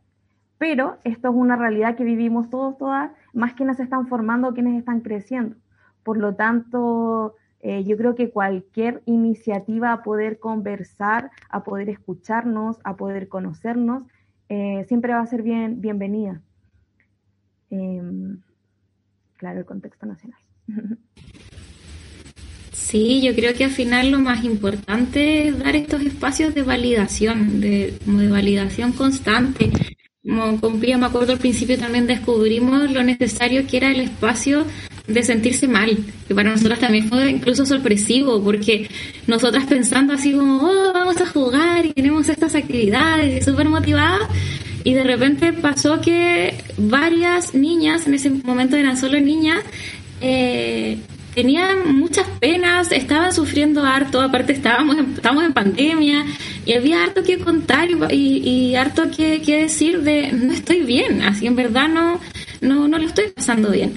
Pero 0.58 0.98
esto 1.04 1.30
es 1.30 1.36
una 1.36 1.56
realidad 1.56 1.96
que 1.96 2.04
vivimos 2.04 2.50
todos, 2.50 2.78
todas, 2.78 3.12
más 3.34 3.54
quienes 3.54 3.80
están 3.80 4.08
formando, 4.08 4.54
quienes 4.54 4.78
están 4.78 5.02
creciendo. 5.02 5.56
Por 6.04 6.18
lo 6.18 6.36
tanto, 6.36 7.36
eh, 7.60 7.84
yo 7.84 7.98
creo 7.98 8.16
que 8.16 8.32
cualquier 8.32 9.04
iniciativa 9.06 9.92
a 9.92 10.04
poder 10.04 10.40
conversar, 10.40 11.32
a 11.50 11.64
poder 11.64 11.90
escucharnos, 11.90 12.80
a 12.84 12.96
poder 12.96 13.28
conocernos, 13.28 14.04
eh, 14.50 14.86
siempre 14.88 15.14
va 15.14 15.22
a 15.22 15.28
ser 15.28 15.44
bien, 15.44 15.82
bienvenida. 15.82 16.42
Eh, 17.70 18.02
claro, 19.36 19.60
el 19.60 19.66
contexto 19.66 20.06
nacional. 20.06 20.40
Sí, 22.78 23.22
yo 23.22 23.36
creo 23.36 23.54
que 23.54 23.66
al 23.66 23.72
final 23.72 24.12
lo 24.12 24.20
más 24.20 24.46
importante 24.46 25.50
es 25.50 25.60
dar 25.60 25.76
estos 25.76 26.02
espacios 26.04 26.56
de 26.56 26.62
validación, 26.62 27.60
de, 27.60 27.94
como 28.06 28.20
de 28.20 28.30
validación 28.30 28.94
constante. 28.94 29.70
Como 30.24 30.60
con 30.62 30.80
Pía, 30.80 30.98
me 30.98 31.08
acuerdo 31.08 31.34
al 31.34 31.40
principio 31.40 31.78
también 31.78 32.08
descubrimos 32.08 32.90
lo 32.92 33.04
necesario 33.04 33.68
que 33.68 33.78
era 33.78 33.92
el 33.92 34.00
espacio 34.00 34.66
de 35.06 35.24
sentirse 35.24 35.68
mal, 35.68 35.98
que 36.28 36.36
para 36.36 36.52
nosotras 36.52 36.80
también 36.80 37.10
fue 37.10 37.30
incluso 37.30 37.66
sorpresivo, 37.66 38.42
porque 38.42 38.90
nosotras 39.26 39.66
pensando 39.66 40.14
así 40.14 40.34
como, 40.34 40.58
oh, 40.58 40.94
vamos 40.94 41.20
a 41.20 41.26
jugar 41.26 41.86
y 41.86 41.94
tenemos 41.94 42.30
estas 42.30 42.56
actividades 42.56 43.42
y 43.42 43.46
súper 43.46 43.68
motivadas, 43.70 44.30
y 44.84 44.94
de 44.94 45.04
repente 45.04 45.54
pasó 45.54 46.00
que 46.02 46.54
varias 46.78 47.54
niñas, 47.54 48.08
en 48.08 48.14
ese 48.14 48.30
momento 48.30 48.76
eran 48.76 48.98
solo 48.98 49.20
niñas, 49.20 49.60
eh, 50.22 50.98
tenían 51.38 51.96
muchas 51.96 52.26
penas, 52.40 52.92
estaban 52.92 53.32
sufriendo 53.32 53.86
harto, 53.86 54.20
aparte 54.20 54.54
estábamos 54.54 54.98
en, 54.98 55.14
estábamos 55.14 55.44
en 55.44 55.54
pandemia 55.54 56.26
y 56.66 56.74
había 56.74 57.04
harto 57.04 57.22
que 57.22 57.38
contar 57.38 57.90
y, 58.10 58.40
y 58.40 58.76
harto 58.76 59.12
que, 59.16 59.40
que, 59.44 59.62
decir 59.62 60.02
de 60.02 60.32
no 60.32 60.52
estoy 60.52 60.82
bien, 60.82 61.22
así 61.22 61.46
en 61.46 61.56
verdad 61.56 61.90
no, 61.90 62.20
no, 62.62 62.88
no 62.88 62.98
lo 62.98 63.06
estoy 63.06 63.26
pasando 63.36 63.70
bien. 63.70 63.94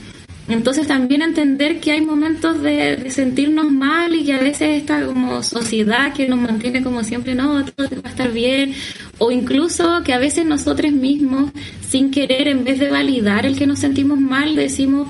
Entonces 0.48 0.86
también 0.86 1.22
entender 1.22 1.80
que 1.80 1.92
hay 1.92 2.02
momentos 2.02 2.60
de, 2.60 3.10
sentirnos 3.10 3.70
mal 3.70 4.14
y 4.14 4.24
que 4.24 4.34
a 4.34 4.38
veces 4.38 4.76
esta 4.76 5.06
como 5.06 5.42
sociedad 5.42 6.12
que 6.12 6.28
nos 6.28 6.40
mantiene 6.40 6.82
como 6.82 7.02
siempre, 7.04 7.34
no, 7.34 7.64
todo 7.64 7.88
va 7.88 8.08
a 8.08 8.10
estar 8.10 8.32
bien, 8.32 8.74
o 9.16 9.30
incluso 9.30 10.02
que 10.04 10.12
a 10.12 10.18
veces 10.18 10.44
nosotros 10.44 10.92
mismos, 10.92 11.52
sin 11.88 12.10
querer, 12.10 12.48
en 12.48 12.64
vez 12.64 12.78
de 12.80 12.90
validar 12.90 13.46
el 13.46 13.56
que 13.56 13.66
nos 13.66 13.78
sentimos 13.78 14.20
mal, 14.20 14.56
decimos, 14.56 15.08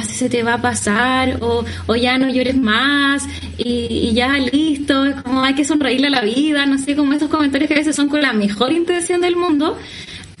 ah, 0.00 0.04
se 0.04 0.28
te 0.28 0.42
va 0.42 0.54
a 0.54 0.62
pasar, 0.62 1.38
o, 1.40 1.64
o 1.86 1.96
ya 1.96 2.18
no 2.18 2.28
llores 2.28 2.56
más, 2.56 3.26
y, 3.58 4.12
ya 4.14 4.38
listo, 4.38 5.04
es 5.04 5.14
como 5.22 5.42
hay 5.42 5.54
que 5.54 5.64
sonreírle 5.64 6.08
a 6.08 6.10
la 6.10 6.22
vida, 6.22 6.66
no 6.66 6.78
sé, 6.78 6.96
como 6.96 7.12
esos 7.12 7.28
comentarios 7.28 7.68
que 7.68 7.74
a 7.74 7.78
veces 7.78 7.96
son 7.96 8.08
con 8.08 8.22
la 8.22 8.32
mejor 8.32 8.72
intención 8.72 9.20
del 9.20 9.36
mundo, 9.36 9.76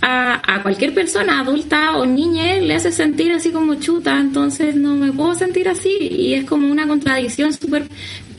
a, 0.00 0.40
a, 0.54 0.62
cualquier 0.62 0.92
persona, 0.92 1.40
adulta 1.40 1.96
o 1.96 2.04
niña, 2.04 2.56
le 2.56 2.74
hace 2.74 2.92
sentir 2.92 3.32
así 3.32 3.50
como 3.50 3.76
chuta, 3.76 4.18
entonces 4.18 4.76
no 4.76 4.96
me 4.96 5.12
puedo 5.12 5.34
sentir 5.34 5.68
así 5.68 5.96
y 5.98 6.34
es 6.34 6.44
como 6.44 6.70
una 6.70 6.86
contradicción 6.86 7.52
súper 7.52 7.88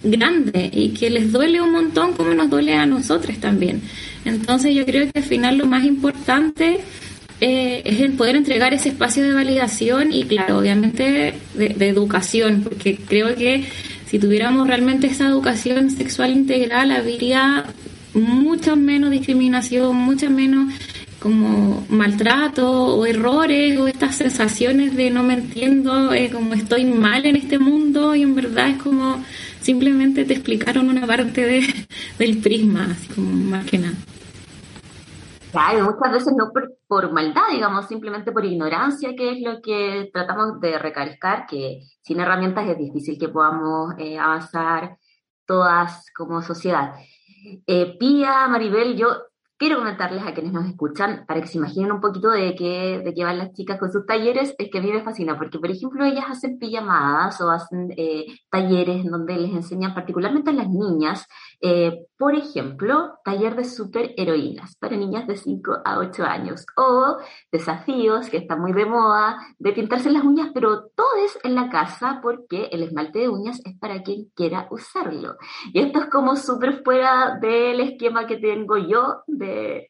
grande 0.06 0.70
y 0.72 0.90
que 0.90 1.10
les 1.10 1.32
duele 1.32 1.62
un 1.62 1.72
montón 1.72 2.14
como 2.14 2.34
nos 2.34 2.50
duele 2.50 2.76
a 2.76 2.86
nosotros 2.86 3.38
también. 3.40 3.82
Entonces 4.24 4.74
yo 4.76 4.86
creo 4.86 5.12
que 5.12 5.20
al 5.20 5.26
final 5.26 5.58
lo 5.58 5.66
más 5.66 5.84
importante 5.84 6.80
eh, 7.42 7.82
es 7.84 8.00
el 8.00 8.14
poder 8.14 8.36
entregar 8.38 8.74
ese 8.74 8.90
espacio 8.90 9.24
de 9.24 9.34
validación 9.34 10.14
y 10.14 10.24
claro, 10.24 10.60
obviamente 10.60 11.34
de, 11.54 11.88
educación, 11.88 12.62
porque 12.64 12.96
creo 12.96 13.36
que 13.36 13.66
si 14.06 14.20
tuviéramos 14.20 14.68
realmente 14.68 15.08
esa 15.08 15.28
educación 15.28 15.90
sexual 15.90 16.32
integral 16.32 16.92
habría 16.92 17.66
mucha 18.14 18.76
menos 18.78 19.12
discriminación, 19.12 19.96
mucha 19.98 20.30
menos 20.30 20.74
como 21.20 21.86
maltrato 21.90 22.96
o 22.96 23.06
errores 23.06 23.78
o 23.80 23.88
estas 23.88 24.16
sensaciones 24.16 24.96
de 24.96 25.10
no 25.10 25.24
me 25.24 25.34
entiendo, 25.34 26.14
eh, 26.14 26.30
como 26.32 26.54
estoy 26.54 26.86
mal 26.86 27.26
en 27.26 27.36
este 27.36 27.60
mundo 27.60 28.16
y 28.16 28.22
en 28.22 28.36
verdad 28.36 28.70
es 28.70 28.78
como 28.78 29.22
simplemente 29.60 30.24
te 30.24 30.34
explicaron 30.34 30.88
una 30.88 31.06
parte 31.06 31.46
de, 31.46 31.66
del 32.20 32.38
prisma, 32.38 32.96
así 32.96 33.08
como 33.14 33.32
más 33.32 33.66
que 33.66 33.80
nada. 33.80 33.96
Claro, 35.56 35.86
muchas 35.86 36.12
veces 36.12 36.34
no 36.36 36.52
por, 36.86 37.14
maldad, 37.14 37.44
digamos, 37.50 37.88
simplemente 37.88 38.34
por 38.34 38.44
ignorancia, 38.44 39.16
que 39.16 39.32
es 39.32 39.42
lo 39.42 39.62
que 39.62 40.10
tratamos 40.12 40.60
de 40.60 40.78
recalcar, 40.78 41.46
que 41.48 41.80
sin 42.02 42.20
herramientas 42.20 42.68
es 42.68 42.78
difícil 42.78 43.18
que 43.18 43.30
podamos 43.30 43.94
eh, 43.98 44.20
avanzar 44.20 44.98
todas 45.46 46.12
como 46.14 46.42
sociedad. 46.42 46.96
Eh, 47.68 47.96
Pía, 47.98 48.50
Maribel, 48.50 48.98
yo 48.98 49.08
quiero 49.58 49.78
comentarles 49.78 50.24
a 50.24 50.34
quienes 50.34 50.52
nos 50.52 50.68
escuchan, 50.68 51.26
para 51.26 51.42
que 51.42 51.48
se 51.48 51.58
imaginen 51.58 51.92
un 51.92 52.02
poquito 52.02 52.30
de 52.30 52.56
qué, 52.56 53.02
de 53.04 53.14
qué 53.14 53.24
van 53.24 53.38
las 53.38 53.54
chicas 53.54 53.80
con 53.80 53.92
sus 53.92 54.06
talleres, 54.06 54.54
es 54.58 54.70
que 54.70 54.78
a 54.80 54.82
mí 54.82 54.92
me 54.92 55.04
fascina, 55.04 55.38
porque 55.38 55.60
por 55.60 55.72
ejemplo 55.72 56.04
ellas 56.04 56.26
hacen 56.28 56.60
pijamadas 56.60 57.40
o 57.42 57.50
hacen 57.50 57.94
eh, 57.96 58.26
talleres 58.50 59.06
donde 59.06 59.38
les 59.38 59.52
enseñan 59.52 59.94
particularmente 59.94 60.50
a 60.50 60.54
las 60.54 60.70
niñas, 60.70 61.26
eh, 61.62 62.06
por 62.18 62.36
ejemplo, 62.36 63.20
taller 63.24 63.56
de 63.56 63.66
superheroínas 63.66 64.76
para 64.78 64.96
niñas 64.96 65.28
de 65.28 65.36
5 65.36 65.80
a 65.84 66.00
8 66.00 66.24
años, 66.24 66.66
o 66.78 67.18
desafíos 67.52 68.30
que 68.30 68.38
están 68.38 68.62
muy 68.62 68.74
de 68.74 68.86
moda, 68.86 69.38
de 69.60 69.74
pintarse 69.74 70.12
las 70.12 70.24
uñas, 70.24 70.52
pero 70.54 70.88
todo 70.96 71.16
es 71.26 71.38
en 71.44 71.56
la 71.56 71.70
casa 71.70 72.20
porque 72.22 72.70
el 72.72 72.84
esmalte 72.84 73.20
de 73.20 73.30
uñas 73.30 73.62
es 73.66 73.78
para 73.80 74.02
quien 74.02 74.26
quiera 74.34 74.68
usarlo. 74.72 75.36
Y 75.74 75.80
esto 75.80 76.00
es 76.00 76.06
como 76.08 76.36
súper 76.36 76.84
fuera 76.84 77.38
del 77.42 77.80
esquema 77.82 78.28
que 78.28 78.38
tengo 78.38 78.78
yo 78.78 79.24
de 79.28 79.90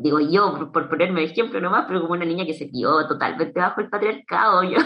digo 0.00 0.20
yo, 0.20 0.70
por, 0.72 0.88
ponerme 0.88 1.24
ejemplo 1.24 1.60
nomás, 1.60 1.86
pero 1.88 2.00
como 2.00 2.12
una 2.12 2.24
niña 2.24 2.46
que 2.46 2.54
se 2.54 2.70
crió 2.70 3.06
totalmente 3.08 3.58
bajo 3.58 3.80
el 3.80 3.88
patriarcado, 3.88 4.62
yo, 4.70 4.78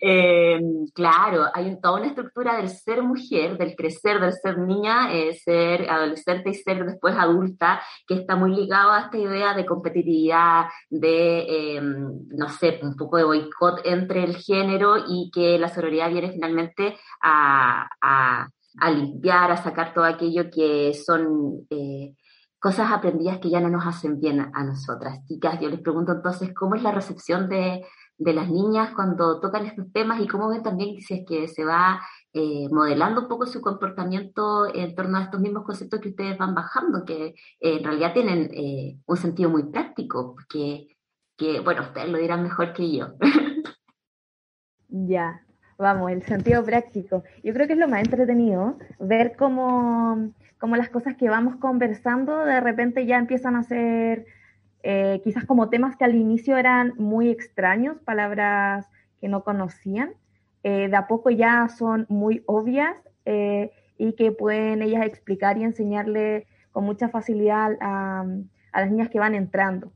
eh, 0.00 0.60
claro, 0.92 1.46
hay 1.54 1.80
toda 1.80 1.98
una 1.98 2.08
estructura 2.08 2.56
del 2.56 2.68
ser 2.70 3.02
mujer, 3.02 3.56
del 3.56 3.76
crecer, 3.76 4.20
del 4.20 4.32
ser 4.32 4.58
niña, 4.58 5.12
eh, 5.12 5.34
ser 5.34 5.88
adolescente 5.88 6.50
y 6.50 6.54
ser 6.54 6.84
después 6.84 7.14
adulta, 7.16 7.80
que 8.06 8.14
está 8.14 8.34
muy 8.34 8.54
ligado 8.54 8.90
a 8.90 9.02
esta 9.02 9.18
idea 9.18 9.54
de 9.54 9.64
competitividad, 9.66 10.64
de, 10.90 11.76
eh, 11.76 11.80
no 11.80 12.48
sé, 12.48 12.80
un 12.82 12.96
poco 12.96 13.16
de 13.18 13.24
boicot 13.24 13.80
entre 13.84 14.24
el 14.24 14.36
género 14.36 14.96
y 15.08 15.30
que 15.32 15.56
la 15.58 15.68
sororidad 15.68 16.10
viene 16.10 16.32
finalmente 16.32 16.96
a, 17.22 17.88
a, 18.00 18.48
limpiar, 18.90 19.52
a 19.52 19.56
sacar 19.56 19.94
todo 19.94 20.04
aquello 20.04 20.50
que 20.50 20.92
son... 20.94 21.66
cosas 22.64 22.90
aprendidas 22.90 23.40
que 23.40 23.50
ya 23.50 23.60
no 23.60 23.68
nos 23.68 23.86
hacen 23.86 24.18
bien 24.18 24.40
a 24.40 24.64
nosotras. 24.64 25.22
Chicas, 25.26 25.60
yo 25.60 25.68
les 25.68 25.80
pregunto 25.80 26.12
entonces, 26.12 26.54
¿cómo 26.54 26.74
es 26.74 26.82
la 26.82 26.92
recepción 26.92 27.46
de, 27.46 27.84
de 28.16 28.32
las 28.32 28.48
niñas 28.48 28.92
cuando 28.94 29.38
tocan 29.38 29.66
estos 29.66 29.92
temas 29.92 30.18
y 30.18 30.26
cómo 30.26 30.48
ven 30.48 30.62
también 30.62 30.98
si 31.02 31.12
es 31.12 31.26
que 31.28 31.46
se 31.46 31.62
va 31.62 32.00
eh, 32.32 32.66
modelando 32.70 33.20
un 33.20 33.28
poco 33.28 33.44
su 33.44 33.60
comportamiento 33.60 34.74
en 34.74 34.94
torno 34.94 35.18
a 35.18 35.24
estos 35.24 35.42
mismos 35.42 35.64
conceptos 35.64 36.00
que 36.00 36.08
ustedes 36.08 36.38
van 36.38 36.54
bajando, 36.54 37.04
que 37.04 37.26
eh, 37.26 37.34
en 37.60 37.84
realidad 37.84 38.14
tienen 38.14 38.48
eh, 38.54 38.96
un 39.04 39.16
sentido 39.18 39.50
muy 39.50 39.64
práctico, 39.64 40.34
que, 40.48 40.88
que, 41.36 41.60
bueno, 41.60 41.82
ustedes 41.82 42.08
lo 42.08 42.16
dirán 42.16 42.42
mejor 42.42 42.72
que 42.72 42.90
yo. 42.90 43.08
ya, 44.88 45.44
vamos, 45.76 46.10
el 46.10 46.22
sentido 46.22 46.64
práctico. 46.64 47.24
Yo 47.42 47.52
creo 47.52 47.66
que 47.66 47.74
es 47.74 47.78
lo 47.78 47.88
más 47.88 48.04
entretenido, 48.04 48.78
ver 48.98 49.36
cómo 49.36 50.32
como 50.64 50.76
las 50.76 50.88
cosas 50.88 51.14
que 51.14 51.28
vamos 51.28 51.56
conversando 51.56 52.42
de 52.46 52.58
repente 52.58 53.04
ya 53.04 53.18
empiezan 53.18 53.54
a 53.54 53.64
ser 53.64 54.24
eh, 54.82 55.20
quizás 55.22 55.44
como 55.44 55.68
temas 55.68 55.94
que 55.94 56.06
al 56.06 56.14
inicio 56.14 56.56
eran 56.56 56.94
muy 56.96 57.28
extraños, 57.28 58.00
palabras 58.00 58.88
que 59.20 59.28
no 59.28 59.44
conocían, 59.44 60.14
eh, 60.62 60.88
de 60.88 60.96
a 60.96 61.06
poco 61.06 61.28
ya 61.28 61.68
son 61.68 62.06
muy 62.08 62.42
obvias 62.46 62.96
eh, 63.26 63.72
y 63.98 64.14
que 64.14 64.32
pueden 64.32 64.80
ellas 64.80 65.04
explicar 65.04 65.58
y 65.58 65.64
enseñarle 65.64 66.46
con 66.72 66.84
mucha 66.84 67.10
facilidad 67.10 67.72
a, 67.82 68.24
a 68.72 68.80
las 68.80 68.90
niñas 68.90 69.10
que 69.10 69.18
van 69.18 69.34
entrando. 69.34 69.92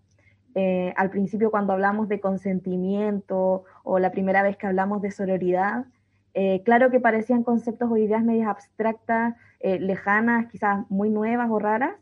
Eh, 0.55 0.93
al 0.99 1.09
principio 1.09 1.51
cuando 1.51 1.73
hablamos 1.73 2.11
de 2.11 2.21
consentimiento 2.21 3.65
o 3.85 3.99
la 3.99 4.11
primera 4.11 4.43
vez 4.43 4.59
que 4.59 4.67
hablamos 4.67 5.01
de 5.01 5.13
sororidad, 5.13 5.87
eh, 6.41 6.63
claro 6.63 6.89
que 6.93 7.01
parecían 7.01 7.43
conceptos 7.43 7.91
o 7.91 7.97
ideas 7.97 8.23
medias 8.23 8.47
abstractas, 8.47 9.35
eh, 9.59 9.81
lejanas, 9.81 10.47
quizás 10.47 10.89
muy 10.89 11.11
nuevas 11.11 11.51
o 11.51 11.59
raras, 11.59 11.97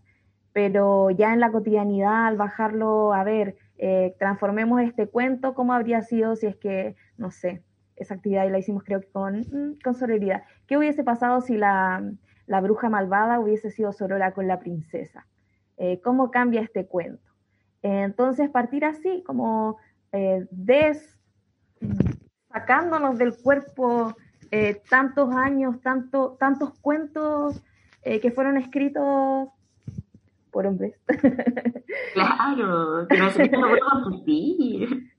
pero 0.53 1.09
ya 1.11 1.33
en 1.33 1.41
la 1.41 1.51
cotidianidad, 1.51 2.27
al 2.27 2.37
bajarlo, 2.37 3.15
a 3.15 3.25
ver, 3.25 3.57
eh, 3.79 4.15
transformemos 4.19 4.83
este 4.83 5.07
cuento, 5.07 5.55
¿cómo 5.55 5.73
habría 5.73 6.03
sido 6.03 6.37
si 6.37 6.49
es 6.49 6.57
que, 6.57 6.97
no 7.17 7.31
sé, 7.31 7.63
esa 7.97 8.13
actividad 8.13 8.51
la 8.51 8.59
hicimos 8.59 8.85
creo 8.85 9.01
que 9.01 9.09
con, 9.09 9.39
mm, 9.39 9.79
con 9.83 9.95
sororidad? 9.95 10.43
¿Qué 10.67 10.77
hubiese 10.77 11.03
pasado 11.03 11.41
si 11.41 11.57
la, 11.57 12.05
la, 12.47 12.61
bruja 12.61 12.91
malvada 12.91 13.41
hubiese 13.41 13.71
sido 13.71 13.95
sorora 13.95 14.35
con 14.35 14.47
la 14.49 14.59
princesa? 14.59 15.27
Eh, 15.79 16.03
¿Cómo 16.03 16.31
cambia 16.31 16.61
este 16.61 16.87
cuento? 16.87 17.23
entonces, 17.81 18.51
partir 18.51 18.85
así, 18.85 19.23
como 19.25 19.79
des, 20.51 21.17
sacándonos 22.51 23.17
del 23.17 23.35
cuerpo 23.37 24.15
eh, 24.51 24.81
tantos 24.89 25.35
años, 25.35 25.81
tanto, 25.81 26.37
tantos 26.39 26.79
cuentos 26.81 27.63
eh, 28.03 28.21
que 28.21 28.31
fueron 28.31 28.57
escritos 28.57 29.49
por 30.51 30.67
hombres. 30.67 30.95
claro, 32.15 33.07
que 33.09 33.19
no 33.19 33.31
se 33.31 33.51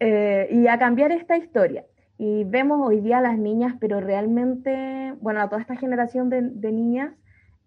eh, 0.00 0.48
Y 0.50 0.66
a 0.66 0.78
cambiar 0.78 1.12
esta 1.12 1.36
historia. 1.36 1.84
Y 2.16 2.44
vemos 2.44 2.80
hoy 2.86 3.00
día 3.00 3.18
a 3.18 3.20
las 3.22 3.38
niñas, 3.38 3.74
pero 3.80 4.00
realmente, 4.00 5.14
bueno, 5.20 5.40
a 5.40 5.48
toda 5.48 5.60
esta 5.60 5.76
generación 5.76 6.30
de, 6.30 6.42
de 6.42 6.72
niñas, 6.72 7.12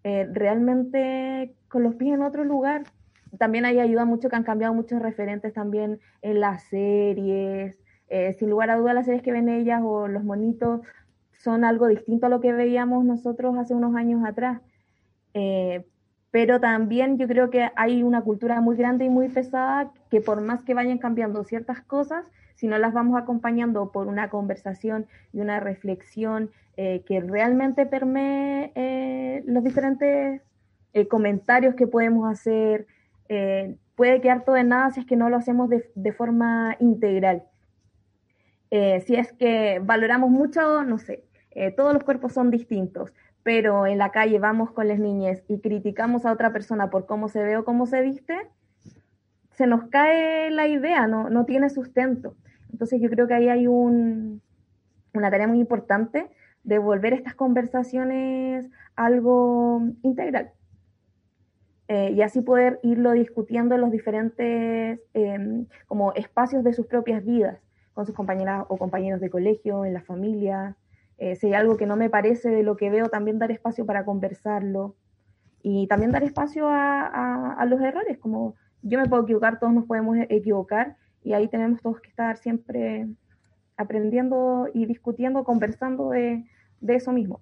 eh, 0.04 0.26
realmente 0.32 1.54
con 1.68 1.82
los 1.82 1.94
pies 1.96 2.14
en 2.14 2.22
otro 2.22 2.44
lugar. 2.44 2.84
También 3.38 3.64
ahí 3.64 3.78
ayuda 3.78 4.04
mucho 4.04 4.30
que 4.30 4.36
han 4.36 4.44
cambiado 4.44 4.72
muchos 4.72 5.02
referentes 5.02 5.52
también 5.52 6.00
en 6.22 6.40
las 6.40 6.62
series, 6.64 7.76
eh, 8.10 8.34
sin 8.38 8.48
lugar 8.50 8.70
a 8.70 8.76
dudas 8.76 8.94
las 8.94 9.04
series 9.04 9.22
que 9.22 9.32
ven 9.32 9.48
ellas 9.48 9.82
o 9.84 10.08
los 10.08 10.24
monitos 10.24 10.80
son 11.38 11.64
algo 11.64 11.86
distinto 11.86 12.26
a 12.26 12.28
lo 12.28 12.40
que 12.40 12.52
veíamos 12.52 13.04
nosotros 13.04 13.56
hace 13.58 13.74
unos 13.74 13.94
años 13.94 14.24
atrás. 14.24 14.60
Eh, 15.34 15.84
pero 16.30 16.60
también 16.60 17.18
yo 17.18 17.26
creo 17.26 17.50
que 17.50 17.70
hay 17.76 18.02
una 18.02 18.22
cultura 18.22 18.60
muy 18.60 18.76
grande 18.76 19.04
y 19.04 19.08
muy 19.08 19.28
pesada 19.28 19.92
que 20.10 20.20
por 20.20 20.40
más 20.40 20.62
que 20.62 20.74
vayan 20.74 20.98
cambiando 20.98 21.44
ciertas 21.44 21.80
cosas, 21.82 22.24
si 22.54 22.66
no 22.66 22.78
las 22.78 22.92
vamos 22.92 23.20
acompañando 23.20 23.92
por 23.92 24.08
una 24.08 24.30
conversación 24.30 25.06
y 25.32 25.40
una 25.40 25.60
reflexión 25.60 26.50
eh, 26.76 27.02
que 27.06 27.20
realmente 27.20 27.86
permee 27.86 29.42
los 29.46 29.62
diferentes 29.64 30.42
comentarios 31.08 31.74
que 31.76 31.86
podemos 31.86 32.28
hacer, 32.30 32.86
puede 33.94 34.20
quedar 34.20 34.44
todo 34.44 34.56
en 34.56 34.68
nada 34.68 34.90
si 34.90 35.00
es 35.00 35.06
que 35.06 35.16
no 35.16 35.28
lo 35.28 35.36
hacemos 35.36 35.68
de, 35.68 35.88
de 35.94 36.12
forma 36.12 36.76
integral. 36.80 37.44
Eh, 38.70 39.00
si 39.06 39.14
es 39.14 39.32
que 39.32 39.80
valoramos 39.82 40.30
mucho, 40.30 40.84
no 40.84 40.98
sé, 40.98 41.24
eh, 41.52 41.70
todos 41.70 41.94
los 41.94 42.04
cuerpos 42.04 42.32
son 42.32 42.50
distintos, 42.50 43.12
pero 43.42 43.86
en 43.86 43.98
la 43.98 44.10
calle 44.10 44.38
vamos 44.38 44.72
con 44.72 44.88
las 44.88 44.98
niñas 44.98 45.42
y 45.48 45.60
criticamos 45.60 46.26
a 46.26 46.32
otra 46.32 46.52
persona 46.52 46.90
por 46.90 47.06
cómo 47.06 47.28
se 47.28 47.42
ve 47.42 47.56
o 47.56 47.64
cómo 47.64 47.86
se 47.86 48.02
viste, 48.02 48.36
se 49.52 49.66
nos 49.66 49.84
cae 49.88 50.50
la 50.50 50.68
idea, 50.68 51.06
no, 51.06 51.30
no 51.30 51.44
tiene 51.44 51.70
sustento. 51.70 52.34
Entonces 52.70 53.00
yo 53.00 53.08
creo 53.10 53.26
que 53.26 53.34
ahí 53.34 53.48
hay 53.48 53.66
un, 53.66 54.42
una 55.14 55.30
tarea 55.30 55.48
muy 55.48 55.60
importante 55.60 56.28
de 56.62 56.78
volver 56.78 57.14
estas 57.14 57.34
conversaciones 57.34 58.68
algo 58.94 59.82
integral. 60.02 60.52
Eh, 61.88 62.12
y 62.12 62.20
así 62.20 62.42
poder 62.42 62.78
irlo 62.82 63.12
discutiendo 63.12 63.74
en 63.74 63.80
los 63.80 63.90
diferentes 63.90 65.00
em, 65.14 65.66
como 65.86 66.12
espacios 66.12 66.62
de 66.62 66.74
sus 66.74 66.86
propias 66.86 67.24
vidas, 67.24 67.58
con 67.98 68.06
sus 68.06 68.14
compañeras 68.14 68.64
o 68.68 68.76
compañeros 68.76 69.20
de 69.20 69.28
colegio, 69.28 69.84
en 69.84 69.92
la 69.92 70.02
familia. 70.02 70.76
Eh, 71.16 71.34
si 71.34 71.48
hay 71.48 71.54
algo 71.54 71.76
que 71.76 71.84
no 71.84 71.96
me 71.96 72.08
parece 72.08 72.48
de 72.48 72.62
lo 72.62 72.76
que 72.76 72.90
veo, 72.90 73.08
también 73.08 73.40
dar 73.40 73.50
espacio 73.50 73.84
para 73.86 74.04
conversarlo. 74.04 74.94
Y 75.64 75.88
también 75.88 76.12
dar 76.12 76.22
espacio 76.22 76.68
a, 76.68 77.66
los 77.68 77.80
errores, 77.80 78.16
como 78.18 78.54
yo 78.82 79.00
me 79.00 79.08
puedo 79.08 79.24
equivocar, 79.24 79.58
todos 79.58 79.72
nos 79.72 79.84
podemos 79.84 80.16
equivocar, 80.28 80.96
y 81.24 81.32
ahí 81.32 81.48
tenemos 81.48 81.82
todos 81.82 82.00
que 82.00 82.10
estar 82.10 82.36
siempre 82.36 83.08
aprendiendo 83.76 84.68
y 84.72 84.86
discutiendo, 84.86 85.42
conversando 85.42 86.10
de 86.10 86.44
eso 86.86 87.10
mismo. 87.10 87.40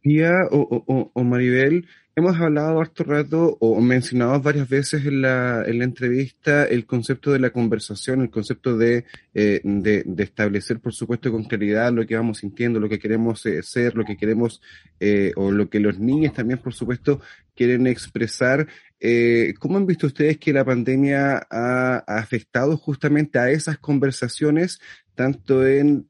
Pia 0.00 0.46
o, 0.50 0.84
o, 0.86 1.10
o, 1.12 1.24
Maribel, 1.24 1.86
hemos 2.16 2.36
hablado 2.38 2.80
harto 2.80 3.04
rato 3.04 3.56
o 3.60 3.80
mencionado 3.80 4.40
varias 4.40 4.68
veces 4.68 5.04
en 5.06 5.22
la, 5.22 5.62
en 5.66 5.78
la 5.78 5.84
entrevista 5.84 6.64
el 6.64 6.86
concepto 6.86 7.32
de 7.32 7.38
la 7.38 7.50
conversación, 7.50 8.22
el 8.22 8.30
concepto 8.30 8.76
de, 8.76 9.04
eh, 9.34 9.60
de, 9.62 10.04
establecer, 10.22 10.80
por 10.80 10.92
supuesto, 10.92 11.30
con 11.30 11.44
claridad 11.44 11.92
lo 11.92 12.06
que 12.06 12.16
vamos 12.16 12.38
sintiendo, 12.38 12.80
lo 12.80 12.88
que 12.88 12.98
queremos 12.98 13.44
eh, 13.46 13.62
ser, 13.62 13.94
lo 13.94 14.04
que 14.04 14.16
queremos 14.16 14.60
eh, 14.98 15.32
o 15.36 15.50
lo 15.50 15.68
que 15.68 15.80
los 15.80 15.98
niños 15.98 16.34
también, 16.34 16.58
por 16.58 16.74
supuesto, 16.74 17.20
quieren 17.54 17.86
expresar. 17.86 18.66
Eh, 18.98 19.54
¿Cómo 19.58 19.78
han 19.78 19.86
visto 19.86 20.06
ustedes 20.06 20.38
que 20.38 20.52
la 20.52 20.64
pandemia 20.64 21.46
ha 21.50 21.98
afectado 22.06 22.76
justamente 22.76 23.38
a 23.38 23.50
esas 23.50 23.78
conversaciones, 23.78 24.80
tanto 25.14 25.66
en 25.66 26.09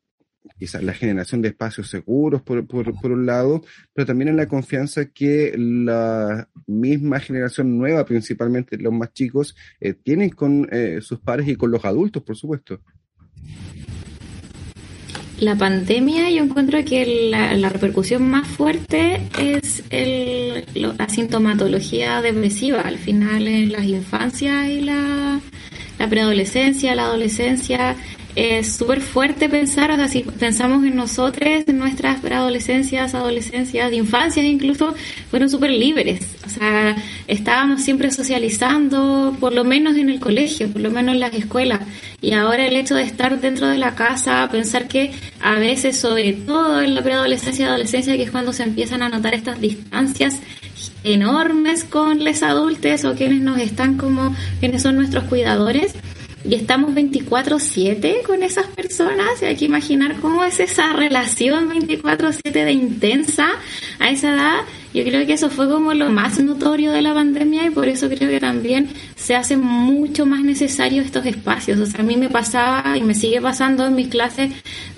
quizás 0.61 0.83
la 0.85 0.93
generación 0.93 1.41
de 1.41 1.49
espacios 1.49 1.89
seguros 1.89 2.43
por, 2.43 2.67
por, 2.67 2.93
por, 3.01 3.13
un 3.13 3.25
lado, 3.25 3.63
pero 3.95 4.05
también 4.05 4.29
en 4.29 4.37
la 4.37 4.47
confianza 4.47 5.07
que 5.07 5.55
la 5.57 6.51
misma 6.67 7.19
generación 7.19 7.79
nueva, 7.79 8.05
principalmente 8.05 8.77
los 8.77 8.93
más 8.93 9.11
chicos, 9.15 9.57
eh, 9.81 9.95
tienen 9.95 10.29
con 10.29 10.69
eh, 10.71 10.99
sus 11.01 11.19
padres 11.19 11.49
y 11.49 11.57
con 11.57 11.71
los 11.71 11.83
adultos, 11.83 12.23
por 12.23 12.37
supuesto. 12.37 12.79
La 15.39 15.57
pandemia, 15.57 16.29
yo 16.29 16.45
encuentro 16.45 16.85
que 16.85 17.31
la, 17.31 17.55
la 17.55 17.71
repercusión 17.71 18.29
más 18.29 18.47
fuerte 18.47 19.23
es 19.39 19.83
el, 19.89 20.67
la 20.75 21.09
sintomatología 21.09 22.21
depresiva, 22.21 22.83
al 22.83 22.99
final 22.99 23.49
en 23.49 23.73
las 23.73 23.87
infancias 23.87 24.69
y 24.69 24.83
la, 24.83 25.41
la 25.99 26.09
preadolescencia, 26.11 26.95
la 26.95 27.05
adolescencia, 27.05 27.97
es 28.37 28.77
súper 28.77 29.01
fuerte 29.01 29.49
pensar, 29.49 29.91
o 29.91 29.97
sea, 29.97 30.09
si 30.09 30.23
pensamos 30.23 30.85
en 30.85 30.97
nosotros, 30.97 31.65
en 31.67 31.79
nuestras 31.79 32.25
adolescencias, 32.25 33.15
adolescencias, 33.15 33.93
infancias 33.93 34.47
incluso, 34.47 34.95
fueron 35.31 35.51
súper 35.51 35.71
libres. 35.71 36.21
O 36.47 36.49
sea, 36.49 36.97
estábamos 37.27 37.83
siempre 37.83 38.11
socializando, 38.11 39.37
por 39.41 39.53
lo 39.53 39.65
menos 39.65 39.97
en 39.97 40.11
el 40.11 40.21
colegio, 40.21 40.69
por 40.69 40.83
lo 40.83 40.91
menos 40.91 41.15
en 41.15 41.21
las 41.21 41.35
escuelas. 41.35 41.81
Y 42.21 42.33
ahora 42.33 42.67
el 42.67 42.77
hecho 42.77 42.95
de 42.95 43.03
estar 43.03 43.41
dentro 43.41 43.67
de 43.67 43.79
la 43.79 43.95
casa, 43.95 44.49
pensar 44.51 44.89
que 44.89 45.13
a 45.41 45.55
veces, 45.55 45.97
sobre 45.97 46.33
todo 46.33 46.81
en 46.81 46.95
la 46.95 47.03
preadolescencia 47.03 47.65
y 47.65 47.69
adolescencia, 47.69 48.17
que 48.17 48.25
es 48.25 48.31
cuando 48.31 48.53
se 48.53 48.63
empiezan 48.63 49.03
a 49.03 49.09
notar 49.09 49.35
estas 49.35 49.61
distancias 49.61 50.41
enormes 51.05 51.85
con 51.85 52.25
los 52.25 52.43
adultos 52.43 53.05
o 53.05 53.15
quienes 53.15 53.41
nos 53.41 53.59
están 53.59 53.97
como, 53.97 54.35
quienes 54.61 54.83
son 54.83 54.97
nuestros 54.97 55.25
cuidadores, 55.25 55.95
y 56.45 56.55
estamos 56.55 56.95
24/7 56.95 58.23
con 58.27 58.43
esas 58.43 58.67
personas 58.67 59.43
y 59.43 59.45
hay 59.45 59.57
que 59.57 59.67
imaginar 59.67 60.17
cómo 60.21 60.45
es 60.45 60.59
esa 60.61 60.93
relación 60.95 61.69
24/7 61.69 62.65
de 62.65 62.73
intensa 62.73 63.51
a 63.99 64.11
esa 64.11 64.35
edad. 64.35 64.61
Yo 64.93 65.05
creo 65.05 65.25
que 65.27 65.35
eso 65.35 65.51
fue 65.51 65.69
como 65.69 65.95
lo 65.95 66.11
más 66.11 66.41
notorio 66.41 66.91
de 66.91 67.03
la 67.03 67.15
pandemia 67.15 67.67
y 67.67 67.71
por 67.71 67.87
eso 67.87 68.09
creo 68.09 68.29
que 68.29 68.41
también 68.41 68.89
se 69.15 69.37
hace 69.37 69.57
mucho 69.57 70.27
más 70.27 70.43
necesario 70.43 71.03
estos 71.03 71.27
espacios. 71.27 71.79
O 71.79 71.87
sea, 71.87 72.01
a 72.01 72.03
mí 72.03 72.17
me 72.17 72.29
pasaba 72.29 72.97
y 72.97 73.03
me 73.03 73.15
sigue 73.15 73.41
pasando 73.41 73.87
en 73.87 73.95
mis 73.95 74.09
clases 74.09 74.51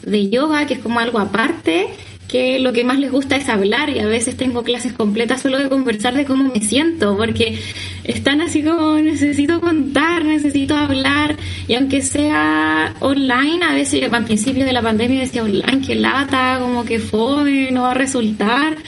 de 0.03 0.31
yoga, 0.31 0.67
que 0.67 0.75
es 0.75 0.81
como 0.81 1.01
algo 1.01 1.19
aparte 1.19 1.89
que 2.33 2.59
lo 2.59 2.73
que 2.73 2.83
más 2.83 2.99
les 2.99 3.13
gusta 3.13 3.37
es 3.37 3.51
hablar 3.51 3.91
y 3.91 3.99
a 3.99 4.07
veces 4.07 4.39
tengo 4.39 4.63
clases 4.63 4.95
completas 4.95 5.43
solo 5.43 5.59
de 5.59 5.69
conversar 5.69 6.15
de 6.15 6.25
cómo 6.25 6.51
me 6.51 6.63
siento, 6.63 7.15
porque 7.15 7.59
están 8.05 8.41
así 8.41 8.63
como 8.63 8.97
necesito 8.97 9.61
contar, 9.61 10.25
necesito 10.25 10.75
hablar 10.75 11.37
y 11.69 11.75
aunque 11.75 12.01
sea 12.01 12.95
online, 13.01 13.63
a 13.63 13.75
veces 13.75 14.01
yo 14.01 14.09
al 14.11 14.25
principio 14.25 14.65
de 14.65 14.73
la 14.73 14.81
pandemia 14.81 15.21
decía 15.21 15.43
online, 15.43 15.87
que 15.87 15.95
lata, 15.95 16.59
como 16.59 16.87
que 16.87 16.99
fome, 16.99 17.71
no 17.71 17.83
va 17.83 17.91
a 17.91 17.95
resultar 17.95 18.79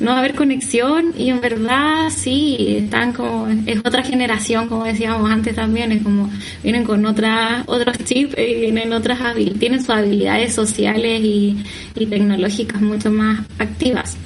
no 0.00 0.10
va 0.10 0.16
a 0.16 0.18
haber 0.20 0.34
conexión 0.34 1.12
y 1.16 1.30
en 1.30 1.40
verdad 1.40 2.10
sí, 2.10 2.76
están 2.84 3.12
como, 3.12 3.48
es 3.66 3.78
otra 3.80 4.02
generación, 4.02 4.68
como 4.68 4.84
decíamos 4.84 5.30
antes 5.30 5.54
también, 5.54 5.92
es 5.92 6.02
como, 6.02 6.30
vienen 6.62 6.84
con 6.84 7.04
otra, 7.06 7.64
otros 7.66 7.98
chips 8.04 8.34
y 8.38 8.54
vienen 8.60 8.92
otras 8.92 9.18
tienen 9.58 9.80
sus 9.80 9.90
habilidades 9.90 10.54
sociales 10.54 11.20
y, 11.22 11.56
y 11.96 12.06
tecnológicas 12.06 12.80
mucho 12.80 13.10
más 13.10 13.40
activas 13.58 14.16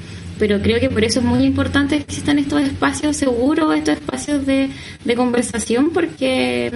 pero 0.43 0.61
creo 0.61 0.81
que 0.81 0.91
por 0.91 1.05
eso 1.05 1.21
es 1.21 1.25
muy 1.25 1.45
importante 1.45 1.99
que 1.99 2.03
existan 2.03 2.37
estos 2.41 2.63
espacios 2.63 3.17
seguros, 3.17 3.77
estos 3.77 3.95
espacios 3.95 4.45
de, 4.45 4.71
conversación, 5.15 5.91
porque 5.91 6.69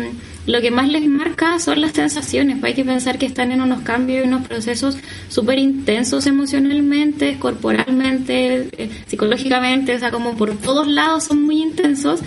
mm, 0.46 0.50
lo 0.52 0.60
que 0.60 0.70
más 0.70 0.88
les 0.88 1.04
marca 1.08 1.58
son 1.58 1.80
las 1.80 1.90
sensaciones. 1.90 2.62
Hay 2.62 2.74
que 2.74 2.84
pensar 2.84 3.18
que 3.18 3.26
están 3.26 3.50
en 3.50 3.60
unos 3.60 3.80
cambios 3.80 4.24
y 4.24 4.28
unos 4.28 4.46
procesos 4.46 4.98
súper 5.28 5.58
intensos 5.58 6.28
emocionalmente, 6.28 7.40
corporalmente, 7.40 8.68
eh, 8.78 8.88
psicológicamente, 9.08 9.96
o 9.96 9.98
sea, 9.98 10.12
como 10.12 10.36
por 10.36 10.56
todos 10.58 10.86
lados 10.86 11.24
son 11.24 11.42
muy 11.42 11.60
intensos 11.60 12.20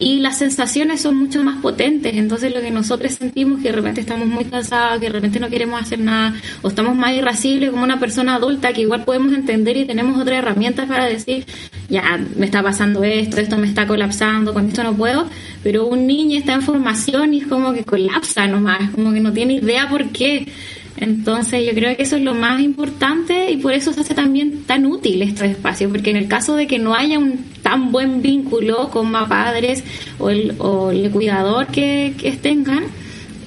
y 0.00 0.18
las 0.20 0.38
sensaciones 0.38 1.02
son 1.02 1.16
mucho 1.16 1.44
más 1.44 1.60
potentes. 1.60 2.16
Entonces 2.16 2.52
lo 2.54 2.62
que 2.62 2.70
nosotros 2.70 3.12
sentimos 3.12 3.60
que 3.60 3.68
de 3.68 3.76
repente 3.76 4.00
estamos 4.00 4.26
muy 4.26 4.46
cansados, 4.46 4.98
que 4.98 5.06
de 5.06 5.12
repente 5.12 5.38
no 5.38 5.50
queremos 5.50 5.80
hacer 5.80 6.00
nada, 6.00 6.34
o 6.62 6.68
estamos 6.68 6.96
más 6.96 7.14
irascibles 7.14 7.70
como 7.70 7.84
una 7.84 8.00
persona 8.00 8.36
adulta 8.36 8.72
que 8.72 8.80
igual 8.80 9.04
podemos 9.04 9.34
entender 9.34 9.76
y 9.76 9.84
tenemos 9.84 10.18
otras 10.18 10.38
herramientas 10.38 10.88
para 10.88 11.04
decir, 11.04 11.44
ya 11.90 12.18
me 12.34 12.46
está 12.46 12.62
pasando 12.62 13.04
esto, 13.04 13.36
esto 13.36 13.58
me 13.58 13.66
está 13.66 13.86
colapsando, 13.86 14.54
con 14.54 14.68
esto 14.68 14.82
no 14.82 14.94
puedo, 14.94 15.28
pero 15.62 15.86
un 15.86 16.06
niño 16.06 16.38
está 16.38 16.54
en 16.54 16.62
formación 16.62 17.34
y 17.34 17.40
es 17.42 17.46
como 17.46 17.74
que 17.74 17.84
colapsa 17.84 18.46
nomás, 18.46 18.90
como 18.92 19.12
que 19.12 19.20
no 19.20 19.34
tiene 19.34 19.54
idea 19.54 19.86
por 19.90 20.08
qué. 20.08 20.48
Entonces 20.96 21.66
yo 21.66 21.72
creo 21.72 21.96
que 21.96 22.02
eso 22.02 22.16
es 22.16 22.22
lo 22.22 22.34
más 22.34 22.60
importante 22.60 23.50
y 23.50 23.56
por 23.56 23.72
eso 23.72 23.92
se 23.92 24.00
hace 24.00 24.14
también 24.14 24.64
tan 24.64 24.86
útil 24.86 25.22
estos 25.22 25.46
espacios, 25.46 25.90
porque 25.90 26.10
en 26.10 26.16
el 26.16 26.28
caso 26.28 26.56
de 26.56 26.66
que 26.66 26.78
no 26.78 26.94
haya 26.94 27.18
un 27.18 27.38
tan 27.62 27.92
buen 27.92 28.22
vínculo 28.22 28.90
con 28.90 29.10
más 29.10 29.28
padres 29.28 29.84
o 30.18 30.30
el, 30.30 30.54
o 30.58 30.90
el 30.90 31.10
cuidador 31.10 31.66
que, 31.68 32.14
que 32.18 32.32
tengan, 32.32 32.84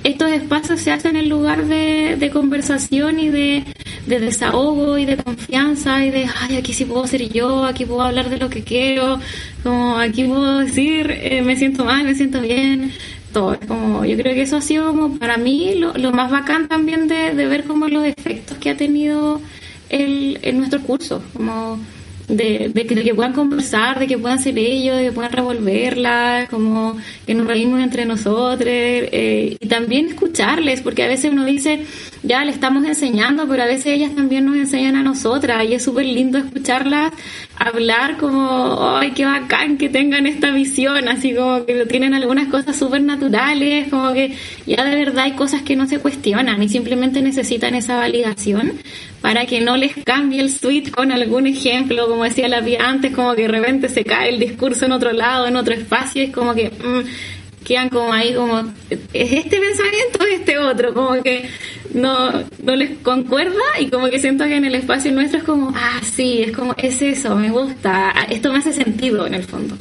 estos 0.03 0.31
espacios 0.31 0.81
se 0.81 0.91
hacen 0.91 1.15
en 1.15 1.29
lugar 1.29 1.65
de, 1.65 2.17
de 2.17 2.29
conversación 2.29 3.19
y 3.19 3.29
de, 3.29 3.63
de, 4.05 4.19
desahogo 4.19 4.97
y 4.97 5.05
de 5.05 5.17
confianza 5.17 6.05
y 6.05 6.11
de, 6.11 6.27
ay, 6.41 6.57
aquí 6.57 6.73
sí 6.73 6.85
puedo 6.85 7.07
ser 7.07 7.29
yo, 7.31 7.63
aquí 7.63 7.85
puedo 7.85 8.01
hablar 8.01 8.29
de 8.29 8.37
lo 8.37 8.49
que 8.49 8.63
quiero, 8.63 9.19
como 9.63 9.97
aquí 9.97 10.25
puedo 10.25 10.59
decir, 10.59 11.09
eh, 11.09 11.41
me 11.41 11.55
siento 11.55 11.85
mal, 11.85 12.03
me 12.03 12.15
siento 12.15 12.41
bien, 12.41 12.91
todo. 13.31 13.57
Como, 13.67 14.03
yo 14.05 14.17
creo 14.17 14.33
que 14.33 14.41
eso 14.41 14.57
ha 14.57 14.61
sido 14.61 14.87
como 14.87 15.17
para 15.17 15.37
mí 15.37 15.75
lo, 15.75 15.93
lo 15.93 16.11
más 16.11 16.29
bacán 16.29 16.67
también 16.67 17.07
de, 17.07 17.33
de, 17.33 17.47
ver 17.47 17.63
como 17.63 17.87
los 17.87 18.05
efectos 18.05 18.57
que 18.57 18.71
ha 18.71 18.77
tenido 18.77 19.41
el, 19.89 20.39
en 20.41 20.57
nuestro 20.57 20.81
curso, 20.81 21.23
como 21.33 21.79
de, 22.27 22.71
de, 22.73 22.85
que, 22.85 23.13
puedan 23.13 23.33
conversar, 23.33 23.99
de 23.99 24.07
que 24.07 24.17
puedan 24.17 24.39
ser 24.39 24.57
ellos, 24.57 24.97
de 24.97 25.05
que 25.05 25.11
puedan 25.11 25.31
revolverla, 25.31 26.47
como 26.49 26.97
que 27.25 27.33
nos 27.33 27.47
reímos 27.47 27.81
entre 27.81 28.05
nosotros 28.05 28.67
eh, 28.69 29.57
y 29.59 29.67
también 29.67 30.07
escucharles, 30.07 30.81
porque 30.81 31.03
a 31.03 31.07
veces 31.07 31.31
uno 31.31 31.45
dice, 31.45 31.85
ya 32.23 32.43
le 32.45 32.51
estamos 32.51 32.85
enseñando, 32.85 33.47
pero 33.47 33.63
a 33.63 33.65
veces 33.67 33.87
ellas 33.87 34.15
también 34.15 34.45
nos 34.45 34.55
enseñan 34.55 34.95
a 34.95 35.03
nosotras. 35.03 35.65
Y 35.65 35.73
es 35.73 35.83
súper 35.83 36.05
lindo 36.05 36.37
escucharlas 36.37 37.11
hablar 37.57 38.17
como, 38.17 38.97
ay, 38.97 39.11
qué 39.11 39.25
bacán 39.25 39.77
que 39.77 39.89
tengan 39.89 40.25
esta 40.25 40.51
visión, 40.51 41.07
así 41.07 41.33
como 41.35 41.65
que 41.65 41.85
tienen 41.85 42.13
algunas 42.13 42.47
cosas 42.47 42.75
súper 42.75 43.01
naturales, 43.01 43.89
como 43.89 44.13
que 44.13 44.35
ya 44.65 44.83
de 44.83 44.95
verdad 44.95 45.25
hay 45.25 45.31
cosas 45.33 45.61
que 45.61 45.75
no 45.75 45.87
se 45.87 45.99
cuestionan 45.99 46.61
y 46.63 46.69
simplemente 46.69 47.21
necesitan 47.21 47.75
esa 47.75 47.97
validación 47.97 48.73
para 49.21 49.45
que 49.45 49.61
no 49.61 49.77
les 49.77 49.93
cambie 50.03 50.41
el 50.41 50.51
suite 50.51 50.91
con 50.91 51.11
algún 51.11 51.47
ejemplo, 51.47 52.07
como 52.07 52.23
decía 52.23 52.47
la 52.47 52.61
vía 52.61 52.89
antes, 52.89 53.13
como 53.13 53.33
que 53.35 53.43
de 53.43 53.47
repente 53.49 53.89
se 53.89 54.03
cae 54.03 54.29
el 54.29 54.39
discurso 54.39 54.85
en 54.85 54.91
otro 54.91 55.13
lado, 55.13 55.47
en 55.47 55.55
otro 55.55 55.73
espacio, 55.73 56.23
es 56.23 56.31
como 56.31 56.53
que... 56.53 56.69
Mmm, 56.69 57.32
quedan 57.63 57.89
como 57.89 58.11
ahí 58.13 58.35
como, 58.35 58.59
¿es 58.89 59.31
este 59.31 59.59
pensamiento 59.59 60.19
o 60.21 60.27
este 60.27 60.57
otro, 60.57 60.93
como 60.93 61.21
que 61.21 61.49
no, 61.93 62.31
no 62.61 62.75
les 62.75 62.97
concuerda 62.99 63.61
y 63.79 63.89
como 63.89 64.07
que 64.09 64.19
siento 64.19 64.43
que 64.45 64.55
en 64.55 64.65
el 64.65 64.75
espacio 64.75 65.11
nuestro 65.11 65.39
es 65.39 65.43
como, 65.43 65.71
ah, 65.75 65.99
sí, 66.03 66.41
es 66.43 66.55
como, 66.55 66.73
es 66.77 67.01
eso, 67.01 67.35
me 67.35 67.49
gusta, 67.49 68.13
esto 68.29 68.51
me 68.51 68.59
hace 68.59 68.73
sentido 68.73 69.25
en 69.25 69.33
el 69.33 69.43
fondo. 69.43 69.75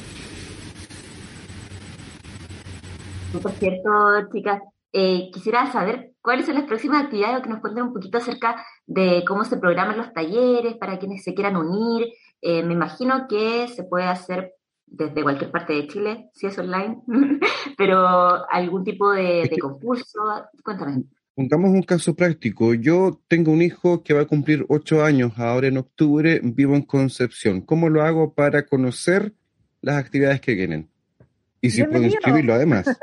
Por 3.41 3.53
cierto, 3.53 3.91
chicas, 4.33 4.61
eh, 4.93 5.30
quisiera 5.33 5.70
saber 5.72 6.12
cuáles 6.20 6.45
son 6.47 6.55
las 6.55 6.64
próximas 6.64 7.05
actividades 7.05 7.39
o 7.39 7.43
que 7.43 7.49
nos 7.49 7.61
cuenten 7.61 7.85
un 7.85 7.95
poquito 7.95 8.18
acerca 8.18 8.64
de 8.87 9.24
cómo 9.26 9.45
se 9.45 9.57
programan 9.57 9.97
los 9.97 10.12
talleres 10.12 10.76
para 10.76 10.99
quienes 10.99 11.24
se 11.24 11.35
quieran 11.35 11.57
unir. 11.57 12.09
Eh, 12.43 12.62
me 12.62 12.74
imagino 12.74 13.26
que 13.28 13.68
se 13.68 13.85
puede 13.85 14.05
hacer 14.05 14.53
desde 14.93 15.22
cualquier 15.22 15.51
parte 15.51 15.72
de 15.72 15.88
Chile, 15.88 16.30
si 16.34 16.47
es 16.47 16.59
online, 16.59 17.03
pero 17.78 17.99
algún 18.51 18.84
tipo 18.84 19.11
de, 19.12 19.49
de 19.51 19.59
concurso. 19.59 20.20
Cuéntame. 20.62 21.05
Pongamos 21.34 21.70
un 21.70 21.82
caso 21.82 22.14
práctico. 22.14 22.74
Yo 22.74 23.20
tengo 23.26 23.53
un 23.53 23.62
hijo 23.62 24.03
que 24.03 24.12
va 24.12 24.22
a 24.22 24.26
cumplir 24.26 24.66
ocho 24.68 25.03
años 25.03 25.32
ahora 25.38 25.68
en 25.68 25.78
octubre, 25.78 26.40
vivo 26.45 26.76
en 26.76 26.82
Concepción. 26.82 27.62
¿Cómo 27.62 27.88
lo 27.88 28.03
hago 28.03 28.34
para 28.34 28.66
conocer 28.66 29.32
las 29.80 29.97
actividades 29.97 30.43
que 30.43 30.55
vienen? 30.55 30.90
Y 31.62 31.70
si 31.70 31.84
puedo 31.84 32.05
inscribirlo 32.05 32.55
además. 32.55 32.86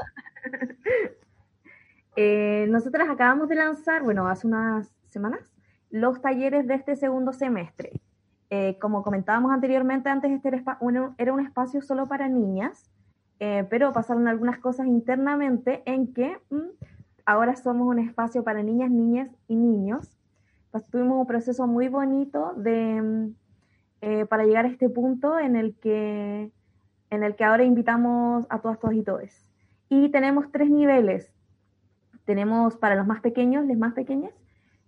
Eh, 2.22 2.66
nosotras 2.68 3.08
acabamos 3.08 3.48
de 3.48 3.56
lanzar, 3.56 4.04
bueno, 4.04 4.28
hace 4.28 4.46
unas 4.46 4.94
semanas, 5.08 5.54
los 5.90 6.22
talleres 6.22 6.68
de 6.68 6.76
este 6.76 6.98
segundo 6.98 7.32
semestre. 7.32 7.92
Eh, 8.52 8.78
como 8.80 9.04
comentábamos 9.04 9.52
anteriormente, 9.52 10.10
antes 10.10 10.32
este 10.32 10.47
era, 10.50 10.78
un- 10.82 11.39
espacio 11.39 11.82
solo 11.82 12.08
para 12.08 12.28
niñas, 12.28 12.89
eh, 13.39 13.66
pero 13.70 13.93
pasaron 13.93 14.28
algunas 14.28 14.58
cosas 14.60 14.88
internamente 14.88 15.84
en 15.86 16.14
que 16.14 16.38
mm, 16.50 16.58
ahora 17.26 17.56
somos 17.56 17.88
un 17.88 18.00
espacio 18.00 18.43
para 18.43 18.64
niñas, 18.64 18.89
niñas 18.91 19.30
y 19.47 19.56
niños. 19.56 20.18
Pues 20.72 20.86
tuvimos 20.89 21.20
un 21.20 21.28
proceso 21.28 21.68
muy 21.68 21.88
bonito 21.89 22.54
de, 22.56 23.02
mm, 23.02 23.36
eh, 24.02 24.26
para 24.26 24.45
llegar 24.45 24.66
a 24.66 24.70
este 24.70 24.89
punto 24.89 25.38
en 25.39 25.56
el 25.56 25.76
que, 25.76 26.52
en 27.12 27.24
el 27.24 27.36
que 27.36 27.43
ahora 27.43 27.64
invitamos 27.64 28.45
a 28.50 28.60
todas, 28.60 28.80
todas 28.80 28.95
y 28.95 29.04
todos. 29.04 29.30
Y 29.89 30.10
tenemos 30.10 30.52
tres 30.52 30.70
niveles. 30.70 31.32
Tenemos 32.26 32.78
para 32.78 32.95
los 32.95 33.08
más 33.08 33.22
pequeños, 33.22 33.66
les 33.66 33.78
más 33.78 33.93
pequeñas, 33.93 34.34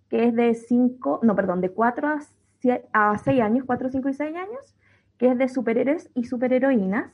que 0.08 0.26
es 0.26 0.34
de 0.34 0.54
5, 0.54 1.20
no, 1.22 1.34
perdón, 1.34 1.60
de 1.60 1.70
4 1.70 2.08
a 2.08 2.20
6 2.20 2.41
a 2.92 3.18
6 3.18 3.40
años, 3.40 3.64
4, 3.66 3.90
5 3.90 4.08
y 4.08 4.14
6 4.14 4.36
años, 4.36 4.76
que 5.18 5.30
es 5.30 5.38
de 5.38 5.48
superhéroes 5.48 6.10
y 6.14 6.24
superheroínas. 6.24 7.12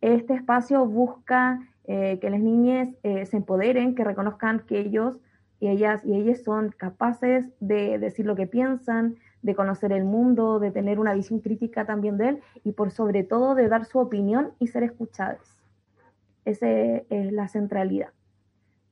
Este 0.00 0.34
espacio 0.34 0.86
busca 0.86 1.60
eh, 1.84 2.18
que 2.20 2.30
las 2.30 2.40
niñas 2.40 2.88
eh, 3.02 3.26
se 3.26 3.36
empoderen, 3.36 3.94
que 3.94 4.04
reconozcan 4.04 4.60
que 4.60 4.80
ellos 4.80 5.18
y 5.58 5.68
ellas 5.68 6.02
y 6.04 6.14
ellas 6.14 6.42
son 6.42 6.70
capaces 6.70 7.46
de 7.60 7.98
decir 7.98 8.24
lo 8.24 8.34
que 8.36 8.46
piensan, 8.46 9.16
de 9.42 9.54
conocer 9.54 9.92
el 9.92 10.04
mundo, 10.04 10.58
de 10.58 10.70
tener 10.70 10.98
una 10.98 11.14
visión 11.14 11.40
crítica 11.40 11.86
también 11.86 12.16
de 12.16 12.28
él 12.28 12.40
y 12.64 12.72
por 12.72 12.90
sobre 12.90 13.24
todo 13.24 13.54
de 13.54 13.68
dar 13.68 13.84
su 13.84 13.98
opinión 13.98 14.52
y 14.58 14.68
ser 14.68 14.82
escuchadas. 14.84 15.58
Esa 16.44 16.68
es 16.68 17.32
la 17.32 17.48
centralidad. 17.48 18.10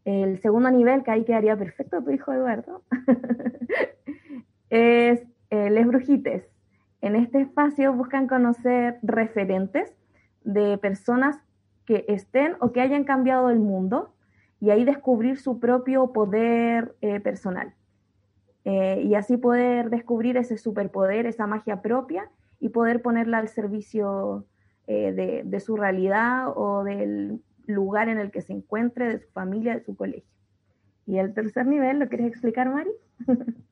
El 0.05 0.41
segundo 0.41 0.71
nivel, 0.71 1.03
que 1.03 1.11
ahí 1.11 1.25
quedaría 1.25 1.57
perfecto 1.57 2.03
tu 2.03 2.11
hijo 2.11 2.33
Eduardo, 2.33 2.83
es 4.71 5.23
eh, 5.51 5.71
Les 5.71 5.87
Brujites. 5.87 6.49
En 7.01 7.17
este 7.17 7.41
espacio 7.41 7.93
buscan 7.93 8.27
conocer 8.27 8.99
referentes 9.03 9.95
de 10.43 10.79
personas 10.79 11.39
que 11.85 12.05
estén 12.09 12.57
o 12.61 12.73
que 12.73 12.81
hayan 12.81 13.05
cambiado 13.05 13.51
el 13.51 13.59
mundo 13.59 14.15
y 14.61 14.71
ahí 14.71 14.85
descubrir 14.85 15.39
su 15.39 15.61
propio 15.61 16.13
poder 16.13 16.95
eh, 17.01 17.21
personal. 17.21 17.75
Eh, 18.65 19.03
y 19.05 19.15
así 19.15 19.37
poder 19.37 19.89
descubrir 19.89 20.37
ese 20.37 20.59
superpoder, 20.59 21.27
esa 21.27 21.47
magia 21.47 21.81
propia 21.81 22.29
y 22.61 22.71
poder 22.71 23.01
ponerla 23.01 23.39
al 23.39 23.49
servicio 23.49 24.47
eh, 24.87 25.13
de, 25.13 25.43
de 25.45 25.61
su 25.61 25.77
realidad 25.77 26.53
o 26.55 26.85
del 26.85 27.41
lugar 27.67 28.09
en 28.09 28.19
el 28.19 28.31
que 28.31 28.43
se 28.43 28.53
encuentre, 28.53 29.09
de 29.09 29.19
su 29.21 29.31
familia, 29.31 29.75
de 29.75 29.85
su 29.85 29.97
colegio. 29.97 30.29
Y 31.07 31.19
el 31.19 31.33
tercer 31.33 31.67
nivel, 31.67 31.99
¿lo 32.01 32.09
quieres 32.09 32.27
explicar, 32.27 32.69
Mari? 32.69 32.91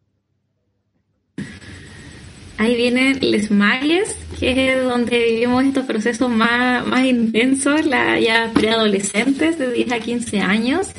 Ahí 2.58 2.74
vienen 2.74 3.18
les 3.20 3.50
magues, 3.50 4.16
que 4.40 4.72
es 4.72 4.82
donde 4.82 5.18
vivimos 5.18 5.64
estos 5.64 5.84
procesos 5.84 6.30
más, 6.30 6.86
más 6.86 7.04
intensos, 7.04 7.84
la, 7.84 8.18
ya 8.18 8.50
preadolescentes 8.54 9.58
de 9.58 9.72
10 9.72 9.92
a 9.92 10.00
15 10.00 10.40
años. 10.40 10.92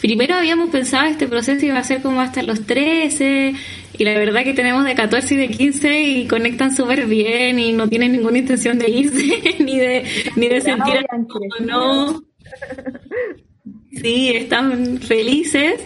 Primero 0.00 0.34
habíamos 0.34 0.70
pensado 0.70 1.06
este 1.06 1.26
proceso 1.26 1.66
iba 1.66 1.78
a 1.78 1.84
ser 1.84 2.00
como 2.00 2.20
hasta 2.20 2.42
los 2.42 2.64
13, 2.66 3.54
y 3.96 4.04
la 4.04 4.14
verdad 4.18 4.44
que 4.44 4.54
tenemos 4.54 4.84
de 4.84 4.94
14 4.94 5.34
y 5.34 5.36
de 5.36 5.48
15 5.48 6.02
y 6.02 6.26
conectan 6.26 6.74
súper 6.74 7.06
bien 7.06 7.58
y 7.58 7.72
no 7.72 7.88
tienen 7.88 8.12
ninguna 8.12 8.38
intención 8.38 8.78
de 8.78 8.90
irse, 8.90 9.56
ni 9.60 9.78
de, 9.78 10.04
ni 10.36 10.48
de 10.48 10.60
sentir 10.60 10.94
crecido. 11.06 11.66
no. 11.66 12.24
Sí, 13.92 14.30
están 14.34 14.98
felices. 14.98 15.80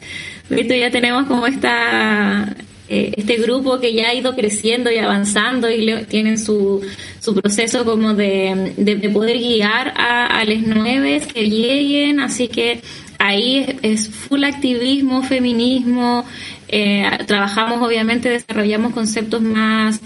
De 0.48 0.62
hecho, 0.62 0.74
ya 0.74 0.90
tenemos 0.90 1.26
como 1.26 1.46
esta 1.46 2.56
eh, 2.88 3.12
este 3.16 3.36
grupo 3.36 3.78
que 3.80 3.92
ya 3.94 4.08
ha 4.10 4.14
ido 4.14 4.34
creciendo 4.34 4.90
y 4.90 4.98
avanzando 4.98 5.70
y 5.70 5.82
le- 5.84 6.04
tienen 6.06 6.38
su, 6.38 6.80
su 7.20 7.34
proceso 7.34 7.84
como 7.84 8.14
de, 8.14 8.72
de, 8.76 8.96
de 8.96 9.10
poder 9.10 9.38
guiar 9.38 9.92
a, 9.96 10.26
a 10.38 10.44
los 10.44 10.58
nueve 10.66 11.20
que 11.32 11.48
lleguen. 11.48 12.20
Así 12.20 12.48
que 12.48 12.80
ahí 13.18 13.78
es, 13.82 14.08
full 14.08 14.44
activismo, 14.44 15.22
feminismo. 15.22 16.24
eh, 16.68 17.08
trabajamos, 17.26 17.80
obviamente, 17.86 18.28
desarrollamos 18.30 18.92
conceptos 18.92 19.40
más 19.42 20.00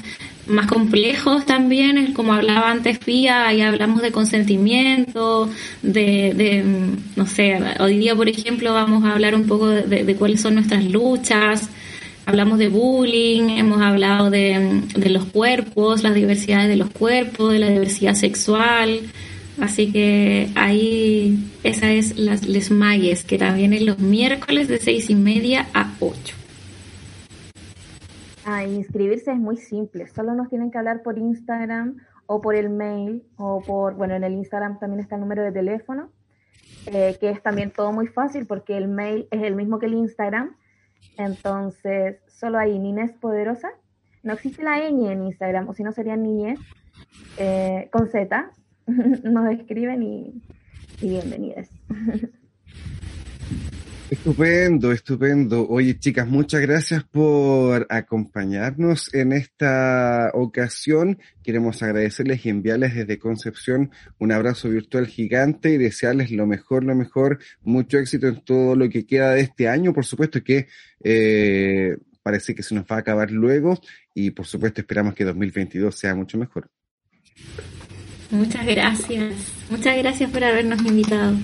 más 0.45 0.67
complejos 0.67 1.47
también, 1.47 2.13
como 2.15 2.33
hablaba 2.35 2.69
antes 2.71 2.99
Pía, 2.99 3.47
ahí 3.47 3.61
hablamos 3.61 4.03
de 4.03 4.11
consentimiento, 4.11 5.49
de, 5.83 6.33
de, 6.35 6.65
no 7.15 7.27
sé, 7.27 7.59
hoy 7.79 7.99
día 7.99 8.17
por 8.17 8.29
ejemplo 8.29 8.73
vamos 8.75 9.05
a 9.05 9.13
hablar 9.13 9.37
un 9.37 9.47
poco 9.47 9.69
de 9.69 10.17
cuáles 10.17 10.41
son 10.41 10.55
nuestras 10.57 10.85
luchas, 10.85 11.69
hablamos 12.27 12.59
de 12.59 12.69
bullying, 12.69 13.51
hemos 13.51 13.81
hablado 13.81 14.31
de, 14.31 14.83
de 14.97 15.11
los 15.11 15.25
cuerpos, 15.27 16.03
las 16.03 16.15
diversidades 16.15 16.69
de 16.69 16.77
los 16.77 16.91
cuerpos, 16.91 17.53
de 17.53 17.59
la 17.59 17.69
diversidad 17.69 18.15
sexual, 18.15 19.01
así 19.61 19.93
que 19.93 20.49
ahí 20.55 21.51
esa 21.63 21.91
es 21.91 22.19
las 22.19 22.47
Les 22.47 22.71
Magues, 22.71 23.25
que 23.25 23.39
también 23.39 23.73
es 23.73 23.83
los 23.83 23.99
miércoles 23.99 24.69
de 24.69 24.79
seis 24.79 25.11
y 25.11 25.15
media 25.15 25.67
a 25.75 25.93
ocho. 26.01 26.37
Ah, 28.45 28.65
inscribirse 28.65 29.31
es 29.31 29.39
muy 29.39 29.57
simple, 29.57 30.09
solo 30.09 30.35
nos 30.35 30.49
tienen 30.49 30.71
que 30.71 30.79
hablar 30.79 31.03
por 31.03 31.17
Instagram 31.17 31.97
o 32.27 32.41
por 32.41 32.55
el 32.55 32.71
mail 32.71 33.23
o 33.37 33.61
por, 33.61 33.95
bueno, 33.95 34.15
en 34.15 34.25
el 34.25 34.33
Instagram 34.33 34.79
también 34.79 35.01
está 35.01 35.15
el 35.15 35.21
número 35.21 35.43
de 35.43 35.53
teléfono, 35.53 36.11
eh, 36.87 37.17
que 37.21 37.31
es 37.31 37.43
también 37.43 37.71
todo 37.71 37.93
muy 37.93 38.09
fácil 38.09 38.47
porque 38.47 38.77
el 38.77 38.89
mail 38.89 39.29
es 39.31 39.43
el 39.43 39.55
mismo 39.55 39.79
que 39.79 39.87
el 39.87 39.95
Instagram, 39.95 40.57
entonces 41.17 42.19
solo 42.29 42.59
hay 42.59 42.79
Ninés 42.79 43.13
Poderosa, 43.13 43.71
no 44.23 44.33
existe 44.33 44.63
la 44.63 44.79
ñ 44.79 45.11
en 45.11 45.25
Instagram, 45.25 45.69
o 45.69 45.75
si 45.75 45.83
no 45.83 45.93
sería 45.93 46.17
Niñez, 46.17 46.59
eh, 47.39 47.89
con 47.93 48.09
Z, 48.09 48.51
nos 49.25 49.51
escriben 49.53 50.03
y, 50.03 50.43
y 51.01 51.09
bienvenidas. 51.09 51.69
Estupendo, 54.13 54.93
estupendo. 54.93 55.67
Oye, 55.71 55.99
chicas, 55.99 56.29
muchas 56.29 56.61
gracias 56.61 57.03
por 57.03 57.87
acompañarnos 57.89 59.13
en 59.15 59.33
esta 59.33 60.31
ocasión. 60.35 61.19
Queremos 61.43 61.83
agradecerles 61.83 62.45
y 62.45 62.51
enviarles 62.51 62.95
desde 62.95 63.19
Concepción 63.19 63.91
un 64.19 64.33
abrazo 64.33 64.69
virtual 64.69 65.07
gigante 65.07 65.71
y 65.71 65.79
desearles 65.79 66.31
lo 66.31 66.47
mejor, 66.47 66.85
lo 66.85 66.95
mejor, 66.95 67.39
mucho 67.63 67.97
éxito 67.97 68.27
en 68.27 68.45
todo 68.45 68.77
lo 68.77 68.91
que 68.91 69.07
queda 69.07 69.31
de 69.31 69.41
este 69.41 69.67
año. 69.67 69.95
Por 69.95 70.05
supuesto 70.05 70.45
que 70.45 70.69
eh, 71.03 71.97
parece 72.23 72.55
que 72.55 72.63
se 72.63 72.75
nos 72.75 72.85
va 72.85 72.97
a 72.97 72.99
acabar 72.99 73.31
luego 73.31 73.81
y 74.15 74.33
por 74.33 74.45
supuesto 74.45 74.83
esperamos 74.83 75.15
que 75.15 75.25
2022 75.25 75.99
sea 75.99 76.15
mucho 76.15 76.37
mejor. 76.37 76.69
Muchas 78.31 78.67
gracias, 78.67 79.55
muchas 79.71 79.97
gracias 79.97 80.31
por 80.31 80.45
habernos 80.45 80.85
invitado. 80.85 81.35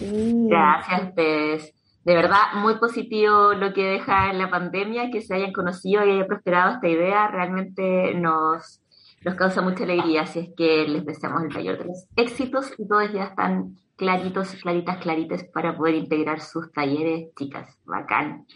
Gracias, 0.00 1.12
Pez. 1.12 1.75
De 2.06 2.14
verdad, 2.14 2.54
muy 2.54 2.78
positivo 2.78 3.52
lo 3.54 3.72
que 3.72 3.82
deja 3.82 4.30
en 4.30 4.38
la 4.38 4.48
pandemia, 4.48 5.10
que 5.10 5.22
se 5.22 5.34
hayan 5.34 5.52
conocido 5.52 6.06
y 6.06 6.12
haya 6.12 6.24
prosperado 6.28 6.74
esta 6.74 6.86
idea, 6.86 7.26
realmente 7.26 8.14
nos, 8.14 8.80
nos 9.24 9.34
causa 9.34 9.60
mucha 9.60 9.82
alegría, 9.82 10.22
así 10.22 10.38
es 10.38 10.50
que 10.56 10.86
les 10.86 11.04
deseamos 11.04 11.42
el 11.42 11.52
mayor 11.52 11.78
de 11.78 11.86
los 11.86 12.06
éxitos 12.14 12.72
y 12.78 12.86
todos 12.86 13.12
ya 13.12 13.24
están 13.24 13.74
claritos, 13.96 14.54
claritas, 14.62 14.98
claritas 14.98 15.42
para 15.52 15.76
poder 15.76 15.96
integrar 15.96 16.40
sus 16.40 16.70
talleres, 16.70 17.34
chicas, 17.34 17.76
bacán. 17.84 18.46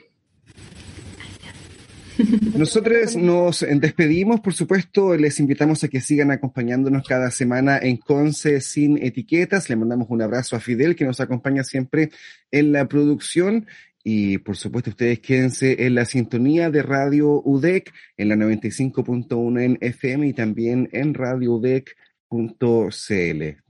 Nosotros 2.56 3.16
nos 3.16 3.60
despedimos, 3.60 4.40
por 4.40 4.54
supuesto, 4.54 5.16
les 5.16 5.40
invitamos 5.40 5.82
a 5.84 5.88
que 5.88 6.00
sigan 6.00 6.30
acompañándonos 6.30 7.06
cada 7.06 7.30
semana 7.30 7.78
en 7.78 7.96
Conce 7.96 8.60
sin 8.60 9.02
etiquetas. 9.02 9.68
Le 9.68 9.76
mandamos 9.76 10.08
un 10.10 10.22
abrazo 10.22 10.56
a 10.56 10.60
Fidel, 10.60 10.96
que 10.96 11.04
nos 11.04 11.20
acompaña 11.20 11.64
siempre 11.64 12.10
en 12.50 12.72
la 12.72 12.86
producción. 12.86 13.66
Y 14.02 14.38
por 14.38 14.56
supuesto, 14.56 14.90
ustedes 14.90 15.20
quédense 15.20 15.84
en 15.86 15.94
la 15.94 16.04
sintonía 16.04 16.70
de 16.70 16.82
Radio 16.82 17.42
UDEC, 17.44 17.92
en 18.16 18.28
la 18.30 18.36
95.1 18.36 19.60
en 19.62 19.78
FM 19.80 20.28
y 20.28 20.32
también 20.32 20.88
en 20.92 21.14
radioudec.cl. 21.14 21.94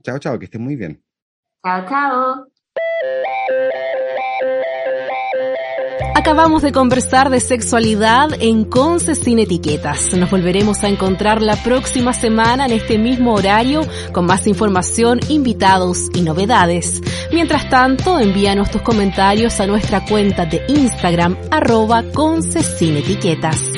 Chao, 0.03 0.19
chao, 0.19 0.39
que 0.39 0.45
estén 0.45 0.61
muy 0.61 0.75
bien. 0.75 1.03
Chao, 1.63 1.85
chao. 1.87 2.47
Acabamos 6.13 6.61
de 6.61 6.73
conversar 6.73 7.29
de 7.29 7.39
sexualidad 7.39 8.29
en 8.39 8.65
Conce 8.65 9.15
sin 9.15 9.39
etiquetas. 9.39 10.13
Nos 10.13 10.29
volveremos 10.29 10.83
a 10.83 10.89
encontrar 10.89 11.41
la 11.41 11.55
próxima 11.63 12.13
semana 12.13 12.65
en 12.65 12.73
este 12.73 12.97
mismo 12.97 13.33
horario 13.33 13.81
con 14.11 14.25
más 14.25 14.45
información, 14.45 15.21
invitados 15.29 16.09
y 16.13 16.21
novedades. 16.21 17.01
Mientras 17.31 17.69
tanto, 17.69 18.19
envíanos 18.19 18.69
tus 18.69 18.81
comentarios 18.81 19.59
a 19.61 19.67
nuestra 19.67 20.03
cuenta 20.03 20.45
de 20.45 20.61
Instagram 20.67 21.37
arroba 21.49 22.03
Conce 22.13 22.61
sin 22.61 22.97
etiquetas. 22.97 23.71